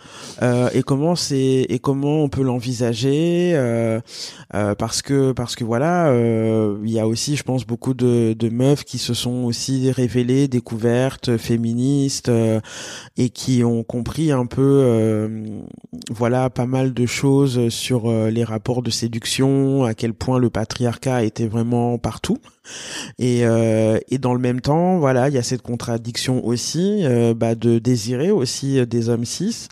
Euh, 0.40 0.70
et 0.72 0.82
comment 0.82 1.16
c'est 1.16 1.66
et 1.68 1.78
comment 1.80 2.22
on 2.22 2.28
peut 2.28 2.42
l'envisager? 2.42 3.52
Euh, 3.54 4.00
parce 4.50 5.02
que 5.02 5.32
parce 5.32 5.56
que 5.56 5.64
voilà 5.64 6.12
il 6.84 6.90
y 6.90 6.98
a 6.98 7.06
aussi 7.06 7.36
je 7.36 7.42
pense 7.42 7.66
beaucoup 7.66 7.94
de, 7.94 8.34
de 8.38 8.48
meufs 8.48 8.84
qui 8.84 8.98
se 8.98 9.14
sont 9.14 9.44
aussi 9.44 9.90
révélées 9.90 10.48
découvertes 10.48 11.36
féministes 11.36 12.30
et 13.16 13.30
qui 13.30 13.64
ont 13.64 13.82
compris 13.82 14.32
un 14.32 14.46
peu 14.46 15.28
voilà 16.11 16.50
pas 16.50 16.66
mal 16.66 16.94
de 16.94 17.06
choses 17.06 17.68
sur 17.68 18.11
les 18.11 18.44
rapports 18.44 18.82
de 18.82 18.90
séduction 18.90 19.84
à 19.84 19.94
quel 19.94 20.14
point 20.14 20.38
le 20.38 20.50
patriarcat 20.50 21.24
était 21.24 21.46
vraiment 21.46 21.98
partout 21.98 22.38
et, 23.18 23.44
euh, 23.44 23.98
et 24.10 24.18
dans 24.18 24.34
le 24.34 24.40
même 24.40 24.60
temps, 24.60 24.98
voilà, 24.98 25.28
il 25.28 25.34
y 25.34 25.38
a 25.38 25.42
cette 25.42 25.62
contradiction 25.62 26.44
aussi 26.44 27.04
euh, 27.04 27.34
bah, 27.34 27.54
de 27.54 27.78
désirer 27.78 28.30
aussi 28.30 28.86
des 28.86 29.08
hommes 29.08 29.24
cis. 29.24 29.68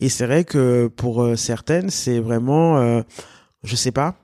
Et 0.00 0.08
c'est 0.08 0.26
vrai 0.26 0.44
que 0.44 0.88
pour 0.88 1.22
euh, 1.22 1.36
certaines, 1.36 1.90
c'est 1.90 2.20
vraiment, 2.20 2.78
euh, 2.78 3.02
je 3.64 3.76
sais 3.76 3.92
pas, 3.92 4.16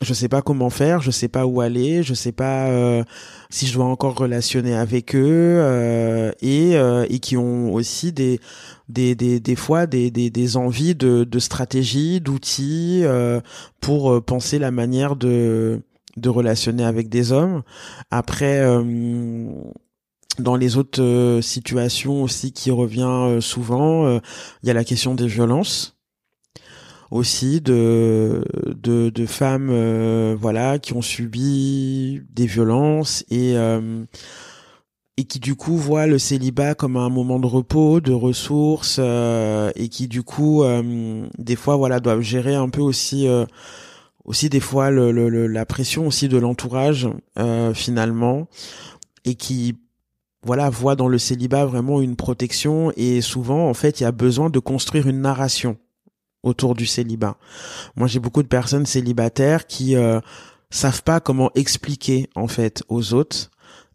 je 0.00 0.14
sais 0.14 0.28
pas 0.28 0.42
comment 0.42 0.70
faire, 0.70 1.00
je 1.02 1.10
sais 1.10 1.26
pas 1.26 1.44
où 1.44 1.60
aller, 1.60 2.04
je 2.04 2.14
sais 2.14 2.30
pas 2.30 2.68
euh, 2.68 3.02
si 3.50 3.66
je 3.66 3.74
dois 3.74 3.86
encore 3.86 4.16
relationner 4.16 4.74
avec 4.74 5.16
eux 5.16 5.58
euh, 5.60 6.30
et 6.40 6.74
et 6.74 7.18
qui 7.18 7.36
ont 7.36 7.74
aussi 7.74 8.12
des 8.12 8.38
des 8.88 9.16
des, 9.16 9.40
des 9.40 9.56
fois 9.56 9.86
des, 9.86 10.12
des 10.12 10.30
des 10.30 10.56
envies 10.56 10.94
de 10.94 11.24
de 11.24 11.38
stratégie, 11.40 12.20
d'outils 12.20 13.02
pour 13.80 14.22
penser 14.22 14.60
la 14.60 14.70
manière 14.70 15.16
de 15.16 15.80
de 16.18 16.28
relationner 16.28 16.84
avec 16.84 17.08
des 17.08 17.32
hommes. 17.32 17.62
Après, 18.10 18.60
euh, 18.60 19.50
dans 20.38 20.56
les 20.56 20.76
autres 20.76 21.02
euh, 21.02 21.40
situations 21.42 22.22
aussi 22.22 22.52
qui 22.52 22.70
revient 22.70 23.02
euh, 23.02 23.40
souvent, 23.40 24.18
il 24.62 24.68
y 24.68 24.70
a 24.70 24.74
la 24.74 24.84
question 24.84 25.14
des 25.14 25.26
violences 25.26 25.94
aussi 27.10 27.62
de 27.62 28.44
de, 28.66 29.08
de 29.08 29.26
femmes 29.26 30.34
voilà 30.34 30.78
qui 30.78 30.92
ont 30.92 31.00
subi 31.00 32.20
des 32.28 32.44
violences 32.44 33.24
et 33.30 33.54
et 35.16 35.24
qui 35.24 35.38
du 35.38 35.54
coup 35.54 35.78
voient 35.78 36.06
le 36.06 36.18
célibat 36.18 36.74
comme 36.74 36.98
un 36.98 37.08
moment 37.08 37.38
de 37.38 37.46
repos, 37.46 38.00
de 38.00 38.12
ressources 38.12 38.98
et 38.98 39.88
qui 39.88 40.06
du 40.06 40.22
coup 40.22 40.62
des 41.38 41.56
fois 41.56 41.76
voilà 41.76 41.98
doivent 41.98 42.20
gérer 42.20 42.54
un 42.54 42.68
peu 42.68 42.82
aussi 42.82 43.26
aussi 44.28 44.50
des 44.50 44.60
fois 44.60 44.90
le, 44.90 45.10
le, 45.10 45.46
la 45.46 45.64
pression 45.64 46.06
aussi 46.06 46.28
de 46.28 46.36
l'entourage 46.36 47.08
euh, 47.38 47.72
finalement 47.72 48.46
et 49.24 49.34
qui 49.34 49.76
voilà 50.42 50.68
voit 50.68 50.96
dans 50.96 51.08
le 51.08 51.18
célibat 51.18 51.64
vraiment 51.64 52.02
une 52.02 52.14
protection 52.14 52.92
et 52.96 53.22
souvent 53.22 53.68
en 53.68 53.74
fait 53.74 54.00
il 54.00 54.02
y 54.02 54.06
a 54.06 54.12
besoin 54.12 54.50
de 54.50 54.58
construire 54.58 55.08
une 55.08 55.22
narration 55.22 55.78
autour 56.42 56.74
du 56.74 56.84
célibat. 56.84 57.38
Moi 57.96 58.06
j'ai 58.06 58.20
beaucoup 58.20 58.42
de 58.42 58.48
personnes 58.48 58.84
célibataires 58.84 59.66
qui 59.66 59.96
euh, 59.96 60.20
savent 60.68 61.02
pas 61.02 61.20
comment 61.20 61.50
expliquer 61.54 62.28
en 62.36 62.48
fait 62.48 62.82
aux 62.88 63.14
autres 63.14 63.50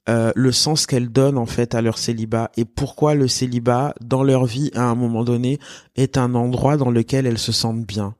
euh, 0.10 0.32
le 0.36 0.52
sens 0.52 0.88
qu'elles 0.88 1.12
donnent 1.12 1.38
en 1.38 1.46
fait 1.46 1.76
à 1.76 1.82
leur 1.84 2.00
célibat 2.00 2.52
et 2.58 2.66
pourquoi 2.66 3.14
le 3.14 3.28
célibat 3.28 3.94
dans 4.02 4.24
leur 4.24 4.46
vie 4.46 4.72
à 4.74 4.86
un 4.86 4.96
moment 4.96 5.24
donné 5.24 5.60
est 5.96 6.18
un 6.18 6.34
endroit 6.34 6.76
dans 6.76 6.90
lequel 6.90 7.28
elles 7.28 7.38
se 7.38 7.52
sentent 7.52 7.86
bien. 7.86 8.16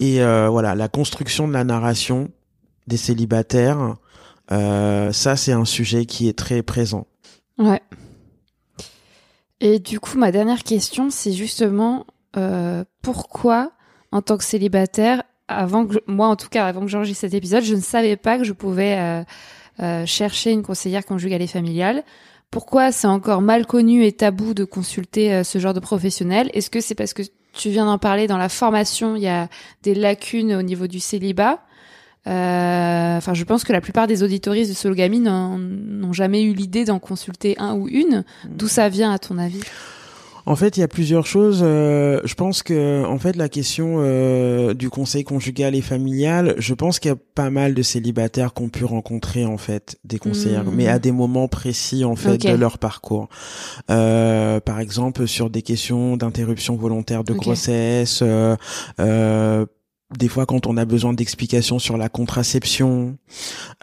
Et 0.00 0.22
euh, 0.22 0.48
voilà, 0.48 0.74
la 0.74 0.88
construction 0.88 1.46
de 1.46 1.52
la 1.52 1.64
narration 1.64 2.30
des 2.86 2.96
célibataires, 2.96 3.96
euh, 4.50 5.12
ça 5.12 5.36
c'est 5.36 5.52
un 5.52 5.64
sujet 5.64 6.04
qui 6.06 6.28
est 6.28 6.36
très 6.38 6.62
présent. 6.62 7.06
Ouais. 7.58 7.82
Et 9.60 9.78
du 9.78 10.00
coup, 10.00 10.18
ma 10.18 10.32
dernière 10.32 10.62
question, 10.62 11.10
c'est 11.10 11.32
justement 11.32 12.06
euh, 12.36 12.84
pourquoi, 13.02 13.72
en 14.10 14.20
tant 14.20 14.36
que 14.36 14.44
célibataire, 14.44 15.22
avant 15.46 15.86
que 15.86 15.96
moi 16.06 16.26
en 16.26 16.36
tout 16.36 16.48
cas, 16.48 16.66
avant 16.66 16.80
que 16.80 16.88
j'enregistre 16.88 17.22
cet 17.22 17.34
épisode, 17.34 17.62
je 17.62 17.74
ne 17.74 17.80
savais 17.80 18.16
pas 18.16 18.38
que 18.38 18.44
je 18.44 18.52
pouvais 18.52 19.24
chercher 20.06 20.52
une 20.52 20.62
conseillère 20.62 21.04
conjugale 21.04 21.42
et 21.42 21.46
familiale. 21.46 22.02
Pourquoi 22.50 22.92
c'est 22.92 23.06
encore 23.06 23.42
mal 23.42 23.66
connu 23.66 24.04
et 24.04 24.12
tabou 24.12 24.54
de 24.54 24.64
consulter 24.64 25.44
ce 25.44 25.58
genre 25.58 25.74
de 25.74 25.80
professionnel? 25.80 26.50
Est-ce 26.54 26.70
que 26.70 26.80
c'est 26.80 26.94
parce 26.94 27.12
que 27.12 27.22
tu 27.54 27.70
viens 27.70 27.86
d'en 27.86 27.98
parler 27.98 28.26
dans 28.26 28.38
la 28.38 28.48
formation, 28.48 29.16
il 29.16 29.22
y 29.22 29.28
a 29.28 29.48
des 29.82 29.94
lacunes 29.94 30.54
au 30.54 30.62
niveau 30.62 30.86
du 30.86 31.00
célibat. 31.00 31.60
Euh, 32.26 33.16
enfin, 33.18 33.34
je 33.34 33.44
pense 33.44 33.64
que 33.64 33.72
la 33.72 33.80
plupart 33.80 34.06
des 34.06 34.22
auditoristes 34.22 34.70
de 34.70 34.76
Sologamy 34.76 35.20
n'ont 35.20 36.12
jamais 36.12 36.42
eu 36.42 36.54
l'idée 36.54 36.84
d'en 36.84 36.98
consulter 36.98 37.54
un 37.58 37.74
ou 37.74 37.88
une. 37.88 38.24
D'où 38.48 38.68
ça 38.68 38.88
vient, 38.88 39.12
à 39.12 39.18
ton 39.18 39.38
avis? 39.38 39.60
En 40.46 40.56
fait, 40.56 40.76
il 40.76 40.80
y 40.80 40.82
a 40.82 40.88
plusieurs 40.88 41.26
choses. 41.26 41.60
Euh, 41.62 42.20
je 42.24 42.34
pense 42.34 42.62
que, 42.62 43.04
en 43.04 43.18
fait, 43.18 43.36
la 43.36 43.48
question 43.48 43.96
euh, 43.98 44.74
du 44.74 44.90
conseil 44.90 45.24
conjugal 45.24 45.74
et 45.74 45.80
familial, 45.80 46.54
je 46.58 46.74
pense 46.74 46.98
qu'il 46.98 47.10
y 47.10 47.14
a 47.14 47.18
pas 47.34 47.50
mal 47.50 47.74
de 47.74 47.82
célibataires 47.82 48.52
qui 48.52 48.62
ont 48.62 48.68
pu 48.68 48.84
rencontrer 48.84 49.44
en 49.44 49.58
fait 49.58 49.96
des 50.04 50.18
conseillères, 50.18 50.64
mais 50.64 50.88
à 50.88 50.96
hmm. 50.96 51.00
des 51.00 51.12
moments 51.12 51.48
précis 51.48 52.04
en 52.04 52.16
fait 52.16 52.38
de 52.38 52.54
leur 52.54 52.78
parcours. 52.78 53.28
Euh, 53.90 54.60
par 54.60 54.80
exemple, 54.80 55.26
sur 55.26 55.50
des 55.50 55.62
questions 55.62 56.16
d'interruption 56.16 56.76
volontaire 56.76 57.24
de 57.24 57.32
grossesse. 57.32 58.22
Euh, 58.22 59.66
des 60.18 60.28
fois 60.28 60.46
quand 60.46 60.66
on 60.66 60.76
a 60.76 60.84
besoin 60.84 61.12
d'explications 61.12 61.78
sur 61.78 61.96
la 61.96 62.08
contraception. 62.08 63.16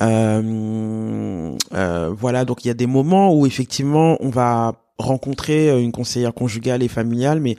Euh, 0.02 1.56
euh, 1.74 2.14
voilà, 2.18 2.46
donc 2.46 2.64
il 2.66 2.68
y 2.68 2.72
a 2.72 2.76
des 2.76 2.88
moments 2.88 3.34
où 3.34 3.46
effectivement 3.46 4.18
on 4.20 4.30
va 4.30 4.74
rencontrer 5.02 5.70
euh, 5.70 5.80
une 5.80 5.92
conseillère 5.92 6.34
conjugale 6.34 6.84
et 6.84 6.88
familiale, 6.88 7.40
mais 7.40 7.58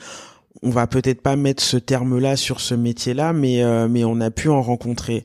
on 0.62 0.70
va 0.70 0.86
peut-être 0.86 1.22
pas 1.22 1.34
mettre 1.34 1.62
ce 1.62 1.76
terme-là 1.76 2.36
sur 2.36 2.60
ce 2.60 2.74
métier-là, 2.74 3.32
mais 3.32 3.62
euh, 3.62 3.88
mais 3.88 4.04
on 4.04 4.20
a 4.20 4.30
pu 4.30 4.48
en 4.48 4.62
rencontrer. 4.62 5.24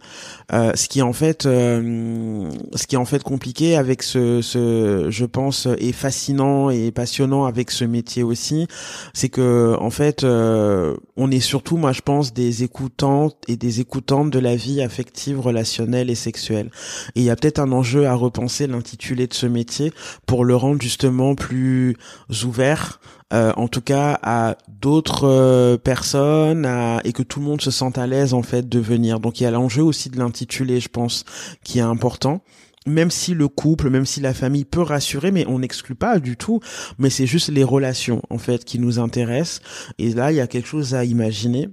Euh, 0.52 0.72
ce 0.74 0.88
qui 0.88 1.00
est 1.00 1.04
en 1.04 1.14
fait, 1.14 1.46
euh, 1.46 2.50
ce 2.74 2.88
qui 2.88 2.96
est 2.96 2.98
en 2.98 3.06
fait 3.06 3.22
compliqué 3.22 3.76
avec 3.76 4.02
ce, 4.02 4.42
ce, 4.42 5.08
je 5.10 5.26
pense, 5.26 5.68
est 5.78 5.92
fascinant 5.92 6.72
et 6.72 6.92
passionnant 6.92 7.46
avec 7.46 7.70
ce 7.70 7.86
métier 7.86 8.24
aussi, 8.24 8.68
c'est 9.14 9.30
que 9.30 9.76
en 9.80 9.92
fait, 9.92 10.24
on 10.24 11.32
est 11.32 11.40
surtout, 11.40 11.78
moi 11.78 11.92
je 11.92 12.02
pense, 12.02 12.34
des 12.34 12.64
écoutantes 12.64 13.38
et 13.48 13.58
des 13.58 13.80
écoutantes 13.80 14.32
de 14.32 14.40
la 14.40 14.56
vie 14.56 14.82
affective, 14.82 15.40
relationnelle 15.40 16.10
et 16.10 16.16
sexuelle. 16.16 16.72
Et 17.16 17.22
il 17.22 17.24
y 17.24 17.30
a 17.30 17.36
peut-être 17.36 17.60
un 17.60 17.72
enjeu 17.72 18.08
à 18.08 18.16
repenser 18.16 18.66
l'intitulé 18.66 19.28
de 19.28 19.34
ce 19.34 19.46
métier 19.46 19.94
pour 20.26 20.46
le 20.46 20.56
rendre 20.56 20.82
justement 20.82 21.36
plus 21.36 21.96
ouvert 22.44 23.00
euh, 23.34 23.52
en 23.58 23.68
tout 23.68 23.82
cas 23.82 24.18
à 24.24 24.56
d'autres 24.70 25.28
euh, 25.28 25.78
personnes 25.78 26.66
et 27.04 27.12
que 27.12 27.24
tout 27.24 27.42
le 27.42 27.46
monde 27.46 27.62
se 27.62 27.72
sente 27.72 27.98
à 27.98 28.08
l'aise 28.08 28.34
en 28.34 28.42
fait 28.42 28.70
de 28.70 28.80
venir. 28.80 29.20
Donc 29.20 29.42
il 29.42 29.44
y 29.44 29.48
a 29.48 29.52
l'enjeu 29.52 29.84
aussi 29.84 30.10
de 30.10 30.18
l'intitulé, 30.18 30.80
je 30.80 30.88
pense, 30.88 31.26
qui 31.64 31.80
est 31.80 31.84
important 31.84 32.42
même 32.86 33.12
si 33.12 33.34
le 33.34 33.50
couple, 33.50 33.90
même 33.90 34.06
si 34.06 34.22
la 34.22 34.34
famille 34.34 34.64
peut 34.64 34.82
rassurer, 34.82 35.32
mais 35.32 35.46
on 35.48 35.60
n'exclut 35.60 35.96
pas 35.96 36.20
du 36.20 36.38
tout, 36.38 36.62
mais 36.98 37.10
c'est 37.10 37.28
juste 37.28 37.50
les 37.50 37.66
relations 37.66 38.22
en 38.30 38.38
fait 38.38 38.64
qui 38.64 38.80
nous 38.80 38.98
intéressent. 38.98 39.60
Et 39.98 40.14
là, 40.14 40.32
il 40.32 40.36
y 40.36 40.40
a 40.40 40.48
quelque 40.48 40.70
chose 40.70 40.96
à 40.96 41.04
imaginer. 41.04 41.68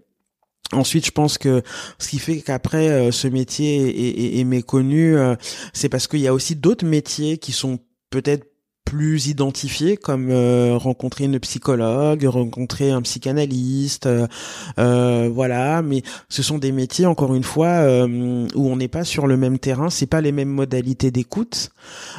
Ensuite, 0.72 1.06
je 1.06 1.12
pense 1.12 1.38
que 1.38 1.62
ce 2.00 2.08
qui 2.08 2.18
fait 2.18 2.40
qu'après 2.40 2.88
euh, 2.88 3.12
ce 3.12 3.28
métier 3.28 4.36
est, 4.36 4.40
est 4.40 4.44
méconnu, 4.44 5.14
c'est 5.72 5.88
parce 5.88 6.08
qu'il 6.08 6.18
y 6.18 6.26
a 6.26 6.34
aussi 6.34 6.56
d'autres 6.56 6.84
métiers 6.84 7.38
qui 7.38 7.52
sont 7.52 7.78
peut-être 8.10 8.53
plus 8.84 9.26
identifiés 9.28 9.96
comme 9.96 10.28
euh, 10.30 10.76
rencontrer 10.76 11.24
une 11.24 11.38
psychologue, 11.40 12.24
rencontrer 12.24 12.90
un 12.90 13.02
psychanalyste, 13.02 14.06
euh, 14.06 14.26
euh, 14.78 15.30
voilà. 15.32 15.82
Mais 15.82 16.02
ce 16.28 16.42
sont 16.42 16.58
des 16.58 16.70
métiers 16.70 17.06
encore 17.06 17.34
une 17.34 17.44
fois 17.44 17.84
où 17.84 18.68
on 18.70 18.76
n'est 18.76 18.88
pas 18.88 19.04
sur 19.04 19.26
le 19.26 19.36
même 19.36 19.58
terrain, 19.58 19.90
c'est 19.90 20.06
pas 20.06 20.20
les 20.20 20.32
mêmes 20.32 20.48
modalités 20.48 21.10
d'écoute, 21.10 21.70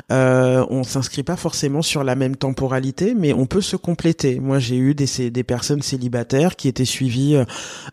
on 0.10 0.84
s'inscrit 0.84 1.24
pas 1.24 1.36
forcément 1.36 1.82
sur 1.82 2.04
la 2.04 2.16
même 2.16 2.36
temporalité, 2.36 3.14
mais 3.16 3.34
on 3.34 3.46
peut 3.46 3.62
se 3.62 3.76
compléter. 3.76 4.40
Moi, 4.40 4.60
j'ai 4.60 4.78
eu 4.78 4.96
des 4.96 5.30
des 5.30 5.44
personnes 5.44 5.82
célibataires 5.82 6.56
qui 6.56 6.68
étaient 6.68 6.86
suivies 6.86 7.38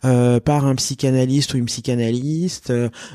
par 0.02 0.66
un 0.66 0.74
psychanalyste 0.76 1.54
ou 1.54 1.58
une 1.58 1.66
psychanalyste 1.66 2.72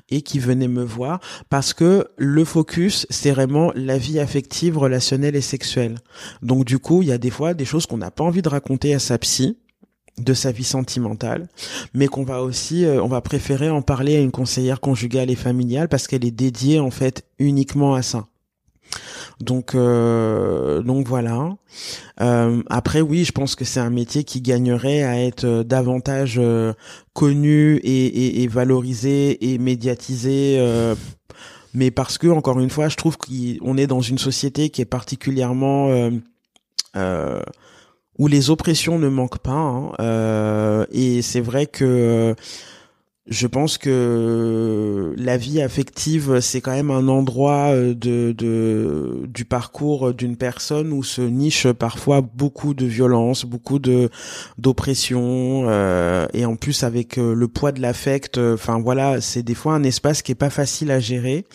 et 0.10 0.22
qui 0.22 0.40
venaient 0.40 0.68
me 0.68 0.84
voir 0.84 1.20
parce 1.50 1.74
que 1.74 2.08
le 2.18 2.46
focus 2.46 3.06
c'est 3.10 3.32
vraiment 3.32 3.72
la 3.76 3.98
vie 3.98 4.20
affective, 4.20 4.78
relationnelle 4.78 5.36
et 5.36 5.42
sexuelle. 5.48 5.98
Donc 6.42 6.66
du 6.66 6.78
coup, 6.78 7.02
il 7.02 7.08
y 7.08 7.12
a 7.12 7.18
des 7.18 7.32
fois 7.32 7.54
des 7.54 7.66
choses 7.66 7.86
qu'on 7.86 7.98
n'a 7.98 8.12
pas 8.12 8.24
envie 8.24 8.42
de 8.42 8.50
raconter 8.50 8.94
à 8.94 9.00
sa 9.00 9.18
psy 9.18 9.58
de 10.20 10.34
sa 10.34 10.52
vie 10.52 10.64
sentimentale, 10.64 11.48
mais 11.94 12.08
qu'on 12.08 12.24
va 12.24 12.42
aussi, 12.42 12.86
euh, 12.86 13.02
on 13.02 13.08
va 13.08 13.22
préférer 13.22 13.70
en 13.70 13.82
parler 13.82 14.16
à 14.16 14.20
une 14.20 14.32
conseillère 14.32 14.80
conjugale 14.80 15.30
et 15.30 15.36
familiale 15.36 15.90
parce 15.90 16.08
qu'elle 16.08 16.26
est 16.26 16.32
dédiée 16.32 16.80
en 16.80 16.92
fait 16.92 17.24
uniquement 17.40 17.94
à 17.94 18.02
ça. 18.02 18.26
Donc, 19.40 19.76
euh, 19.76 20.82
donc 20.82 21.08
voilà. 21.08 21.56
Euh, 22.22 22.64
après, 22.70 23.02
oui, 23.02 23.26
je 23.26 23.32
pense 23.32 23.54
que 23.54 23.66
c'est 23.66 23.82
un 23.82 23.92
métier 23.92 24.24
qui 24.24 24.42
gagnerait 24.42 25.04
à 25.04 25.22
être 25.22 25.64
davantage 25.64 26.42
connu 27.14 27.76
et, 27.78 28.06
et, 28.08 28.44
et, 28.44 28.48
valorisé 28.48 29.54
et 29.54 29.58
médiatisé 29.60 30.58
mais 31.78 31.92
parce 31.92 32.18
que 32.18 32.26
encore 32.26 32.60
une 32.60 32.72
fois, 32.72 32.90
je 32.90 32.96
trouve 32.96 33.18
qu'on 33.18 33.78
est 33.78 33.86
dans 33.86 34.02
une 34.02 34.18
société 34.18 34.72
qui 34.72 34.82
est 34.82 34.86
particulièrement 34.86 35.90
euh, 35.90 36.10
euh, 36.96 37.40
où 38.18 38.28
les 38.28 38.50
oppressions 38.50 38.98
ne 38.98 39.08
manquent 39.10 39.38
pas. 39.38 39.52
Hein, 39.52 39.92
euh, 40.00 40.86
et 40.92 41.22
c'est 41.22 41.40
vrai 41.40 41.68
que 41.68 42.34
je 43.30 43.48
pense 43.48 43.78
que 43.78 45.14
la 45.18 45.38
vie 45.38 45.62
affective, 45.62 46.40
c'est 46.40 46.62
quand 46.62 46.72
même 46.72 46.92
un 46.92 47.08
endroit 47.10 47.72
euh, 47.74 47.94
de, 47.94 48.32
de 48.32 49.28
du 49.28 49.44
parcours 49.44 50.14
d'une 50.14 50.38
personne 50.38 50.94
où 50.94 51.04
se 51.04 51.22
niche 51.22 51.68
parfois 51.68 52.22
beaucoup 52.22 52.74
de 52.74 52.86
violence, 52.86 53.46
beaucoup 53.46 53.80
de 53.80 54.10
d'oppression, 54.58 55.66
euh, 55.68 56.26
et 56.34 56.46
en 56.46 56.56
plus 56.56 56.84
avec 56.84 57.18
euh, 57.18 57.34
le 57.34 57.48
poids 57.50 57.74
de 57.74 57.82
l'affect. 57.82 58.38
Enfin 58.38 58.80
voilà, 58.80 59.20
c'est 59.20 59.44
des 59.44 59.56
fois 59.56 59.74
un 59.74 59.84
espace 59.84 60.22
qui 60.22 60.32
est 60.32 60.36
pas 60.36 60.50
facile 60.50 60.92
à 60.92 61.00
gérer. 61.00 61.46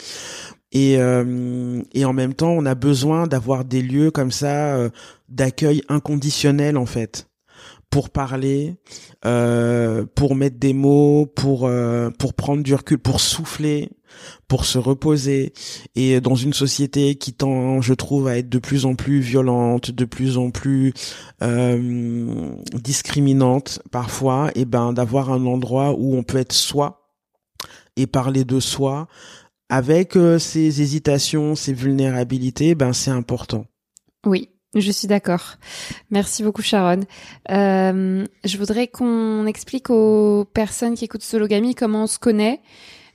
Et, 0.75 0.95
et 0.95 2.05
en 2.07 2.15
même 2.15 2.33
temps, 2.33 2.53
on 2.53 2.65
a 2.65 2.75
besoin 2.75 3.27
d'avoir 3.27 3.67
des 3.67 3.83
lieux 3.83 4.11
comme 4.11 4.31
ça 4.31 4.89
d'accueil 5.29 5.83
inconditionnel 5.91 6.79
en 6.79 6.87
fait 6.87 7.27
pour 7.93 8.09
parler, 8.09 8.77
euh, 9.27 10.07
pour 10.15 10.35
mettre 10.35 10.59
des 10.59 10.73
mots, 10.73 11.27
pour 11.27 11.67
euh, 11.67 12.09
pour 12.19 12.33
prendre 12.33 12.63
du 12.63 12.75
recul, 12.75 12.99
pour 12.99 13.21
souffler, 13.21 13.91
pour 14.49 14.65
se 14.65 14.79
reposer. 14.79 15.53
Et 15.95 16.23
dans 16.23 16.35
une 16.35 16.55
société 16.55 17.17
qui 17.17 17.35
tend, 17.35 17.83
je 17.83 17.93
trouve, 17.93 18.29
à 18.29 18.39
être 18.39 18.49
de 18.49 18.59
plus 18.59 18.87
en 18.87 18.95
plus 18.95 19.21
violente, 19.21 19.91
de 19.91 20.07
plus 20.07 20.39
en 20.39 20.51
plus 20.51 20.95
euh, 21.43 22.55
discriminante 22.73 23.81
parfois, 23.91 24.51
et 24.55 24.65
ben 24.65 24.95
d'avoir 24.95 25.31
un 25.31 25.45
endroit 25.45 25.93
où 25.93 26.17
on 26.17 26.23
peut 26.23 26.39
être 26.39 26.55
soi 26.55 27.13
et 27.97 28.07
parler 28.07 28.47
de 28.47 28.59
soi 28.59 29.07
avec 29.69 30.17
euh, 30.17 30.39
ses 30.39 30.81
hésitations, 30.81 31.55
ses 31.55 31.75
vulnérabilités, 31.75 32.75
ben 32.75 32.95
c'est 32.95 33.11
important. 33.11 33.67
Oui, 34.25 34.49
je 34.75 34.91
suis 34.91 35.09
d'accord. 35.09 35.57
Merci 36.11 36.43
beaucoup 36.43 36.63
Sharon. 36.63 37.01
Euh, 37.51 38.25
je 38.45 38.59
voudrais 38.59 38.89
qu'on 38.89 39.47
explique 39.47 39.91
aux 39.91 40.47
personnes 40.53 40.95
qui 40.95 41.05
écoutent 41.05 41.23
Sologamy 41.23 41.75
comment 41.75 42.05
on 42.05 42.07
se 42.07 42.19
connaît. 42.19 42.61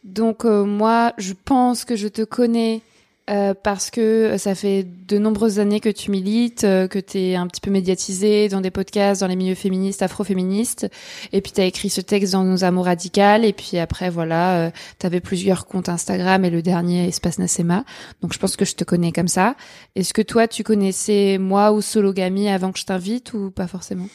Donc 0.04 0.46
euh, 0.46 0.64
moi, 0.64 1.14
je 1.18 1.34
pense 1.34 1.84
que 1.84 1.96
je 1.96 2.08
te 2.08 2.22
connais 2.24 2.82
euh, 3.30 3.54
parce 3.54 3.92
que 3.92 4.38
ça 4.38 4.56
fait 4.56 4.88
de 5.08 5.18
nombreuses 5.18 5.60
années 5.60 5.80
que 5.80 5.90
tu 5.90 6.12
milites, 6.12 6.64
euh, 6.64 6.88
que 6.88 7.00
tu 7.00 7.20
es 7.20 7.36
un 7.36 7.46
petit 7.48 7.60
peu 7.60 7.70
médiatisé 7.70 8.48
dans 8.48 8.62
des 8.62 8.72
podcasts, 8.72 9.22
dans 9.22 9.28
les 9.28 9.36
milieux 9.36 9.56
féministes, 9.56 10.02
afroféministes, 10.02 10.88
et 11.34 11.42
puis 11.42 11.52
tu 11.52 11.60
as 11.60 11.66
écrit 11.66 11.90
ce 11.90 12.00
texte 12.00 12.34
dans 12.34 12.44
Nos 12.44 12.64
Amours 12.64 12.86
Radicales, 12.86 13.44
et 13.44 13.54
puis 13.54 13.78
après, 13.80 14.10
voilà, 14.10 14.60
euh, 14.60 14.72
tu 15.00 15.06
avais 15.06 15.20
plusieurs 15.20 15.68
comptes 15.68 15.90
Instagram, 15.90 16.46
et 16.46 16.50
le 16.50 16.62
dernier, 16.62 17.08
Espace 17.08 17.38
Nasema. 17.38 17.84
Donc 18.22 18.34
je 18.34 18.40
pense 18.40 18.56
que 18.56 18.66
je 18.66 18.76
te 18.76 18.84
connais 18.84 19.12
comme 19.12 19.28
ça. 19.28 19.56
Est-ce 19.96 20.14
que 20.14 20.22
toi, 20.22 20.48
tu 20.48 20.64
connaissais 20.64 21.38
moi 21.38 21.74
ou 21.74 21.82
Sologamy 21.82 22.50
avant 22.50 22.72
que 22.72 22.80
je 22.80 22.86
t'invite, 22.86 23.34
ou 23.34 23.52
pas 23.52 23.68
forcément? 23.68 24.08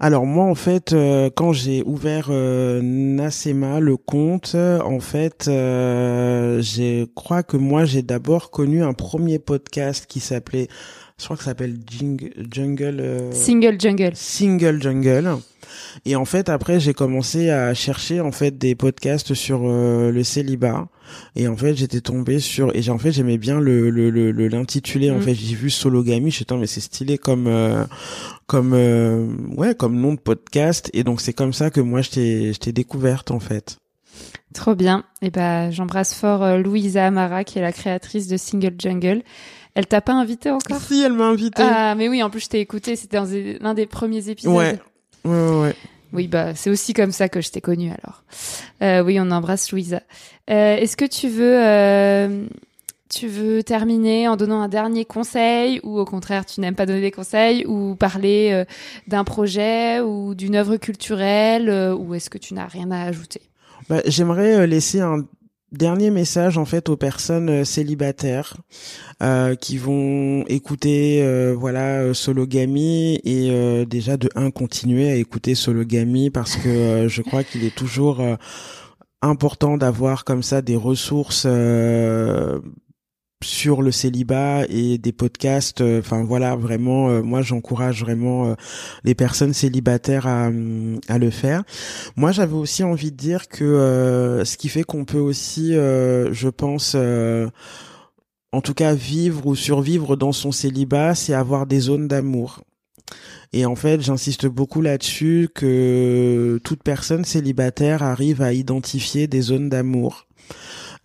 Alors 0.00 0.26
moi 0.26 0.44
en 0.44 0.54
fait 0.54 0.92
euh, 0.92 1.30
quand 1.34 1.52
j'ai 1.52 1.82
ouvert 1.84 2.28
euh, 2.30 2.80
Nasema 2.82 3.80
le 3.80 3.96
compte 3.96 4.54
en 4.54 5.00
fait 5.00 5.46
euh, 5.48 6.60
je 6.62 7.04
crois 7.14 7.42
que 7.42 7.56
moi 7.56 7.84
j'ai 7.84 8.02
d'abord 8.02 8.50
connu 8.50 8.82
un 8.82 8.92
premier 8.92 9.38
podcast 9.38 10.06
qui 10.06 10.20
s'appelait 10.20 10.68
je 11.18 11.24
crois 11.24 11.36
que 11.36 11.42
ça 11.42 11.50
s'appelle 11.50 11.78
Jungle 12.50 13.00
euh, 13.00 13.32
Single 13.32 13.80
Jungle 13.80 14.12
Single 14.14 14.82
Jungle 14.82 15.38
et 16.04 16.16
en 16.16 16.24
fait 16.24 16.48
après 16.48 16.80
j'ai 16.80 16.94
commencé 16.94 17.50
à 17.50 17.72
chercher 17.74 18.20
en 18.20 18.32
fait 18.32 18.58
des 18.58 18.74
podcasts 18.74 19.34
sur 19.34 19.60
le 19.62 20.22
célibat 20.22 20.88
et 21.36 21.48
en 21.48 21.56
fait 21.56 21.74
j'étais 21.74 22.00
tombé 22.00 22.38
sur 22.38 22.74
et 22.74 22.88
en 22.90 22.98
fait 22.98 23.12
j'aimais 23.12 23.38
bien 23.38 23.60
le 23.60 23.90
le 23.90 24.10
l'intitulé 24.48 25.10
en 25.10 25.18
mm. 25.18 25.22
fait 25.22 25.34
j'ai 25.34 25.54
vu 25.54 25.70
sologamy 25.70 26.30
je 26.30 26.44
mais 26.54 26.66
c'est 26.66 26.80
stylé 26.80 27.18
comme 27.18 27.48
comme 28.46 28.72
euh, 28.74 29.26
ouais 29.56 29.74
comme 29.74 29.98
nom 29.98 30.14
de 30.14 30.20
podcast 30.20 30.90
et 30.92 31.04
donc 31.04 31.20
c'est 31.20 31.32
comme 31.32 31.52
ça 31.52 31.70
que 31.70 31.80
moi 31.80 32.02
je 32.02 32.10
t'ai 32.10 32.52
je 32.52 32.58
t'ai 32.58 32.72
découverte 32.72 33.30
en 33.30 33.40
fait. 33.40 33.78
Trop 34.52 34.74
bien. 34.76 35.04
Et 35.22 35.30
ben 35.30 35.70
j'embrasse 35.70 36.14
fort 36.14 36.42
euh, 36.42 36.58
Louisa 36.58 37.06
Amara 37.06 37.44
qui 37.44 37.58
est 37.58 37.62
la 37.62 37.72
créatrice 37.72 38.28
de 38.28 38.36
Single 38.36 38.74
Jungle. 38.78 39.22
Elle 39.74 39.86
t'a 39.86 40.00
pas 40.00 40.12
invité 40.12 40.50
encore? 40.50 40.80
Si, 40.80 41.02
elle 41.02 41.12
m'a 41.12 41.24
invité. 41.26 41.62
Ah 41.64 41.94
mais 41.96 42.08
oui, 42.08 42.22
en 42.22 42.30
plus 42.30 42.40
je 42.40 42.48
t'ai 42.48 42.60
écouté, 42.60 42.96
c'était 42.96 43.16
dans 43.16 43.28
l'un 43.60 43.74
des 43.74 43.86
premiers 43.86 44.28
épisodes. 44.28 44.54
Ouais. 44.54 44.78
Ouais 45.24 45.56
ouais. 45.60 45.74
Oui, 46.12 46.28
bah 46.28 46.54
c'est 46.54 46.70
aussi 46.70 46.92
comme 46.94 47.10
ça 47.10 47.28
que 47.28 47.40
je 47.40 47.50
t'ai 47.50 47.60
connue 47.60 47.90
alors. 47.90 48.22
Euh, 48.82 49.02
oui, 49.02 49.18
on 49.20 49.30
embrasse 49.32 49.72
Louisa. 49.72 50.00
Euh, 50.48 50.76
Est-ce 50.76 50.96
que 50.96 51.04
tu 51.04 51.28
veux 51.28 51.58
euh, 51.60 52.46
tu 53.10 53.26
veux 53.26 53.62
terminer 53.64 54.28
en 54.28 54.36
donnant 54.36 54.60
un 54.62 54.68
dernier 54.68 55.04
conseil 55.04 55.80
ou 55.82 55.98
au 55.98 56.04
contraire 56.04 56.46
tu 56.46 56.60
n'aimes 56.60 56.74
pas 56.76 56.86
donner 56.86 57.00
des 57.00 57.10
conseils 57.10 57.64
ou 57.66 57.96
parler 57.96 58.50
euh, 58.52 58.64
d'un 59.08 59.24
projet 59.24 60.00
ou 60.00 60.34
d'une 60.34 60.54
œuvre 60.54 60.76
culturelle 60.76 61.68
euh, 61.68 61.94
ou 61.94 62.14
est-ce 62.14 62.30
que 62.30 62.38
tu 62.38 62.54
n'as 62.54 62.66
rien 62.66 62.90
à 62.92 63.02
ajouter? 63.02 63.42
Bah, 63.88 64.00
J'aimerais 64.06 64.54
euh, 64.54 64.66
laisser 64.66 65.00
un 65.00 65.24
dernier 65.76 66.10
message 66.10 66.58
en 66.58 66.64
fait 66.64 66.88
aux 66.88 66.96
personnes 66.96 67.64
célibataires 67.64 68.56
qui 69.60 69.78
vont 69.78 70.44
écouter 70.46 71.24
voilà 71.54 72.12
Sologamy 72.14 73.20
et 73.24 73.84
déjà 73.86 74.16
de 74.16 74.28
un 74.34 74.50
continuer 74.50 75.10
à 75.10 75.16
écouter 75.16 75.54
Sologamy 75.54 76.30
parce 76.30 76.56
que 76.56 77.06
je 77.08 77.22
crois 77.22 77.44
qu'il 77.44 77.64
est 77.64 77.74
toujours 77.74 78.22
important 79.22 79.76
d'avoir 79.76 80.24
comme 80.24 80.42
ça 80.42 80.62
des 80.62 80.76
ressources 80.76 81.46
sur 83.44 83.82
le 83.82 83.92
célibat 83.92 84.64
et 84.68 84.98
des 84.98 85.12
podcasts. 85.12 85.80
Euh, 85.80 86.00
enfin 86.00 86.24
voilà, 86.24 86.56
vraiment, 86.56 87.08
euh, 87.08 87.22
moi 87.22 87.42
j'encourage 87.42 88.00
vraiment 88.02 88.46
euh, 88.46 88.54
les 89.04 89.14
personnes 89.14 89.52
célibataires 89.52 90.26
à, 90.26 90.50
à 91.08 91.18
le 91.18 91.30
faire. 91.30 91.62
Moi 92.16 92.32
j'avais 92.32 92.54
aussi 92.54 92.82
envie 92.82 93.12
de 93.12 93.16
dire 93.16 93.48
que 93.48 94.42
ce 94.44 94.56
qui 94.56 94.68
fait 94.68 94.82
qu'on 94.82 95.04
peut 95.04 95.18
aussi, 95.18 95.72
je 95.72 96.48
pense, 96.48 96.96
en 98.52 98.60
tout 98.60 98.74
cas 98.74 98.94
vivre 98.94 99.46
ou 99.46 99.54
survivre 99.54 100.16
dans 100.16 100.32
son 100.32 100.52
célibat, 100.52 101.14
c'est 101.14 101.34
avoir 101.34 101.66
des 101.66 101.80
zones 101.80 102.08
d'amour. 102.08 102.62
Et 103.52 103.66
en 103.66 103.76
fait, 103.76 104.00
j'insiste 104.00 104.46
beaucoup 104.46 104.80
là-dessus 104.80 105.48
que 105.54 106.58
toute 106.64 106.82
personne 106.82 107.24
célibataire 107.24 108.02
arrive 108.02 108.42
à 108.42 108.52
identifier 108.52 109.28
des 109.28 109.40
zones 109.40 109.68
d'amour. 109.68 110.26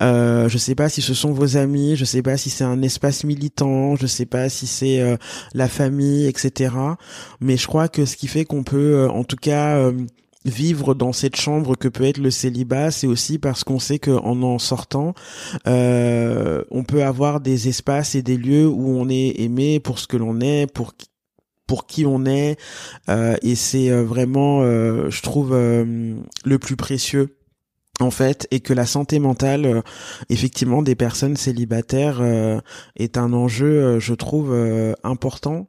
Euh, 0.02 0.48
je 0.48 0.58
sais 0.58 0.76
pas 0.76 0.90
si 0.90 1.02
ce 1.02 1.14
sont 1.14 1.32
vos 1.32 1.58
amis, 1.58 1.96
je 1.96 2.06
sais 2.06 2.22
pas 2.22 2.38
si 2.38 2.50
c'est 2.50 2.64
un 2.64 2.82
espace 2.82 3.24
militant, 3.24 3.96
je 3.96 4.08
sais 4.08 4.26
pas 4.26 4.50
si 4.50 4.66
c'est 4.68 5.02
euh, 5.02 5.18
la 5.54 5.68
famille, 5.68 6.26
etc. 6.26 6.74
Mais 7.42 7.58
je 7.58 7.68
crois 7.68 7.90
que 7.90 8.06
ce 8.06 8.16
qui 8.16 8.28
fait 8.28 8.46
qu'on 8.46 8.64
peut, 8.64 8.96
euh, 8.96 9.10
en 9.10 9.24
tout 9.24 9.36
cas, 9.36 9.78
euh, 9.78 9.92
vivre 10.46 10.94
dans 10.94 11.12
cette 11.12 11.36
chambre 11.36 11.76
que 11.76 11.90
peut 11.90 12.06
être 12.06 12.18
le 12.18 12.32
célibat, 12.32 12.92
c'est 12.92 13.08
aussi 13.08 13.40
parce 13.40 13.66
qu'on 13.66 13.80
sait 13.80 14.00
qu'en 14.00 14.42
en 14.42 14.58
sortant, 14.58 15.14
on 15.66 16.84
peut 16.88 17.04
avoir 17.04 17.42
des 17.42 17.68
espaces 17.68 18.16
et 18.16 18.22
des 18.22 18.38
lieux 18.38 18.68
où 18.68 18.90
on 18.90 19.10
est 19.10 19.42
aimé 19.42 19.82
pour 19.82 20.00
ce 20.00 20.08
que 20.08 20.18
l'on 20.18 20.40
est, 20.40 20.72
pour 20.72 20.94
pour 21.68 21.86
qui 21.86 22.06
on 22.06 22.26
est, 22.26 22.58
et 23.10 23.56
c'est 23.56 23.92
vraiment, 23.92 24.62
je 24.64 25.22
trouve, 25.22 25.54
le 25.54 26.58
plus 26.58 26.78
précieux 26.78 27.39
en 28.00 28.12
fait 28.12 28.48
et 28.52 28.60
que 28.62 28.74
la 28.74 28.86
santé 28.86 29.20
mentale 29.20 29.66
euh, 29.66 29.82
effectivement 30.30 30.82
des 30.82 30.96
personnes 30.96 31.36
célibataires 31.36 32.20
euh, 32.22 32.60
est 32.96 33.18
un 33.18 33.34
enjeu 33.34 33.68
euh, 33.68 34.00
je 34.00 34.14
trouve 34.14 34.56
important. 35.04 35.68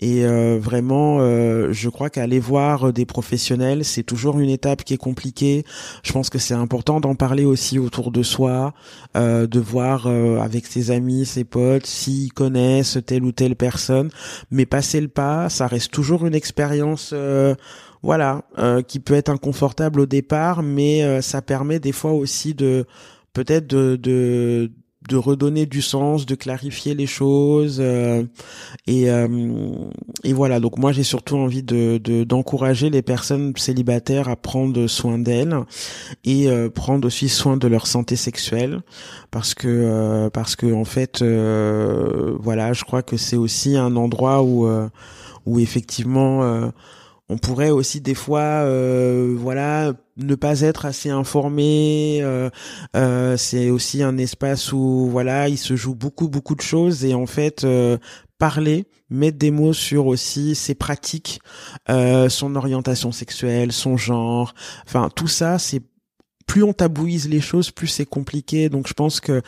Et 0.00 0.24
vraiment 0.58 1.18
je 1.20 1.88
crois 1.88 2.10
qu'aller 2.10 2.38
voir 2.38 2.92
des 2.92 3.06
professionnels 3.06 3.84
c'est 3.84 4.02
toujours 4.02 4.38
une 4.38 4.50
étape 4.50 4.84
qui 4.84 4.94
est 4.94 4.98
compliquée. 4.98 5.64
Je 6.02 6.12
pense 6.12 6.30
que 6.30 6.38
c'est 6.38 6.54
important 6.54 7.00
d'en 7.00 7.14
parler 7.14 7.44
aussi 7.44 7.78
autour 7.78 8.10
de 8.10 8.22
soi 8.22 8.74
de 9.14 9.60
voir 9.60 10.06
avec 10.06 10.66
ses 10.66 10.90
amis 10.90 11.26
ses 11.26 11.44
potes 11.44 11.86
s'ils 11.86 12.32
connaissent 12.32 12.98
telle 13.06 13.24
ou 13.24 13.32
telle 13.32 13.56
personne. 13.56 14.10
Mais 14.50 14.66
passer 14.66 15.00
le 15.00 15.08
pas 15.08 15.48
ça 15.48 15.66
reste 15.66 15.92
toujours 15.92 16.26
une 16.26 16.34
expérience 16.34 17.14
voilà, 18.02 18.42
euh, 18.58 18.82
qui 18.82 18.98
peut 18.98 19.14
être 19.14 19.28
inconfortable 19.28 20.00
au 20.00 20.06
départ, 20.06 20.62
mais 20.62 21.04
euh, 21.04 21.20
ça 21.20 21.40
permet 21.40 21.78
des 21.78 21.92
fois 21.92 22.12
aussi 22.12 22.52
de 22.52 22.84
peut-être 23.32 23.68
de, 23.68 23.94
de, 23.94 24.72
de 25.08 25.16
redonner 25.16 25.66
du 25.66 25.82
sens, 25.82 26.26
de 26.26 26.34
clarifier 26.34 26.94
les 26.94 27.06
choses 27.06 27.78
euh, 27.80 28.24
et 28.88 29.06
et 30.24 30.32
voilà. 30.32 30.58
Donc 30.58 30.78
moi 30.78 30.90
j'ai 30.92 31.04
surtout 31.04 31.36
envie 31.36 31.62
de 31.62 31.98
d'encourager 32.24 32.90
les 32.90 33.02
personnes 33.02 33.52
célibataires 33.56 34.28
à 34.28 34.36
prendre 34.36 34.86
soin 34.88 35.18
d'elles 35.18 35.56
et 36.24 36.48
prendre 36.74 37.06
aussi 37.06 37.28
soin 37.28 37.56
de 37.56 37.68
leur 37.68 37.86
santé 37.86 38.16
sexuelle 38.16 38.82
parce 39.30 39.54
que 39.54 40.28
parce 40.32 40.56
que 40.56 40.72
en 40.72 40.84
fait 40.84 41.22
voilà, 41.22 42.72
je 42.72 42.84
crois 42.84 43.02
que 43.02 43.16
c'est 43.16 43.36
aussi 43.36 43.76
un 43.76 43.96
endroit 43.96 44.42
où 44.42 44.68
où 45.46 45.58
effectivement 45.58 46.70
on 47.32 47.38
pourrait 47.38 47.70
aussi 47.70 48.02
des 48.02 48.14
fois, 48.14 48.40
euh, 48.40 49.34
voilà, 49.38 49.94
ne 50.18 50.34
pas 50.34 50.60
être 50.60 50.84
assez 50.84 51.08
informé. 51.08 52.20
Euh, 52.22 52.50
euh, 52.94 53.38
c'est 53.38 53.70
aussi 53.70 54.02
un 54.02 54.18
espace 54.18 54.72
où 54.72 55.08
voilà, 55.10 55.48
il 55.48 55.56
se 55.56 55.74
joue 55.74 55.94
beaucoup 55.94 56.28
beaucoup 56.28 56.54
de 56.54 56.60
choses 56.60 57.06
et 57.06 57.14
en 57.14 57.26
fait 57.26 57.64
euh, 57.64 57.96
parler, 58.38 58.84
mettre 59.08 59.38
des 59.38 59.50
mots 59.50 59.72
sur 59.72 60.06
aussi 60.06 60.54
ses 60.54 60.74
pratiques, 60.74 61.40
son 61.88 62.54
orientation 62.54 63.12
sexuelle, 63.12 63.72
son 63.72 63.96
genre, 63.96 64.52
enfin 64.86 65.08
tout 65.14 65.28
ça, 65.28 65.58
c'est 65.58 65.80
plus 66.46 66.64
on 66.64 66.74
tabouise 66.74 67.28
les 67.28 67.40
choses, 67.40 67.70
plus 67.70 67.86
c'est 67.86 68.04
compliqué. 68.04 68.68
Donc 68.68 68.88
je 68.88 68.94
pense 68.94 69.20
que 69.20 69.40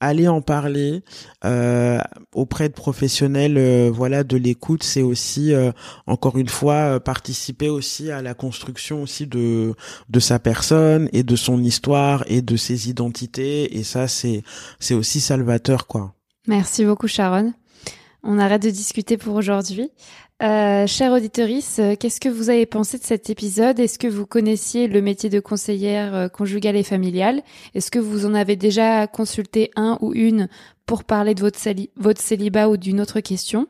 aller 0.00 0.28
en 0.28 0.40
parler 0.40 1.02
euh, 1.44 2.00
auprès 2.32 2.68
de 2.68 2.74
professionnels 2.74 3.58
euh, 3.58 3.90
voilà 3.92 4.24
de 4.24 4.36
l'écoute. 4.36 4.82
C'est 4.82 5.02
aussi 5.02 5.52
euh, 5.52 5.72
encore 6.06 6.38
une 6.38 6.48
fois 6.48 7.00
participer 7.00 7.68
aussi 7.68 8.10
à 8.10 8.22
la 8.22 8.34
construction 8.34 9.02
aussi 9.02 9.26
de 9.26 9.74
de 10.08 10.20
sa 10.20 10.38
personne 10.38 11.08
et 11.12 11.22
de 11.22 11.36
son 11.36 11.62
histoire 11.62 12.24
et 12.26 12.42
de 12.42 12.56
ses 12.56 12.88
identités. 12.88 13.76
Et 13.76 13.82
ça 13.82 14.08
c'est 14.08 14.42
c'est 14.78 14.94
aussi 14.94 15.20
salvateur 15.20 15.86
quoi. 15.86 16.14
Merci 16.46 16.84
beaucoup 16.84 17.08
Sharon. 17.08 17.52
On 18.22 18.38
arrête 18.38 18.62
de 18.62 18.70
discuter 18.70 19.16
pour 19.16 19.36
aujourd'hui 19.36 19.90
euh, 20.40 20.86
chère 20.86 21.12
auditorice, 21.12 21.80
euh, 21.80 21.96
qu'est-ce 21.96 22.20
que 22.20 22.28
vous 22.28 22.48
avez 22.48 22.64
pensé 22.64 22.96
de 22.96 23.02
cet 23.02 23.28
épisode? 23.28 23.80
Est-ce 23.80 23.98
que 23.98 24.06
vous 24.06 24.24
connaissiez 24.24 24.86
le 24.86 25.02
métier 25.02 25.30
de 25.30 25.40
conseillère 25.40 26.14
euh, 26.14 26.28
conjugale 26.28 26.76
et 26.76 26.84
familiale? 26.84 27.42
Est-ce 27.74 27.90
que 27.90 27.98
vous 27.98 28.24
en 28.24 28.34
avez 28.34 28.54
déjà 28.54 29.08
consulté 29.08 29.72
un 29.74 29.98
ou 30.00 30.14
une 30.14 30.48
pour 30.86 31.02
parler 31.02 31.34
de 31.34 31.40
votre, 31.40 31.58
votre 31.96 32.20
célibat 32.20 32.68
ou 32.68 32.76
d'une 32.76 33.00
autre 33.00 33.18
question? 33.18 33.66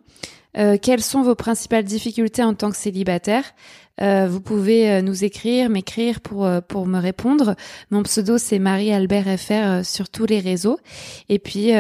Euh, 0.58 0.76
Quelles 0.80 1.02
sont 1.02 1.22
vos 1.22 1.34
principales 1.34 1.84
difficultés 1.84 2.42
en 2.42 2.54
tant 2.54 2.70
que 2.70 2.76
célibataire 2.76 3.54
euh, 4.00 4.28
vous 4.28 4.40
pouvez 4.40 4.90
euh, 4.90 5.02
nous 5.02 5.24
écrire, 5.24 5.68
m'écrire 5.70 6.20
pour 6.20 6.46
euh, 6.46 6.60
pour 6.60 6.86
me 6.86 7.00
répondre. 7.00 7.56
Mon 7.90 8.02
pseudo 8.04 8.38
c'est 8.38 8.58
Marie 8.58 8.92
Albert 8.92 9.38
FR 9.38 9.84
sur 9.84 10.08
tous 10.08 10.26
les 10.26 10.38
réseaux. 10.38 10.78
Et 11.28 11.38
puis 11.38 11.72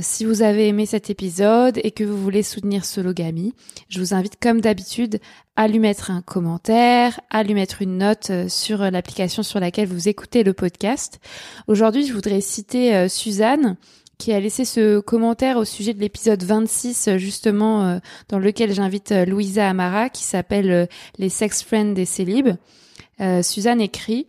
si 0.00 0.24
vous 0.24 0.42
avez 0.42 0.68
aimé 0.68 0.86
cet 0.86 1.10
épisode 1.10 1.78
et 1.82 1.90
que 1.90 2.04
vous 2.04 2.16
voulez 2.16 2.42
soutenir 2.42 2.84
Sologamy, 2.84 3.54
je 3.88 4.00
vous 4.00 4.14
invite 4.14 4.40
comme 4.40 4.60
d'habitude 4.60 5.20
à 5.56 5.68
lui 5.68 5.78
mettre 5.78 6.10
un 6.10 6.22
commentaire, 6.22 7.20
à 7.30 7.42
lui 7.42 7.54
mettre 7.54 7.82
une 7.82 7.98
note 7.98 8.30
sur 8.48 8.78
l'application 8.78 9.42
sur 9.42 9.60
laquelle 9.60 9.88
vous 9.88 10.08
écoutez 10.08 10.44
le 10.44 10.52
podcast. 10.52 11.20
Aujourd'hui, 11.66 12.06
je 12.06 12.12
voudrais 12.12 12.40
citer 12.40 13.08
Suzanne 13.08 13.76
qui 14.22 14.32
a 14.32 14.38
laissé 14.38 14.64
ce 14.64 15.00
commentaire 15.00 15.56
au 15.56 15.64
sujet 15.64 15.94
de 15.94 15.98
l'épisode 15.98 16.44
26, 16.44 17.16
justement, 17.16 17.84
euh, 17.84 17.98
dans 18.28 18.38
lequel 18.38 18.72
j'invite 18.72 19.10
euh, 19.10 19.24
Louisa 19.24 19.68
Amara, 19.68 20.10
qui 20.10 20.22
s'appelle 20.22 20.70
euh, 20.70 20.86
Les 21.18 21.28
Sex 21.28 21.64
Friends 21.64 21.92
des 21.92 22.04
Célibes. 22.04 22.54
Suzanne 23.42 23.80
écrit 23.80 24.26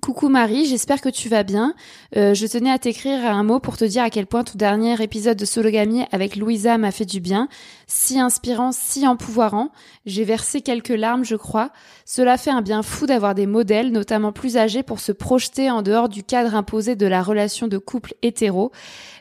Coucou 0.00 0.30
Marie, 0.30 0.64
j'espère 0.64 1.02
que 1.02 1.10
tu 1.10 1.28
vas 1.28 1.42
bien. 1.42 1.74
Euh, 2.16 2.32
je 2.32 2.46
tenais 2.46 2.70
à 2.70 2.78
t'écrire 2.78 3.26
un 3.26 3.42
mot 3.42 3.60
pour 3.60 3.76
te 3.76 3.84
dire 3.84 4.02
à 4.02 4.08
quel 4.08 4.26
point 4.26 4.44
ton 4.44 4.56
dernier 4.56 5.00
épisode 5.02 5.36
de 5.36 5.44
Sologamy 5.44 6.04
avec 6.10 6.36
Louisa 6.36 6.78
m'a 6.78 6.90
fait 6.90 7.04
du 7.04 7.20
bien. 7.20 7.48
Si 7.86 8.18
inspirant, 8.18 8.72
si 8.72 9.06
empouvoirant. 9.06 9.72
J'ai 10.06 10.24
versé 10.24 10.62
quelques 10.62 10.88
larmes, 10.88 11.24
je 11.24 11.36
crois. 11.36 11.70
Cela 12.06 12.38
fait 12.38 12.50
un 12.50 12.62
bien 12.62 12.82
fou 12.82 13.06
d'avoir 13.06 13.34
des 13.34 13.46
modèles, 13.46 13.92
notamment 13.92 14.32
plus 14.32 14.56
âgés, 14.56 14.82
pour 14.82 15.00
se 15.00 15.12
projeter 15.12 15.70
en 15.70 15.82
dehors 15.82 16.08
du 16.08 16.22
cadre 16.22 16.54
imposé 16.54 16.96
de 16.96 17.06
la 17.06 17.22
relation 17.22 17.68
de 17.68 17.76
couple 17.76 18.14
hétéro. 18.22 18.72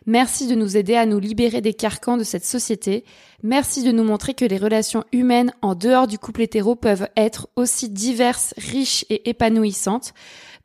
Merci 0.05 0.47
de 0.47 0.55
nous 0.55 0.77
aider 0.77 0.95
à 0.95 1.05
nous 1.05 1.19
libérer 1.19 1.61
des 1.61 1.73
carcans 1.73 2.15
de 2.15 2.23
cette 2.23 2.45
société. 2.45 3.03
Merci 3.43 3.83
de 3.83 3.91
nous 3.91 4.03
montrer 4.03 4.33
que 4.33 4.45
les 4.45 4.57
relations 4.57 5.03
humaines 5.11 5.51
en 5.61 5.75
dehors 5.75 6.07
du 6.07 6.17
couple 6.17 6.41
hétéro 6.41 6.75
peuvent 6.75 7.09
être 7.17 7.47
aussi 7.55 7.89
diverses, 7.89 8.53
riches 8.57 9.05
et 9.09 9.29
épanouissantes. 9.29 10.13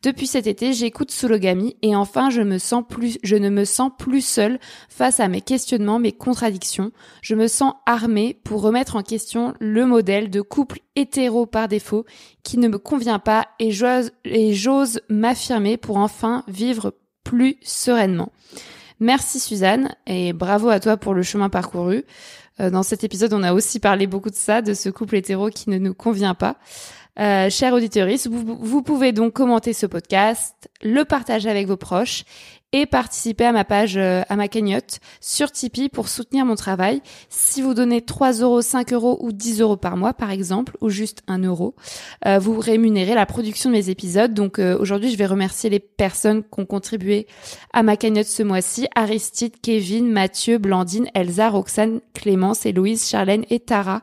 Depuis 0.05 0.27
cet 0.27 0.47
été, 0.47 0.75
j'écoute 0.75 1.11
Sologamy 1.11 1.79
et 1.81 1.97
enfin 1.97 2.29
je 2.29 2.43
ne 2.43 2.51
me 2.51 3.65
sens 3.65 3.91
plus 3.99 4.21
seule 4.21 4.59
face 4.91 5.19
à 5.19 5.29
mes 5.29 5.41
questionnements, 5.41 5.99
mes 5.99 6.13
contradictions. 6.13 6.93
Je 7.23 7.35
me 7.35 7.47
sens 7.47 7.73
armée 7.87 8.39
pour 8.45 8.61
remettre 8.61 8.97
en 8.97 9.03
question 9.03 9.55
le 9.61 9.87
modèle 9.87 10.29
de 10.29 10.43
couple 10.43 10.81
hétéro 10.95 11.47
par 11.47 11.69
défaut 11.69 12.05
qui 12.43 12.59
ne 12.59 12.69
me 12.69 12.77
convient 12.77 13.19
pas 13.19 13.47
et 13.59 13.71
j'ose, 13.71 14.13
et 14.27 14.53
j'ose 14.53 15.01
m'affirmer 15.09 15.79
pour 15.79 15.97
enfin 15.97 16.45
vivre 16.49 16.93
plus 17.25 17.57
sereinement. 17.63 18.31
Merci 19.01 19.41
Suzanne 19.41 19.95
et 20.07 20.35
bravo 20.35 20.69
à 20.69 20.81
toi 20.81 20.99
pour 20.99 21.15
le 21.15 21.23
chemin 21.23 21.49
parcouru. 21.49 22.05
Euh, 22.61 22.69
dans 22.69 22.83
cet 22.83 23.05
épisode, 23.05 23.33
on 23.33 23.43
a 23.43 23.55
aussi 23.55 23.81
parlé 23.81 24.07
beaucoup 24.07 24.31
de 24.31 24.37
ça, 24.37 24.61
de 24.61 24.75
ce 24.75 24.91
couple 24.91 25.17
hétéro 25.17 25.49
qui 25.49 25.71
ne 25.71 25.79
nous 25.79 25.95
convient 25.95 26.35
pas. 26.35 26.57
Euh, 27.21 27.49
chers 27.49 27.73
auditeurs, 27.73 28.09
vous, 28.29 28.59
vous, 28.61 28.83
pouvez 28.83 29.13
donc 29.13 29.35
commenter 29.35 29.73
ce 29.73 29.87
podcast, 29.87 30.69
le 30.83 31.05
partager 31.05 31.49
avec 31.49 31.69
vos 31.69 31.77
proches 31.77 32.25
et 32.73 32.87
participer 32.87 33.45
à 33.45 33.53
ma 33.53 33.65
page, 33.65 33.97
euh, 33.97 34.23
à 34.29 34.35
ma 34.35 34.49
cagnotte 34.49 34.99
sur 35.21 35.53
Tipeee 35.53 35.89
pour 35.89 36.09
soutenir 36.09 36.45
mon 36.45 36.57
travail. 36.57 37.03
Si 37.29 37.63
vous 37.63 37.73
donnez 37.73 38.03
3 38.03 38.41
euros, 38.41 38.63
5 38.63 38.93
euros 38.93 39.17
ou 39.21 39.31
10 39.31 39.61
euros 39.61 39.77
par 39.77 39.97
mois, 39.97 40.13
par 40.13 40.33
exemple, 40.33 40.77
ou 40.81 40.89
juste 40.89 41.23
1 41.29 41.45
euro, 41.45 41.77
euh, 42.27 42.41
vous 42.41 42.59
rémunérez 42.59 43.15
la 43.15 43.27
production 43.27 43.71
de 43.71 43.77
mes 43.77 43.91
épisodes. 43.91 44.35
Donc 44.35 44.59
aujourd'hui, 44.59 45.13
je 45.13 45.17
vais 45.17 45.27
remercier 45.27 45.71
les 45.71 45.79
personnes 45.79 46.43
qui 46.43 46.61
ont 46.61 46.67
contribué 46.67 47.29
à 47.73 47.85
ma 47.85 47.97
cagnotte 47.97 48.27
ce 48.27 48.43
mois-ci. 48.43 48.89
Aristide, 48.97 49.55
Kevin, 49.63 50.11
Mathieu, 50.11 50.59
Blandine, 50.59 51.07
Elsa, 51.15 51.51
Roxane, 51.51 52.01
Clémence, 52.13 52.67
Héloïse, 52.67 53.09
Charlène 53.09 53.45
et 53.51 53.61
Tara. 53.61 54.03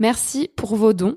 Merci 0.00 0.50
pour 0.56 0.74
vos 0.74 0.92
dons. 0.92 1.16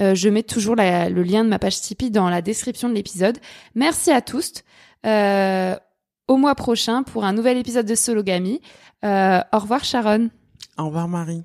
Euh, 0.00 0.14
je 0.14 0.28
mets 0.28 0.42
toujours 0.42 0.76
le 0.76 1.22
lien 1.22 1.44
de 1.44 1.48
ma 1.48 1.58
page 1.58 1.80
Tipeee 1.80 2.10
dans 2.10 2.28
la 2.28 2.42
description 2.42 2.88
de 2.88 2.94
l'épisode. 2.94 3.38
Merci 3.74 4.10
à 4.10 4.20
tous. 4.20 4.62
Euh, 5.06 5.76
au 6.28 6.36
mois 6.36 6.54
prochain 6.54 7.02
pour 7.02 7.24
un 7.24 7.32
nouvel 7.32 7.56
épisode 7.56 7.86
de 7.86 7.94
Sologamy. 7.94 8.60
Euh, 9.04 9.40
au 9.52 9.58
revoir 9.58 9.84
Sharon. 9.84 10.30
Au 10.78 10.86
revoir 10.86 11.08
Marie. 11.08 11.44